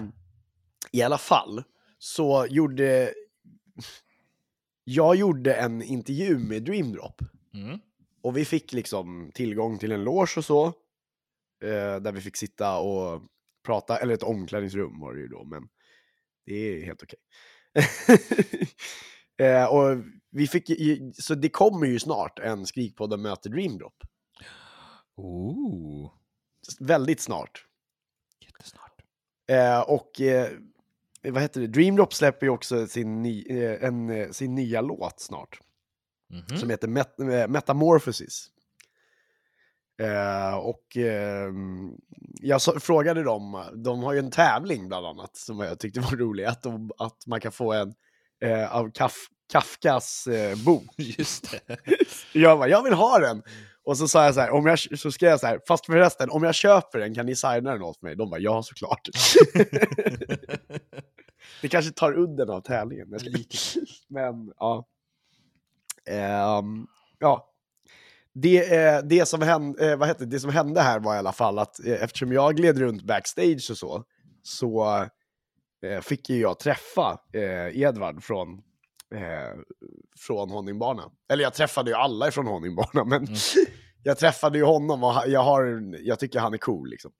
I 0.91 1.01
alla 1.01 1.17
fall 1.17 1.63
så 1.97 2.45
gjorde 2.49 3.13
jag 4.83 5.15
gjorde 5.15 5.53
en 5.55 5.81
intervju 5.81 6.37
med 6.37 6.63
Dream 6.63 6.91
Drop 6.91 7.21
Mm. 7.53 7.79
och 8.21 8.37
vi 8.37 8.45
fick 8.45 8.73
liksom 8.73 9.31
tillgång 9.33 9.77
till 9.79 9.91
en 9.91 10.03
loge 10.03 10.33
och 10.37 10.45
så. 10.45 10.65
Eh, 11.63 11.95
där 12.01 12.11
vi 12.11 12.21
fick 12.21 12.37
sitta 12.37 12.77
och 12.79 13.21
prata, 13.65 13.97
eller 13.97 14.13
ett 14.13 14.23
omklädningsrum 14.23 14.99
var 14.99 15.13
det 15.13 15.19
ju 15.21 15.27
då, 15.27 15.43
men 15.43 15.67
det 16.45 16.53
är 16.53 16.85
helt 16.85 17.03
okej. 17.03 17.19
eh, 19.47 19.65
och 19.65 19.97
vi 20.31 20.47
fick, 20.47 20.69
ju- 20.69 21.11
så 21.13 21.35
det 21.35 21.49
kommer 21.49 21.87
ju 21.87 21.99
snart 21.99 22.39
en 22.39 22.65
Skrikpodden 22.65 23.21
möter 23.21 23.49
Dreamdrop. 23.49 23.95
Ooh. 25.17 26.11
Väldigt 26.79 27.21
snart. 27.21 27.65
Jättesnart. 28.39 29.01
Eh, 29.47 29.79
och 29.79 30.21
eh, 30.21 30.49
vad 31.23 31.41
heter 31.41 31.61
det? 31.61 31.67
Dreamdrop 31.67 32.13
släpper 32.13 32.45
ju 32.45 32.49
också 32.49 32.87
sin, 32.87 33.21
ny, 33.21 33.45
eh, 33.49 33.83
en, 33.83 34.09
eh, 34.09 34.29
sin 34.29 34.55
nya 34.55 34.81
låt 34.81 35.19
snart. 35.19 35.59
Mhm. 36.29 36.57
Som 36.57 36.69
heter 36.69 36.87
Met 36.87 37.19
eh, 37.19 37.47
Metamorphosis. 37.47 38.47
Eh, 40.01 40.55
och 40.57 40.97
eh, 40.97 41.51
jag 42.41 42.61
så, 42.61 42.79
frågade 42.79 43.23
dem, 43.23 43.63
de 43.75 44.03
har 44.03 44.13
ju 44.13 44.19
en 44.19 44.31
tävling 44.31 44.87
bland 44.87 45.05
annat 45.05 45.35
som 45.35 45.59
jag 45.59 45.79
tyckte 45.79 45.99
var 45.99 46.11
rolig, 46.11 46.45
att, 46.45 46.63
de, 46.63 46.91
att 46.97 47.27
man 47.27 47.39
kan 47.39 47.51
få 47.51 47.73
en 47.73 47.93
av 48.69 48.91
Kaf, 48.91 49.15
Kafkas 49.51 50.27
bok. 50.65 50.83
Just 50.97 51.51
det. 51.51 51.77
Jag 52.33 52.59
bara, 52.59 52.69
jag 52.69 52.83
vill 52.83 52.93
ha 52.93 53.19
den! 53.19 53.43
Och 53.87 53.97
så 53.97 54.07
sa 54.07 54.25
jag 54.25 54.33
så 54.33 54.41
här, 54.41 54.49
om 54.49 54.65
jag, 54.65 54.99
så 54.99 55.11
skrev 55.11 55.29
jag 55.29 55.39
så 55.39 55.47
här, 55.47 55.61
fast 55.67 55.85
förresten, 55.85 56.29
om 56.29 56.43
jag 56.43 56.55
köper 56.55 56.99
den 56.99 57.15
kan 57.15 57.25
ni 57.25 57.35
signa 57.35 57.71
den 57.71 57.81
åt 57.81 58.01
mig? 58.01 58.15
De 58.15 58.29
bara, 58.29 58.39
ja 58.39 58.63
såklart. 58.63 59.09
det 61.61 61.67
kanske 61.67 61.91
tar 61.91 62.17
udden 62.17 62.49
av 62.49 62.61
tävlingen. 62.61 63.07
Men 64.07 64.53
ja. 64.57 64.87
Ehm, 66.09 66.87
ja. 67.19 67.53
Det, 68.33 68.75
eh, 68.75 68.99
det, 69.03 69.25
som 69.25 69.41
hände, 69.41 69.91
eh, 69.91 69.97
vad 69.97 70.07
heter, 70.07 70.25
det, 70.25 70.31
det 70.31 70.39
som 70.39 70.51
hände 70.51 70.81
här 70.81 70.99
var 70.99 71.15
i 71.15 71.17
alla 71.17 71.33
fall 71.33 71.59
att 71.59 71.85
eh, 71.85 72.03
eftersom 72.03 72.31
jag 72.31 72.55
gled 72.55 72.77
runt 72.77 73.03
backstage 73.03 73.67
och 73.71 73.77
så, 73.77 74.03
så 74.43 74.85
eh, 75.85 76.01
fick 76.01 76.29
ju 76.29 76.39
jag 76.39 76.59
träffa 76.59 77.19
eh, 77.33 77.81
Edvard 77.81 78.23
från, 78.23 78.61
eh, 79.15 79.59
från 80.19 80.49
Honningbana. 80.49 81.11
Eller 81.29 81.43
jag 81.43 81.53
träffade 81.53 81.91
ju 81.91 81.95
alla 81.95 82.31
från 82.31 82.47
Honningbana, 82.47 83.03
men 83.03 83.27
jag 84.03 84.17
träffade 84.17 84.57
ju 84.57 84.63
honom 84.63 85.03
och 85.03 85.23
jag, 85.27 85.43
har, 85.43 85.93
jag 86.01 86.19
tycker 86.19 86.39
han 86.39 86.53
är 86.53 86.57
cool 86.57 86.89
liksom. 86.89 87.11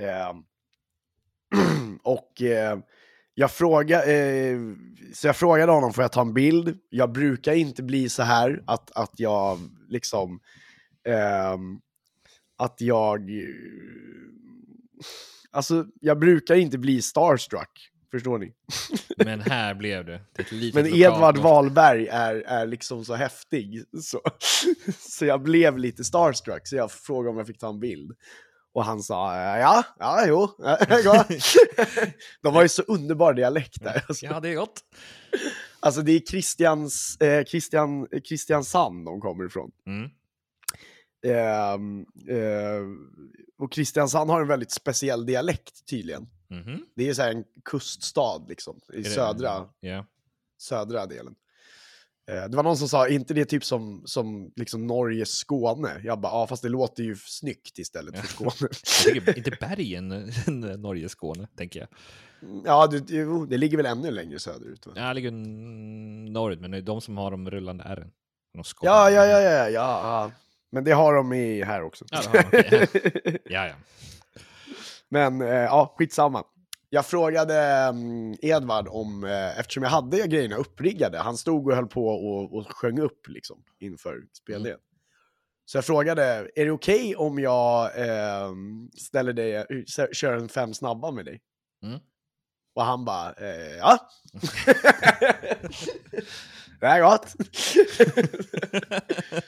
Ehm, 0.00 0.44
och 2.02 2.42
eh, 2.42 2.78
jag, 3.34 3.50
fråga, 3.50 4.04
eh, 4.04 4.58
så 5.14 5.26
jag 5.26 5.36
frågade 5.36 5.72
honom, 5.72 5.92
får 5.92 6.04
jag 6.04 6.12
ta 6.12 6.20
en 6.20 6.34
bild? 6.34 6.78
Jag 6.88 7.12
brukar 7.12 7.52
inte 7.52 7.82
bli 7.82 8.08
så 8.08 8.22
här 8.22 8.62
att, 8.66 8.90
att 8.90 9.20
jag 9.20 9.58
liksom... 9.88 10.40
ehm, 11.04 11.80
att 12.56 12.80
jag... 12.80 13.30
eh, 13.30 13.44
Alltså, 15.52 15.86
jag 16.00 16.18
brukar 16.18 16.54
inte 16.54 16.78
bli 16.78 17.02
starstruck, 17.02 17.89
förstår 18.10 18.38
ni? 18.38 18.52
Men 19.24 19.40
här 19.40 19.74
blev 19.74 20.04
det. 20.06 20.20
det 20.36 20.74
Men 20.74 20.86
Edvard. 20.86 21.38
Wahlberg 21.38 22.06
är, 22.08 22.34
är 22.34 22.66
liksom 22.66 23.04
så 23.04 23.14
häftig. 23.14 23.84
Så, 24.02 24.20
så 24.98 25.24
jag 25.26 25.42
blev 25.42 25.78
lite 25.78 26.04
starstruck, 26.04 26.68
så 26.68 26.76
jag 26.76 26.92
frågade 26.92 27.30
om 27.30 27.38
jag 27.38 27.46
fick 27.46 27.58
ta 27.58 27.68
en 27.68 27.80
bild. 27.80 28.12
Och 28.72 28.84
han 28.84 29.02
sa 29.02 29.36
ja, 29.36 29.84
ja, 29.98 30.24
jo, 30.26 30.48
det 30.88 31.02
går." 31.04 31.26
De 32.42 32.54
har 32.54 32.62
ju 32.62 32.68
så 32.68 32.82
underbar 32.82 33.34
dialekt 33.34 33.84
där. 33.84 34.04
Alltså, 34.08 34.26
Ja, 34.26 34.40
det 34.40 34.48
är 34.48 34.54
gott. 34.54 34.80
alltså 35.80 36.02
det 36.02 36.12
är 36.12 36.20
Christians, 36.20 37.16
eh, 37.20 37.44
Christian, 37.44 38.06
Kristiansand 38.28 39.04
de 39.04 39.20
kommer 39.20 39.46
ifrån. 39.46 39.70
Mm. 39.86 40.10
Ehm, 41.26 42.00
eh, 42.28 42.82
och 43.58 43.72
Kristiansand 43.72 44.30
har 44.30 44.40
en 44.40 44.48
väldigt 44.48 44.72
speciell 44.72 45.26
dialekt 45.26 45.86
tydligen. 45.90 46.26
Mhm. 46.50 46.86
Det 46.96 47.08
är 47.08 47.14
så 47.14 47.22
här 47.22 47.30
en 47.30 47.44
kuststad 47.64 48.44
liksom, 48.48 48.80
i 48.92 49.04
södra, 49.04 49.68
Ja. 49.80 50.06
södra 50.58 51.06
delen. 51.06 51.34
Eh, 52.30 52.48
Det 52.48 52.56
var 52.56 52.62
någon 52.62 52.76
som 52.76 52.88
sa, 52.88 53.08
inte 53.08 53.34
det 53.34 53.44
typ 53.44 53.64
som, 53.64 54.02
som 54.06 54.52
liksom 54.56 54.86
Norges 54.86 55.30
Skåne? 55.30 56.00
Jag 56.04 56.20
bara, 56.20 56.32
ja 56.32 56.46
fast 56.46 56.62
det 56.62 56.68
låter 56.68 57.02
ju 57.02 57.16
snyggt 57.16 57.78
istället 57.78 58.18
för 58.18 58.26
Skåne. 58.26 59.32
Inte 59.36 59.50
bergen 59.60 60.08
Norge, 60.82 61.08
Skåne, 61.08 61.48
tänker 61.56 61.80
jag. 61.80 61.88
ja, 62.64 62.86
det, 62.86 63.10
jo, 63.14 63.46
det 63.46 63.56
ligger 63.58 63.76
väl 63.76 63.86
ännu 63.86 64.10
längre 64.10 64.38
söderut? 64.38 64.86
Va? 64.86 64.92
Ja, 64.96 65.08
det 65.08 65.14
ligger 65.14 65.30
norrut, 66.30 66.60
men 66.60 66.70
det 66.70 66.76
är 66.76 66.82
de 66.82 67.00
som 67.00 67.16
har 67.16 67.30
de 67.30 67.50
rullande 67.50 67.84
ärren. 67.84 68.10
Ja, 68.82 69.10
ja, 69.10 69.26
ja, 69.26 69.40
ja, 69.40 69.50
ja, 69.50 69.70
ja. 69.70 70.32
Men 70.72 70.84
det 70.84 70.92
har 70.92 71.14
de 71.14 71.32
i 71.32 71.62
här 71.64 71.82
också. 71.82 72.04
Ja, 72.10 72.22
okej. 72.46 72.86
Ja, 73.44 73.66
ja. 73.66 73.74
Men 75.10 75.40
eh, 75.42 75.48
ja, 75.48 75.94
skitsamma. 75.98 76.44
Jag 76.88 77.06
frågade 77.06 77.54
mm, 77.58 78.36
Edvard 78.42 78.88
om, 78.88 79.24
eh, 79.24 79.58
eftersom 79.58 79.82
jag 79.82 79.90
hade 79.90 80.26
grejerna 80.26 80.56
uppriggade, 80.56 81.18
han 81.18 81.36
stod 81.36 81.68
och 81.68 81.76
höll 81.76 81.86
på 81.86 82.08
och, 82.08 82.54
och 82.56 82.72
sjöng 82.72 82.98
upp 82.98 83.28
liksom 83.28 83.62
inför 83.78 84.22
spelningen. 84.32 84.78
Så 85.64 85.76
jag 85.76 85.84
frågade, 85.84 86.50
är 86.54 86.64
det 86.64 86.70
okej 86.70 87.16
om 87.16 87.38
jag 87.38 87.98
eh, 87.98 88.52
ställer 88.98 89.32
dig, 89.32 89.54
eh, 89.54 89.64
kör 90.12 90.36
en 90.36 90.48
fem 90.48 90.74
snabba 90.74 91.10
med 91.10 91.24
dig? 91.24 91.40
Mm. 91.82 92.00
Och 92.74 92.82
han 92.82 93.04
bara, 93.04 93.32
eh, 93.32 93.76
ja. 93.76 93.98
det 96.80 96.86
är 96.86 97.02
gott. 97.02 97.34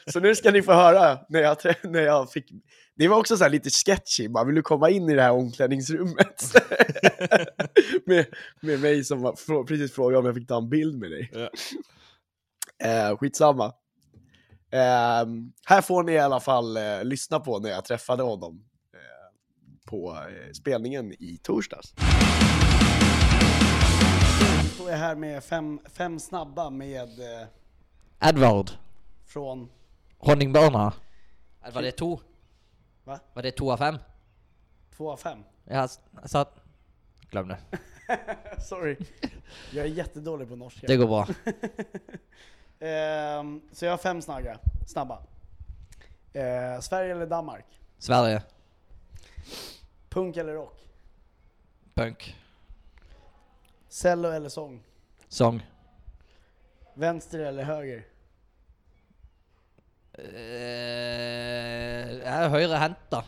så 0.07 0.21
nu 0.21 0.35
ska 0.35 0.51
ni 0.51 0.63
få 0.63 0.73
höra 0.73 1.19
när 1.29 1.41
jag, 1.41 1.57
när 1.83 2.03
jag 2.03 2.33
fick... 2.33 2.53
Det 2.97 3.09
var 3.09 3.17
också 3.17 3.37
så 3.37 3.45
här 3.45 3.51
lite 3.51 3.71
sketchy, 3.71 4.29
bara 4.29 4.45
vill 4.45 4.55
du 4.55 4.63
komma 4.63 4.91
in 4.91 5.09
i 5.09 5.15
det 5.15 5.23
här 5.23 5.33
omklädningsrummet? 5.33 6.43
med, 8.07 8.27
med 8.61 8.81
mig 8.81 9.05
som 9.05 9.23
var, 9.23 9.65
precis 9.65 9.93
frågade 9.93 10.19
om 10.19 10.27
jag 10.27 10.35
fick 10.35 10.49
ta 10.49 10.59
en 10.59 10.69
bild 10.69 10.99
med 10.99 11.11
dig. 11.11 11.31
Ja. 11.33 11.51
Eh, 12.89 13.17
skitsamma. 13.17 13.67
Eh, 14.73 15.27
här 15.67 15.81
får 15.81 16.03
ni 16.03 16.13
i 16.13 16.19
alla 16.19 16.41
fall 16.41 16.77
eh, 16.77 17.05
lyssna 17.05 17.41
på 17.41 17.59
när 17.59 17.71
jag 17.71 17.85
träffade 17.85 18.23
honom 18.23 18.65
eh, 18.95 19.91
på 19.91 20.11
eh, 20.13 20.53
spelningen 20.53 21.13
i 21.13 21.41
torsdags. 21.43 21.95
Står 24.75 24.91
jag 24.91 24.99
här 24.99 25.15
med 25.15 25.45
fem, 25.45 25.81
fem 25.85 26.21
snabba 26.21 26.71
med 26.71 27.21
eh, 27.21 28.29
Edvard. 28.29 28.71
från... 29.27 29.69
Honningbana. 30.19 30.93
Var 31.73 31.83
det 31.83 31.93
to? 31.93 32.21
Va? 33.05 33.21
Var 33.35 33.43
det 33.43 33.51
to 33.53 33.73
av 33.73 33.77
fem? 33.77 33.99
Två 34.97 35.13
av 35.13 35.17
fem. 35.17 35.45
Jag 35.65 35.91
sa... 36.25 36.47
Glöm 37.31 37.49
det. 37.49 37.59
Sorry. 38.69 38.97
Jag 39.71 39.85
är 39.87 39.91
jättedålig 39.91 40.49
på 40.49 40.57
norska. 40.57 40.87
Det 40.87 40.97
går 40.97 41.07
bra. 41.07 41.29
Ehm, 42.81 43.63
så 43.73 43.85
jag 43.85 43.93
har 43.93 43.99
fem 43.99 44.23
snabba. 44.23 44.59
snabba. 44.87 45.23
Eh, 46.33 46.81
Sverige 46.81 47.13
eller 47.13 47.27
Danmark? 47.27 47.65
Sverige. 47.99 48.43
Punk 50.09 50.37
eller 50.37 50.53
rock? 50.53 50.89
Punk. 51.95 52.37
Cello 53.93 54.29
eller 54.29 54.49
sång? 54.49 54.83
Sång. 55.29 55.67
Vänster 56.95 57.39
eller 57.39 57.65
höger? 57.65 58.05
Uh, 60.19 60.25
högerhänt 62.51 62.97
då. 63.09 63.23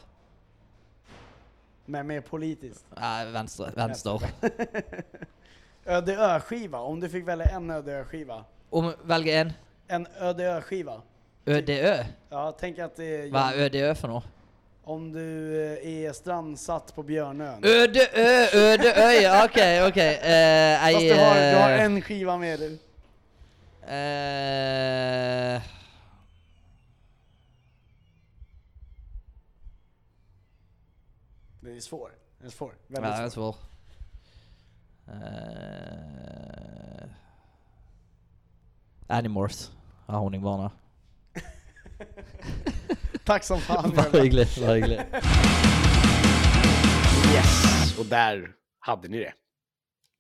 Men 1.85 2.07
mer 2.07 2.21
politiskt. 2.21 2.85
Nej, 2.97 3.31
vänster. 3.31 3.73
Vänster. 3.77 4.21
Öde 5.85 6.17
Ö-skiva, 6.17 6.79
om 6.79 7.01
du 7.01 7.09
fick 7.09 7.29
välja 7.29 7.47
en 7.47 7.71
Öde 7.71 7.93
Ö-skiva. 7.93 8.45
Om 8.71 8.95
väljer 9.03 9.41
en. 9.41 9.53
En 9.87 10.07
Öde 10.19 10.45
Ö-skiva. 10.45 11.03
ÖDÖ. 11.47 12.05
Ja, 12.29 12.53
tänk 12.61 12.79
att 12.79 12.97
det 12.97 13.05
är... 13.05 13.31
Vad 13.31 13.43
är 13.43 13.59
ÖDÖ 13.59 13.95
för 13.95 14.09
något? 14.09 14.25
Om 14.87 15.13
du 15.13 15.57
eh, 15.73 16.05
är 16.07 16.13
strandsatt 16.13 16.95
på 16.95 17.03
Björnön. 17.03 17.65
ÖDÖ, 17.65 18.49
ÖDÖ, 18.55 19.13
ja 19.23 19.45
okej 19.45 19.87
okej. 19.87 20.15
Eh, 20.17 20.81
Fast 20.93 21.01
du 21.01 21.15
har, 21.15 21.51
du 21.53 21.57
har 21.57 21.71
eh, 21.71 21.85
en 21.85 22.03
skiva 22.03 22.37
med 22.39 22.61
dig. 22.61 22.73
eh, 23.83 25.63
Den 31.61 31.77
är 31.77 31.81
svår. 31.81 32.11
Den 32.39 32.47
är 32.47 32.51
svår. 32.51 32.75
Ja, 32.89 33.01
Väldigt 33.01 33.19
det 33.19 33.25
är 33.25 33.31
svår. 33.31 33.57
Uh, 35.09 35.15
Animorphs. 39.07 39.71
Ja, 40.07 40.15
honningbana. 40.15 40.71
Tack 43.25 43.45
som 43.45 43.61
fan. 43.61 43.93
Vad 43.97 44.23
hyggligt, 44.23 44.59
vad 44.59 44.75
hyggligt. 44.77 45.03
Yes, 47.35 47.99
och 47.99 48.07
där 48.07 48.53
hade 48.79 49.09
ni 49.09 49.19
det. 49.19 49.33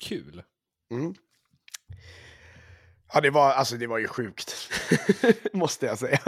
Kul. 0.01 0.43
Mm. 0.91 1.14
Ja, 3.12 3.20
det 3.20 3.31
var, 3.31 3.53
alltså, 3.53 3.77
det 3.77 3.87
var 3.87 3.99
ju 3.99 4.09
sjukt. 4.09 4.55
Måste 5.53 5.87
jag 5.87 5.99
säga. 5.99 6.18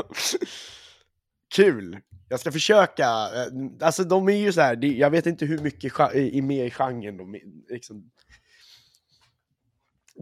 Kul! 1.55 1.99
Jag 2.29 2.41
ska 2.41 2.53
försöka. 2.53 3.05
eh, 3.05 3.47
Alltså 3.87 4.05
de 4.05 4.29
är 4.29 4.37
ju 4.37 4.53
så 4.53 4.61
här, 4.61 4.85
jag 4.85 5.11
vet 5.11 5.27
inte 5.27 5.47
hur 5.47 5.59
mycket 5.59 5.99
är 6.01 6.43
med 6.43 6.67
i 6.67 6.71
genren. 6.71 7.17
De, 7.17 7.35
är 7.35 7.41
liksom, 7.73 8.11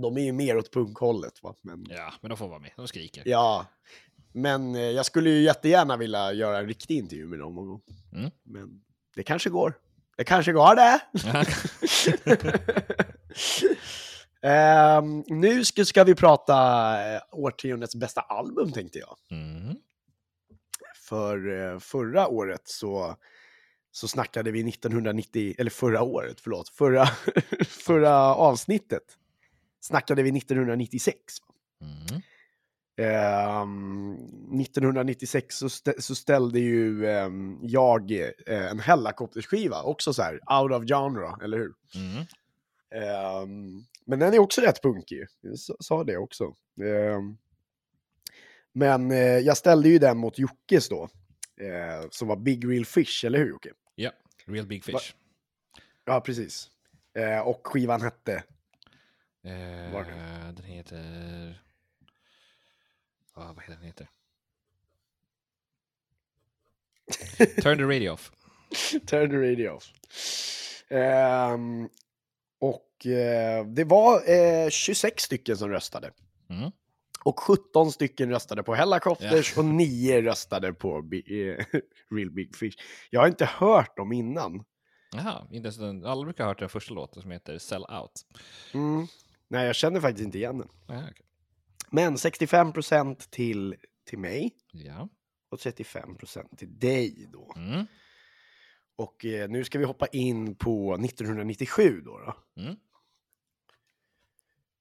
de 0.03 0.17
är 0.17 0.21
ju 0.25 0.33
mer 0.33 0.57
åt 0.57 0.73
punkhållet. 0.73 1.43
Va? 1.43 1.55
Men, 1.63 1.87
Ja, 1.91 2.13
men 2.21 2.29
de 2.29 2.39
får 2.39 2.49
vara 2.49 2.59
med. 2.61 2.71
De 2.77 2.89
skriker. 2.89 3.23
ja. 3.27 3.67
Men 4.35 4.75
eh, 4.75 4.83
jag 4.83 5.07
skulle 5.07 5.31
ju 5.31 5.43
jättegärna 5.43 5.97
vilja 5.97 6.33
göra 6.33 6.59
en 6.59 6.67
riktig 6.67 6.97
intervju 6.97 7.27
med 7.27 7.39
dem 7.39 7.55
någon 7.55 7.67
gång. 7.67 7.81
Mm. 8.13 8.31
Men 8.43 8.81
det 9.15 9.23
kanske 9.23 9.51
går. 9.51 9.75
Det 10.17 10.25
kanske 10.25 10.53
går 10.53 10.75
det. 10.75 11.01
Ehm, 14.45 15.25
nu 15.27 15.65
ska, 15.65 15.85
ska 15.85 16.05
vi 16.05 16.15
prata 16.15 16.55
eh, 17.15 17.21
årtiondets 17.33 17.95
bästa 17.95 18.21
album 18.21 18.73
tänkte 18.73 18.99
jag. 18.99 19.17
Mm. 19.31 19.77
För 21.09 21.61
eh, 21.61 21.79
förra 21.79 22.29
året 22.29 22.63
så, 22.65 23.17
så 23.91 24.09
snackade 24.09 24.51
vi 24.51 24.69
1990, 24.69 25.55
eller 25.59 25.71
förra 25.71 26.03
året, 26.03 26.41
förlåt, 26.41 26.69
förra, 26.69 27.07
förra 27.69 28.35
avsnittet 28.35 29.19
snackade 29.81 30.23
vi 30.23 30.39
1996. 30.39 31.17
Mm. 31.81 32.23
Ehm, 32.97 34.13
1996 34.61 35.59
så, 35.59 35.67
stä- 35.69 36.01
så 36.01 36.15
ställde 36.15 36.61
ju 36.61 37.07
ehm, 37.07 37.59
jag 37.63 38.11
eh, 38.13 38.31
en 38.71 38.81
Hellacopters-skiva, 38.81 39.83
också 39.83 40.13
så 40.13 40.23
här, 40.23 40.41
out 40.61 40.73
of 40.73 40.85
genre, 40.87 41.45
eller 41.45 41.57
hur? 41.59 41.75
Mm. 41.95 42.25
Ehm, 42.95 43.85
men 44.07 44.19
den 44.19 44.35
är 44.35 44.39
också 44.39 44.61
rätt 44.61 44.83
punkig, 44.83 45.27
jag 45.41 45.59
sa 45.59 46.05
det 46.05 46.17
också. 46.17 46.45
Ehm, 46.83 47.37
men 48.73 49.11
eh, 49.11 49.19
jag 49.19 49.57
ställde 49.57 49.89
ju 49.89 49.99
den 49.99 50.19
mot 50.19 50.39
Jockes 50.39 50.89
då, 50.89 51.03
eh, 51.61 52.09
som 52.11 52.29
var 52.29 52.37
Big 52.37 52.69
Real 52.73 52.85
Fish, 52.85 53.25
eller 53.25 53.39
hur 53.39 53.49
Jocke? 53.49 53.71
Ja, 53.95 54.11
Real 54.47 54.67
Big 54.67 54.85
Fish. 54.85 54.93
Va- 54.95 55.81
Ja, 56.05 56.21
precis. 56.21 56.71
Och 57.45 57.67
skivan 57.67 58.03
hette, 58.03 58.45
det? 60.05 60.53
den 60.57 60.65
heter... 60.65 61.61
Ja, 63.35 63.53
vad 63.57 63.65
heter 63.65 63.77
den 63.77 63.85
heter? 63.85 64.09
Turn 67.63 67.79
the 67.79 67.85
radio 67.85 68.11
off. 68.11 68.33
Turn 69.07 69.31
the 69.31 69.37
radio 69.37 69.69
off. 69.69 69.93
Ehm, 70.89 71.89
och 72.61 73.07
eh, 73.07 73.67
det 73.67 73.85
var 73.85 74.31
eh, 74.31 74.69
26 74.71 75.23
stycken 75.23 75.57
som 75.57 75.71
röstade. 75.71 76.13
Mm. 76.51 76.71
Och 77.25 77.41
17 77.41 77.93
stycken 77.93 78.31
röstade 78.31 78.63
på 78.63 78.75
Hellacopters 78.75 79.59
och 79.59 79.65
9 79.65 80.23
röstade 80.23 80.73
på 80.73 80.99
eh, 80.99 81.65
Real 82.11 82.31
Big 82.31 82.57
Fish. 82.57 82.75
Jag 83.11 83.21
har 83.21 83.29
inte 83.29 83.45
hört 83.45 83.97
dem 83.97 84.13
innan. 84.13 84.65
Jaha, 85.13 85.47
inte 85.51 85.67
ens 85.67 85.77
den, 85.77 86.07
alla 86.07 86.25
brukar 86.25 86.45
ha 86.45 86.51
hört 86.51 86.59
den 86.59 86.69
första 86.69 86.95
låten 86.95 87.23
som 87.23 87.31
heter 87.31 87.59
Sell 87.59 87.83
Out. 87.83 88.13
Mm. 88.75 89.07
Nej, 89.49 89.67
jag 89.67 89.77
känner 89.77 90.01
faktiskt 90.01 90.25
inte 90.25 90.39
igen 90.39 90.59
den. 90.59 90.69
Aha, 90.89 91.09
okej. 91.11 91.24
Men 91.91 92.17
65% 92.17 93.31
till, 93.31 93.77
till 94.05 94.19
mig 94.19 94.55
Ja. 94.73 95.09
och 95.49 95.59
35% 95.59 96.57
till 96.57 96.79
dig 96.79 97.29
då. 97.33 97.53
Mm. 97.57 97.87
Och 98.97 99.25
eh, 99.25 99.49
nu 99.49 99.65
ska 99.65 99.79
vi 99.79 99.85
hoppa 99.85 100.07
in 100.07 100.55
på 100.55 100.95
1997 100.95 102.01
då. 102.05 102.19
då 102.19 102.63
Mm. 102.63 102.77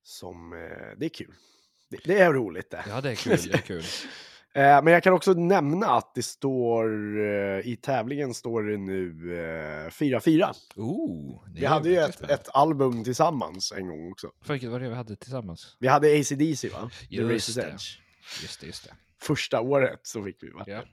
som, 0.03 0.53
eh, 0.53 0.97
det 0.97 1.05
är 1.05 1.09
kul. 1.09 1.33
Det, 1.89 1.97
det 2.05 2.19
är 2.19 2.33
roligt 2.33 2.69
det. 2.69 2.85
ja, 2.87 3.01
det 3.01 3.11
är 3.11 3.15
kul. 3.15 3.37
Det 3.47 3.53
är 3.53 3.57
kul. 3.61 3.83
Eh, 4.55 4.83
men 4.83 4.87
jag 4.87 5.03
kan 5.03 5.13
också 5.13 5.33
nämna 5.33 5.87
att 5.87 6.15
det 6.15 6.23
står, 6.23 6.87
eh, 7.19 7.67
i 7.67 7.77
tävlingen 7.81 8.33
står 8.33 8.63
det 8.63 8.77
nu 8.77 9.09
eh, 9.85 9.89
4-4. 9.89 10.53
Ooh, 10.75 11.43
det 11.47 11.59
Vi 11.59 11.65
hade 11.65 11.89
ju 11.89 11.97
ett, 11.97 12.21
ett 12.21 12.49
album 12.53 13.03
tillsammans 13.03 13.71
en 13.71 13.87
gång 13.87 14.11
också. 14.11 14.31
Vilket 14.47 14.69
var 14.69 14.79
det 14.79 14.89
vi 14.89 14.95
hade 14.95 15.15
tillsammans? 15.15 15.77
Vi 15.79 15.87
hade 15.87 16.19
AC/DC 16.19 16.69
va? 16.69 16.89
The 17.09 17.15
Just 17.15 17.49
Razor's 17.49 17.61
det. 17.61 17.71
Just 18.41 18.61
det, 18.61 18.67
just 18.67 18.83
det. 18.83 18.93
Första 19.21 19.61
året 19.61 19.99
så 20.03 20.23
fick 20.23 20.43
vi 20.43 20.49
va? 20.49 20.63
Ja. 20.67 20.83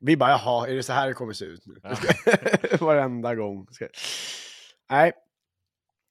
Vi 0.00 0.16
bara, 0.16 0.30
jaha, 0.30 0.68
är 0.68 0.74
det 0.74 0.82
så 0.82 0.92
här 0.92 1.08
det 1.08 1.14
kommer 1.14 1.32
se 1.32 1.44
ut 1.44 1.66
nu? 1.66 1.74
Ja. 1.82 1.96
Varenda 2.80 3.34
gång. 3.34 3.66
Nej. 4.90 5.12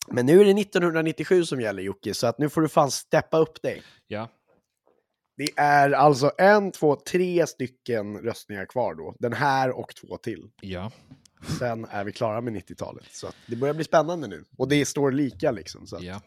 Men 0.07 0.25
nu 0.25 0.41
är 0.41 0.45
det 0.45 0.61
1997 0.61 1.45
som 1.45 1.61
gäller 1.61 1.83
Jocke, 1.83 2.13
så 2.13 2.27
att 2.27 2.39
nu 2.39 2.49
får 2.49 2.61
du 2.61 2.67
fan 2.67 2.91
steppa 2.91 3.37
upp 3.37 3.61
dig. 3.61 3.83
Ja. 4.07 4.29
Det 5.38 5.49
är 5.55 5.91
alltså 5.91 6.31
en, 6.38 6.71
två, 6.71 6.95
tre 6.95 7.47
stycken 7.47 8.17
röstningar 8.17 8.65
kvar 8.65 8.93
då. 8.93 9.15
Den 9.19 9.33
här 9.33 9.71
och 9.71 9.95
två 9.95 10.17
till. 10.17 10.49
Ja. 10.61 10.91
Sen 11.59 11.86
är 11.86 12.03
vi 12.03 12.11
klara 12.11 12.41
med 12.41 12.53
90-talet. 12.53 13.05
Så 13.11 13.27
det 13.47 13.55
börjar 13.55 13.73
bli 13.73 13.83
spännande 13.83 14.27
nu. 14.27 14.45
Och 14.57 14.67
det 14.67 14.86
står 14.86 15.11
lika 15.11 15.51
liksom. 15.51 15.88
Så 15.88 15.95
att... 15.95 16.03
ja. 16.03 16.21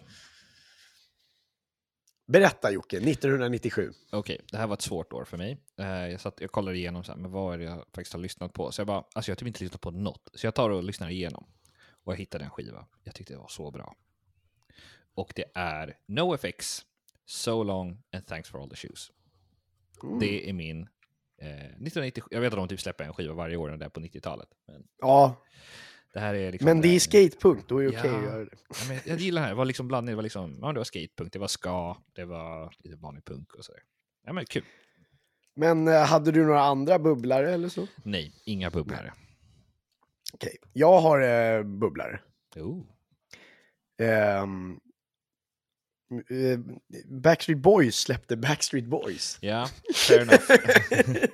Berätta 2.26 2.70
Jocke, 2.70 2.96
1997. 2.96 3.92
Okej, 4.12 4.40
det 4.50 4.56
här 4.56 4.66
var 4.66 4.74
ett 4.74 4.82
svårt 4.82 5.12
år 5.12 5.24
för 5.24 5.36
mig. 5.36 5.59
Eh, 5.78 5.86
jag, 5.86 6.20
satt, 6.20 6.40
jag 6.40 6.52
kollade 6.52 6.76
igenom 6.76 7.04
så 7.04 7.12
här, 7.12 7.18
men 7.18 7.30
vad 7.30 7.54
är 7.54 7.59
det 7.59 7.64
jag 7.64 7.78
faktiskt 7.78 8.12
har 8.12 8.20
lyssnat 8.20 8.52
på. 8.52 8.72
Så 8.72 8.80
jag 8.80 8.86
bara, 8.86 9.04
alltså 9.14 9.30
jag 9.30 9.34
har 9.34 9.38
typ 9.38 9.48
inte 9.48 9.64
lyssnat 9.64 9.80
på 9.80 9.90
något. 9.90 10.28
Så 10.34 10.46
jag 10.46 10.54
tar 10.54 10.70
och 10.70 10.82
lyssnar 10.82 11.11
igenom. 11.11 11.46
Och 12.04 12.12
jag 12.12 12.18
hittade 12.18 12.44
en 12.44 12.50
skiva. 12.50 12.86
Jag 13.04 13.14
tyckte 13.14 13.32
det 13.32 13.38
var 13.38 13.48
så 13.48 13.70
bra. 13.70 13.94
Och 15.14 15.32
det 15.34 15.44
är 15.54 15.96
NoFX, 16.06 16.84
So 17.28 17.62
Long 17.62 18.02
and 18.12 18.26
Thanks 18.26 18.48
for 18.50 18.60
All 18.62 18.68
the 18.70 18.76
Shoes. 18.76 19.10
Mm. 20.02 20.18
Det 20.18 20.48
är 20.48 20.52
min... 20.52 20.82
Eh, 21.40 21.48
1997, 21.48 22.28
jag 22.30 22.40
vet 22.40 22.52
att 22.52 22.58
de 22.58 22.68
typ 22.68 22.80
släpper 22.80 23.04
en 23.04 23.12
skiva 23.12 23.34
varje 23.34 23.56
år 23.56 23.70
där 23.70 23.88
på 23.88 24.00
90-talet. 24.00 24.48
Men 24.66 24.84
Ja, 24.98 25.42
det 26.12 26.20
här 26.20 26.34
är 26.34 26.52
liksom... 26.52 26.64
men 26.66 26.80
det 26.80 26.88
är 26.88 27.00
skatepunk, 27.00 27.68
då 27.68 27.78
är 27.78 27.82
det 27.82 27.98
okej 27.98 28.10
Ja. 28.10 28.16
att 28.18 28.24
göra 28.24 28.44
det. 28.44 28.56
Ja, 28.68 28.76
men 28.88 28.98
jag 29.04 29.18
gillar 29.18 29.40
det 29.42 29.46
här. 29.46 29.52
Det 29.54 29.58
var 29.58 29.64
liksom 29.64 29.88
blandning. 29.88 30.12
Det 30.12 30.16
var, 30.16 30.22
liksom, 30.22 30.58
ja, 30.60 30.72
det 30.72 30.78
var 30.80 30.84
skatepunk, 30.84 31.32
det 31.32 31.38
var 31.38 31.48
ska, 31.48 31.96
det 32.12 32.24
var 32.24 32.74
lite 32.78 32.96
vanlig 32.96 33.24
punk 33.24 33.54
och 33.54 33.64
sådär. 33.64 33.82
Ja, 34.26 34.32
men 34.32 34.44
kul. 34.46 34.64
Men 35.54 35.88
eh, 35.88 36.04
hade 36.06 36.32
du 36.32 36.46
några 36.46 36.60
andra 36.62 36.98
bubblare 36.98 37.52
eller 37.54 37.68
så? 37.68 37.86
Nej, 38.04 38.34
inga 38.44 38.70
bubblare. 38.70 39.12
Okej, 40.34 40.56
jag 40.72 41.00
har 41.00 41.20
eh, 41.20 41.62
bubblare. 41.62 42.20
Oh. 42.56 42.84
Eh, 44.06 44.46
Backstreet 47.04 47.59
Boys 47.59 47.96
släppte 47.96 48.36
Backstreet 48.36 48.86
Boys. 48.86 49.38
Ja, 49.40 49.68
fair 49.94 50.20
enough. 50.20 50.42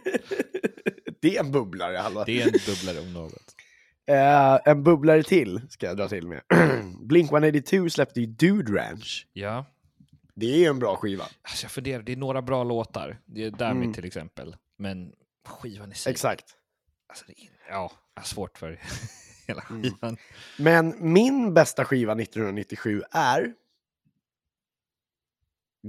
det 1.21 1.37
är 1.37 1.41
en 1.41 1.53
bubblare. 1.53 2.01
Alla. 2.03 2.25
Det 2.25 2.43
är 2.43 2.47
en 2.47 2.53
bubblare 2.67 3.01
om 3.01 3.13
något. 3.13 3.55
Eh, 4.07 4.61
en 4.65 4.83
bubblare 4.83 5.23
till 5.23 5.61
ska 5.71 5.87
jag 5.87 5.97
dra 5.97 6.09
till 6.09 6.27
med. 6.27 6.43
Blink-182 7.09 7.89
släppte 7.89 8.21
ju 8.21 8.27
Dude 8.27 8.73
Ranch. 8.73 9.27
Ja, 9.33 9.65
Det 10.35 10.47
är 10.55 10.59
ju 10.59 10.65
en 10.65 10.79
bra 10.79 10.97
skiva. 10.97 11.25
alltså 11.43 11.65
jag 11.65 11.71
funderar, 11.71 12.03
det 12.03 12.13
är 12.13 12.17
några 12.17 12.43
bra 12.43 12.65
låtar. 12.65 13.19
Det 13.27 13.45
är 13.45 13.51
Damn 13.51 13.77
Mm. 13.83 13.93
Till 13.93 14.05
exempel. 14.05 14.57
Men 14.79 15.13
skivan 15.49 15.93
i 15.93 15.95
sig. 15.95 16.11
Exakt. 16.11 16.45
Alltså, 17.09 17.25
är, 17.29 17.35
ja, 17.71 17.93
svårt 18.25 18.59
för 18.59 18.81
hela 19.47 19.63
Mm. 19.71 19.83
skivan. 19.83 20.17
Men 20.59 20.95
min 21.13 21.55
bästa 21.55 21.85
skiva 21.85 22.13
1997 22.13 23.03
är 23.11 23.53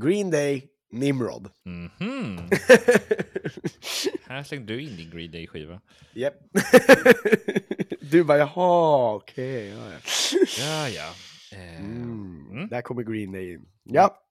Green 0.04 0.32
Day 0.32 0.68
Nimrod. 0.92 1.50
Mhm. 1.66 2.38
Här 4.28 4.44
slängde 4.44 4.74
du 4.74 4.82
in 4.82 4.98
din 4.98 5.10
Green 5.10 5.32
Day-skiva. 5.32 5.82
Japp. 6.14 6.34
du 8.12 8.24
bara 8.24 8.38
jaha, 8.38 9.16
okej. 9.16 9.68
ja, 9.70 9.78
ja. 9.92 10.00
Ja, 10.60 10.90
ja. 10.90 11.10
Eh, 11.58 11.80
Mm. 11.80 12.48
mm. 12.52 12.68
Där 12.68 12.82
kommer 12.82 13.04
Green 13.04 13.32
Day 13.32 13.54
in. 13.54 13.66
Ja. 13.84 14.22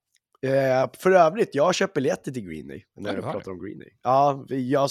Eh, 0.42 0.90
för 0.98 1.10
övrigt, 1.10 1.54
jag 1.54 1.64
har 1.64 1.72
köpt 1.72 1.94
biljetter 1.94 2.32
till 2.32 2.46
Green 2.48 2.68
Day. 2.68 2.84
När 2.96 3.10
Ja, 3.10 3.16
du 3.16 3.22
pratar 3.22 3.40
det. 3.44 3.50
om 3.50 3.64
Green 3.64 3.78
Day. 3.78 3.88
Ja, 4.02 4.44
vi, 4.48 4.70
jag, 4.70 4.88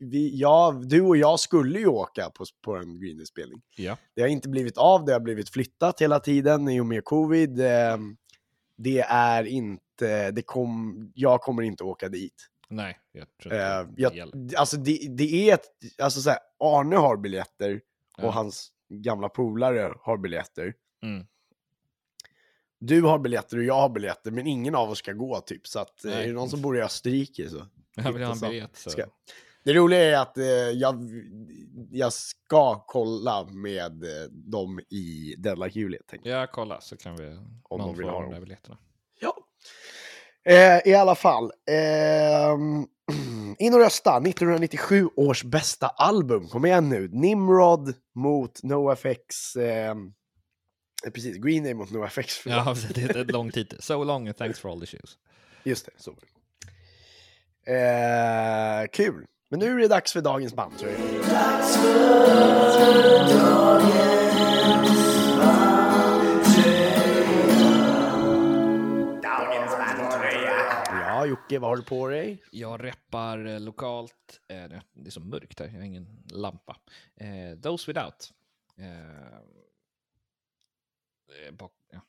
vi, 0.00 0.38
jag, 0.38 0.88
du 0.88 1.00
och 1.00 1.16
jag 1.16 1.40
skulle 1.40 1.78
ju 1.78 1.86
åka 1.86 2.30
på, 2.30 2.44
på 2.64 2.76
en 2.76 3.00
Green 3.00 3.16
Day-spelning. 3.16 3.60
Ja. 3.76 3.96
Det 4.16 4.22
har 4.22 4.28
inte 4.28 4.48
blivit 4.48 4.78
av, 4.78 5.04
det 5.04 5.12
har 5.12 5.20
blivit 5.20 5.50
flyttat 5.50 6.00
hela 6.00 6.20
tiden 6.20 6.68
i 6.68 6.80
och 6.80 6.86
med 6.86 7.04
covid. 7.04 7.60
Eh, 7.60 7.96
det 8.82 9.00
är 9.08 9.44
inte, 9.44 10.30
det 10.30 10.42
kom, 10.42 11.12
jag 11.14 11.40
kommer 11.40 11.62
inte 11.62 11.84
åka 11.84 12.08
dit. 12.08 12.46
Nej, 12.68 12.98
jag 13.12 13.26
tror 13.42 13.52
Eh, 13.52 13.80
inte 13.80 13.92
det 13.96 14.02
jag, 14.02 14.16
gäller. 14.16 14.56
alltså 14.56 14.76
det, 14.76 14.98
det 15.10 15.50
är 15.50 15.54
ett, 15.54 15.64
alltså 16.02 16.20
så 16.20 16.30
här, 16.30 16.38
Arne 16.58 16.96
har 16.96 17.16
biljetter 17.16 17.80
Ja. 18.16 18.26
och 18.26 18.32
hans 18.32 18.68
gamla 18.88 19.28
polare 19.28 19.92
har 20.00 20.18
biljetter. 20.18 20.74
Mm. 21.02 21.26
Du 22.78 23.02
har 23.02 23.18
biljetter 23.18 23.56
och 23.58 23.64
jag 23.64 23.74
har 23.80 23.88
biljetter, 23.88 24.30
men 24.30 24.46
ingen 24.46 24.74
av 24.74 24.90
oss 24.90 24.98
ska 24.98 25.12
gå 25.12 25.40
typ. 25.40 25.66
Så 25.66 25.78
att, 25.80 26.04
eh, 26.04 26.10
Nej. 26.10 26.22
är 26.22 26.26
det 26.26 26.32
någon 26.32 26.50
som 26.50 26.62
bor 26.62 26.78
i 26.78 26.82
Österrike 26.82 27.48
så... 27.48 27.66
Jag 27.96 28.12
vill 28.12 28.22
ha 28.22 28.32
en 28.32 28.40
biljett. 28.40 28.76
Så. 28.76 28.90
Ska- 28.90 29.06
Det 29.64 29.72
roliga 29.74 30.00
är 30.00 30.16
att 30.22 30.38
eh, 30.38 30.44
jag, 30.74 31.08
jag 31.90 32.12
ska 32.12 32.84
kolla 32.86 33.44
med 33.44 34.04
eh, 34.04 34.30
dem 34.30 34.80
i 34.90 35.34
Deadline 35.38 35.70
jag. 35.74 36.20
Ja, 36.22 36.46
kolla 36.52 36.80
så 36.80 36.96
kan 36.96 37.16
vi... 37.16 37.36
Om 37.62 37.78
de 37.80 37.96
vill 37.96 38.08
ha 38.08 38.22
de 38.22 38.32
där 38.32 38.40
biljetterna. 38.40 38.78
Ja. 39.20 39.36
Eh, 40.44 40.88
I 40.88 40.94
alla 40.94 41.14
fall. 41.14 41.52
ehm, 41.70 42.86
in 43.58 43.74
och 43.74 43.80
rösta. 43.80 44.10
1997 44.16 45.08
års 45.16 45.44
bästa 45.44 45.86
album. 45.88 46.48
Kom 46.48 46.66
igen 46.66 46.88
nu. 46.88 47.08
Nimrod 47.12 47.94
mot 48.14 48.62
NoFX. 48.62 49.56
Eh, 49.56 49.94
precis, 51.14 51.36
Green 51.36 51.64
Day 51.64 51.74
mot 51.74 51.90
NoFX. 51.90 52.38
förlåt. 52.38 52.78
Ja, 52.82 52.92
det 52.94 53.02
är 53.02 53.16
ett 53.16 53.30
lång 53.30 53.50
titel. 53.50 53.82
So 53.82 54.04
long 54.04 54.28
and 54.28 54.36
thanks 54.36 54.58
for 54.60 54.70
all 54.72 54.80
the 54.80 54.86
shoes. 54.86 55.18
Just 55.64 55.86
det, 55.86 55.92
så 55.96 56.10
var 56.10 56.18
det. 56.20 56.26
Eh, 57.72 58.86
kul. 58.92 59.26
Men 59.52 59.60
nu 59.60 59.76
är 59.76 59.78
det 59.78 59.88
dags 59.88 60.12
för 60.12 60.20
dagens 60.20 60.54
band 60.54 60.78
tror 60.78 60.90
jag. 60.90 61.00
Ja, 70.86 71.26
Jocke, 71.26 71.58
vad 71.58 71.70
har 71.70 71.76
du 71.76 71.82
på 71.82 72.08
dig? 72.08 72.42
Jag 72.50 72.84
reppar 72.84 73.46
eh, 73.46 73.60
lokalt. 73.60 74.40
Eh, 74.48 74.64
det 74.92 75.06
är 75.06 75.10
så 75.10 75.20
mörkt 75.20 75.60
här, 75.60 75.66
jag 75.66 75.74
har 75.74 75.82
ingen 75.82 76.22
lampa. 76.30 76.76
Eh, 77.16 77.58
Those 77.62 77.90
Without. 77.90 78.32
Bak, 81.52 81.72
ja, 81.92 82.00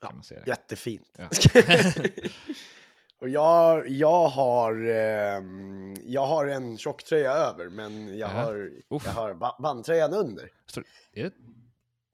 kan 0.00 0.14
man 0.14 0.24
säga 0.24 0.40
det? 0.40 0.50
Jättefint. 0.50 1.10
Ja. 1.16 1.28
Och 3.20 3.28
jag, 3.28 3.88
jag, 3.88 4.28
har, 4.28 4.84
ehm, 4.90 5.94
jag 6.04 6.26
har 6.26 6.46
en 6.46 6.78
tjocktröja 6.78 7.32
över, 7.32 7.68
men 7.68 8.08
jag 8.08 8.30
Jaha. 8.30 8.44
har, 8.44 8.70
Uff. 8.90 9.02
jag 9.06 9.12
har 9.12 9.34
ba- 9.34 9.56
bandtröjan 9.62 10.12
under. 10.14 10.50
Står- 10.66 10.84
är 11.12 11.22
det... 11.24 11.32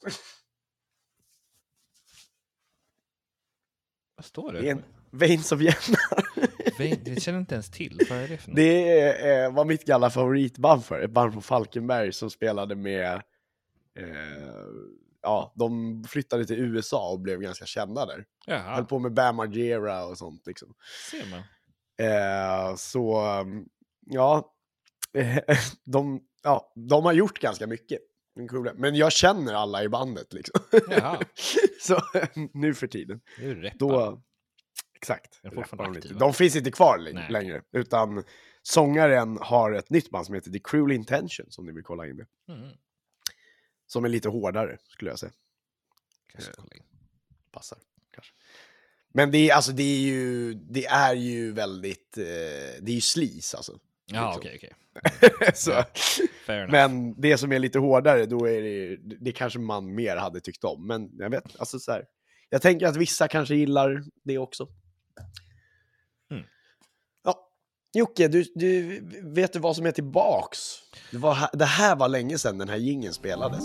Vad 4.16 4.24
står 4.24 4.52
det? 4.52 4.60
Det 4.60 4.68
är 4.68 4.72
en 4.72 4.84
Veins 5.10 5.52
of 5.52 5.60
Jenna. 5.60 5.98
Vein- 6.78 7.00
Det 7.04 7.20
känner 7.20 7.38
inte 7.38 7.54
ens 7.54 7.70
till. 7.70 8.00
Vad 8.10 8.18
är 8.18 8.28
det 8.28 8.38
för 8.38 8.48
något? 8.50 8.56
Det 8.56 9.00
är, 9.00 9.44
eh, 9.44 9.52
var 9.52 9.64
mitt 9.64 9.84
gamla 9.84 10.10
favoritband 10.10 10.84
för, 10.84 11.00
ett 11.00 11.10
band 11.10 11.32
från 11.32 11.42
Falkenberg 11.42 12.12
som 12.12 12.30
spelade 12.30 12.74
med, 12.74 13.14
eh, 13.98 14.64
ja, 15.24 15.52
de 15.56 16.04
flyttade 16.08 16.46
till 16.46 16.58
USA 16.58 17.10
och 17.10 17.20
blev 17.20 17.40
ganska 17.40 17.66
kända 17.66 18.06
där. 18.06 18.24
Höll 18.46 18.56
Jaha, 18.56 18.84
på 18.84 18.98
med 18.98 19.14
Bam 19.14 19.36
Margera 19.36 20.06
och 20.06 20.18
sånt 20.18 20.46
liksom. 20.46 20.74
ser 21.10 21.30
man. 21.30 21.42
Eh, 21.98 22.76
så, 22.76 23.30
um, 23.40 23.68
ja, 24.06 24.52
de, 25.84 26.20
ja, 26.42 26.72
de 26.74 27.04
har 27.04 27.12
gjort 27.12 27.38
ganska 27.38 27.66
mycket. 27.66 28.00
Men 28.74 28.94
jag 28.94 29.12
känner 29.12 29.54
alla 29.54 29.82
i 29.82 29.88
bandet 29.88 30.32
liksom. 30.32 30.60
Så 31.80 32.00
nu 32.52 32.74
för 32.74 32.86
tiden. 32.86 33.20
Rätt. 33.36 33.78
Då, 33.78 34.22
exakt. 34.96 35.40
De 36.18 36.34
finns 36.34 36.56
inte 36.56 36.70
kvar 36.70 37.10
Nej. 37.12 37.26
längre, 37.30 37.62
utan 37.72 38.24
sångaren 38.62 39.38
har 39.40 39.72
ett 39.72 39.90
nytt 39.90 40.10
band 40.10 40.26
som 40.26 40.34
heter 40.34 40.50
The 40.50 40.58
Cruel 40.58 40.92
Intention, 40.92 41.46
som 41.48 41.66
ni 41.66 41.72
vill 41.72 41.84
kolla 41.84 42.06
in 42.06 42.16
det. 42.16 42.26
Mm. 42.52 42.68
Som 43.86 44.04
är 44.04 44.08
lite 44.08 44.28
hårdare, 44.28 44.78
skulle 44.88 45.10
jag 45.10 45.18
säga. 45.18 45.32
Kanske 46.32 46.52
kolla 46.52 46.74
in. 46.74 46.82
Passar, 47.50 47.78
kanske. 48.10 48.32
Men 49.12 49.30
det 49.30 49.50
är, 49.50 49.54
alltså, 49.54 49.72
det 49.72 49.82
är 49.82 50.00
ju, 50.00 50.54
det 50.54 50.86
är 50.86 51.14
ju 51.14 51.52
väldigt, 51.52 52.18
eh, 52.18 52.24
det 52.80 52.90
är 52.90 52.94
ju 52.94 53.00
sleaze 53.00 53.56
alltså. 53.56 53.78
Ja, 54.06 54.26
liksom. 54.26 54.40
okej, 54.40 54.56
okej. 54.56 54.74
men 56.70 57.20
det 57.20 57.38
som 57.38 57.52
är 57.52 57.58
lite 57.58 57.78
hårdare, 57.78 58.26
då 58.26 58.48
är 58.48 58.62
det, 58.62 58.96
det 58.96 59.32
kanske 59.32 59.58
man 59.58 59.94
mer 59.94 60.16
hade 60.16 60.40
tyckt 60.40 60.64
om. 60.64 60.86
Men 60.86 61.10
jag 61.18 61.30
vet, 61.30 61.60
alltså 61.60 61.78
så 61.78 61.92
här, 61.92 62.04
jag 62.50 62.62
tänker 62.62 62.86
att 62.86 62.96
vissa 62.96 63.28
kanske 63.28 63.54
gillar 63.54 64.04
det 64.24 64.38
också. 64.38 64.68
Jocke, 67.94 68.28
du, 68.28 68.44
du, 68.54 69.00
vet 69.22 69.52
du 69.52 69.58
vad 69.58 69.76
som 69.76 69.86
är 69.86 69.90
tillbaks? 69.92 70.58
Det, 71.10 71.18
var, 71.18 71.34
här- 71.34 71.50
det 71.52 71.64
här 71.64 71.96
var 71.96 72.08
länge 72.08 72.38
sedan 72.38 72.58
den 72.58 72.68
här 72.68 72.76
gingen 72.76 73.12
spelades. 73.12 73.64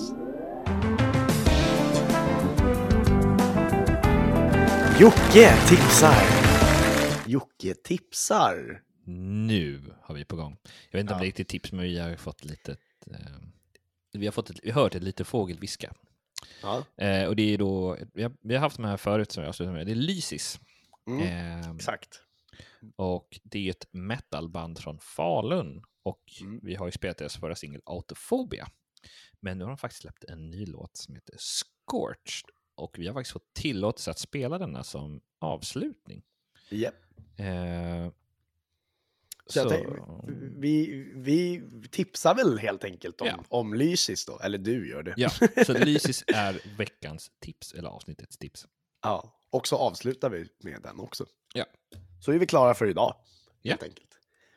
Jocke 5.00 5.54
tipsar! 5.70 6.24
Jocke 7.28 7.74
tipsar! 7.74 8.82
Nu 9.46 9.82
har 10.02 10.16
vi 10.16 10.26
på 10.26 10.36
gång. 10.36 10.58
Jag 10.90 10.98
vet 10.98 11.02
inte 11.02 11.14
om 11.14 11.18
Ja. 11.18 11.22
det 11.22 11.24
är 11.24 11.28
riktigt 11.28 11.48
tips, 11.48 11.72
men 11.72 11.86
vi 11.86 12.00
har 12.00 12.16
fått 12.16 12.46
lite... 12.46 12.72
Eh, 13.12 13.18
vi 14.14 14.26
har 14.26 14.32
fått 14.32 14.50
ett, 14.50 14.60
vi 14.64 14.72
har 14.72 14.82
hört 14.84 14.96
ett 14.96 15.04
litet 15.04 15.28
fågelviska. 15.28 15.94
Ja. 16.62 16.84
Eh, 17.06 17.28
och 17.28 17.36
det 17.36 17.54
är 17.54 17.58
då, 17.58 17.98
vi 18.14 18.24
har, 18.24 18.32
vi 18.42 18.54
har 18.56 18.62
haft 18.62 18.78
de 18.78 18.86
här 18.86 18.98
förut 18.98 19.32
som 19.32 19.44
jag 19.44 19.50
avslutade 19.50 19.78
med, 19.78 19.86
det 19.88 19.92
är 19.94 19.96
Lysis. 19.96 20.60
Mm, 21.08 21.22
Eh, 21.62 21.72
exakt. 21.76 22.22
Och 22.96 23.40
det 23.44 23.68
är 23.68 23.72
ett 23.72 23.88
metalband 23.92 24.80
från 24.80 25.00
Falun. 25.00 25.84
Och 26.04 26.24
Mm. 26.42 26.60
vi 26.64 26.76
har 26.76 26.86
ju 26.86 26.92
spelat 26.92 27.18
deras 27.18 27.38
förra 27.38 27.56
singel 27.56 27.82
Autophobia. 27.86 28.68
Men 29.40 29.58
nu 29.58 29.64
har 29.64 29.70
de 29.72 29.78
faktiskt 29.78 30.02
släppt 30.02 30.24
en 30.24 30.50
ny 30.50 30.66
låt 30.66 30.98
som 30.98 31.16
heter 31.16 31.36
Scorched. 31.38 32.50
Och 32.76 33.00
vi 33.00 33.08
har 33.08 33.14
faktiskt 33.14 33.34
fått 33.34 33.54
tillåtelse 33.54 34.12
att 34.12 34.20
spela 34.20 34.58
denna 34.58 34.84
som 34.84 35.22
avslutning. 35.40 36.24
Japp. 36.70 36.96
Eh, 37.38 38.12
Så 39.46 39.60
jag 39.60 39.64
så- 39.64 39.70
tänk, 39.70 39.88
vi, 40.58 41.04
vi 41.16 41.64
tipsar 41.92 42.36
väl 42.36 42.58
helt 42.58 42.84
enkelt 42.84 43.22
om, 43.22 43.28
Ja. 43.28 43.44
om 43.50 43.74
Lysis 43.74 44.26
då, 44.26 44.40
eller 44.40 44.58
du 44.58 44.90
gör 44.90 45.04
det. 45.04 45.14
Ja, 45.18 45.30
så 45.66 45.74
Lysis 45.86 46.24
är 46.28 46.78
veckans 46.78 47.32
tips, 47.40 47.74
eller 47.74 47.90
avsnittets 47.90 48.38
tips. 48.38 48.68
Ja, 49.02 49.42
och 49.50 49.68
så 49.68 49.76
avslutar 49.76 50.30
vi 50.30 50.48
med 50.64 50.82
den 50.82 51.00
också. 51.00 51.26
Ja. 51.54 51.66
Så 52.20 52.32
är 52.32 52.38
vi 52.40 52.46
klara 52.46 52.74
för 52.74 52.86
idag, 52.86 53.16
Ja. 53.62 53.72
helt 53.72 53.84
enkelt. 53.84 54.06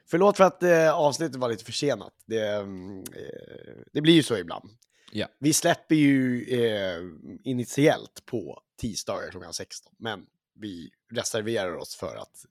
Förlåt 0.06 0.36
för 0.36 0.44
att 0.44 0.62
eh, 0.62 0.94
avsnittet 0.94 1.36
var 1.36 1.48
lite 1.48 1.64
försenat. 1.64 2.12
Det, 2.26 2.48
mm, 2.48 2.98
eh, 2.98 3.74
det 3.92 4.00
blir 4.00 4.14
ju 4.14 4.22
så 4.22 4.36
ibland. 4.36 4.70
Ja. 5.12 5.26
Vi 5.38 5.52
släpper 5.52 5.94
ju 5.94 6.44
eh, 6.44 7.02
initiellt 7.44 8.26
på 8.26 8.62
tisdagar 8.76 9.30
klockan 9.30 9.54
16, 9.54 9.94
men 9.98 10.26
vi 10.54 10.90
reserverar 11.10 11.76
oss 11.76 11.96
för 11.96 12.16
att 12.16 12.46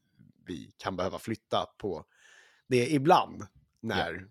vi 0.45 0.72
kan 0.78 0.95
behöva 0.95 1.20
flytta 1.20 1.66
på 1.78 2.05
det 2.68 2.88
ibland 2.91 3.47
när 3.80 4.09
mm, 4.14 4.28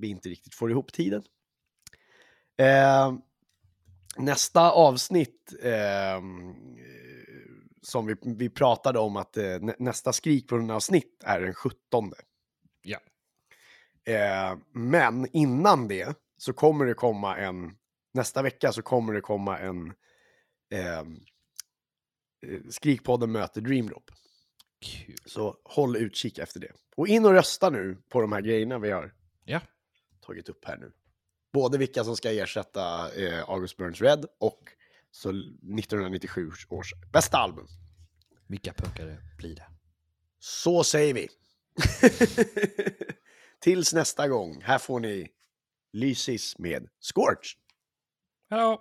vi 0.00 0.08
inte 0.08 0.28
riktigt 0.28 0.54
får 0.54 0.70
ihop 0.70 0.92
tiden. 0.92 1.22
Eh, 2.56 3.12
nästa 4.16 4.70
avsnitt 4.70 5.52
eh, 5.62 6.20
som 7.88 8.06
vi, 8.06 8.14
vi 8.22 8.48
pratade 8.50 8.98
om 8.98 9.16
att 9.16 9.36
eh, 9.36 9.60
nä, 9.60 9.74
nästa 9.78 10.12
Skrikbrunnen-avsnitt 10.12 11.22
är 11.24 11.40
den 11.40 11.54
17. 11.54 12.12
Ja. 12.82 12.98
Eh, 14.04 14.58
men 14.72 15.26
innan 15.32 15.88
det 15.88 16.16
så 16.36 16.52
kommer 16.52 16.86
det 16.86 16.94
komma 16.94 17.36
en, 17.36 17.76
nästa 18.14 18.42
vecka 18.42 18.72
så 18.72 18.82
kommer 18.82 19.12
det 19.12 19.20
komma 19.20 19.58
en 19.58 19.92
eh, 20.72 20.98
eh, 20.98 21.04
Skrikpodden 22.70 23.32
möter 23.32 23.60
Dreamdrop. 23.60 24.10
Kul. 24.80 25.16
Så 25.26 25.56
håll 25.64 25.96
utkik 25.96 26.38
efter 26.38 26.60
det. 26.60 26.72
Och 26.96 27.08
in 27.08 27.24
och 27.24 27.32
rösta 27.32 27.70
nu 27.70 27.96
på 28.08 28.20
de 28.20 28.32
här 28.32 28.40
grejerna 28.40 28.78
vi 28.78 28.90
har 28.90 29.14
Ja. 29.44 29.60
tagit 30.26 30.48
upp 30.48 30.64
här 30.64 30.76
nu. 30.76 30.92
Både 31.52 31.78
vilka 31.78 32.04
som 32.04 32.16
ska 32.16 32.32
ersätta 32.32 33.12
eh, 33.14 33.50
August 33.50 33.76
Burns 33.76 34.00
Red 34.00 34.26
och 34.38 34.60
så 35.10 35.30
1997 35.30 36.50
års 36.68 36.94
bästa 37.12 37.38
album. 37.38 37.66
Vilka 38.46 38.72
punkare 38.72 39.16
blir 39.38 39.54
det? 39.54 39.66
Så 40.38 40.84
säger 40.84 41.14
vi. 41.14 41.28
Tills 43.60 43.94
nästa 43.94 44.28
gång. 44.28 44.62
Här 44.62 44.78
får 44.78 45.00
ni 45.00 45.28
Lysis 45.92 46.58
med 46.58 46.88
Scorch. 47.00 47.56
Hallå! 48.50 48.80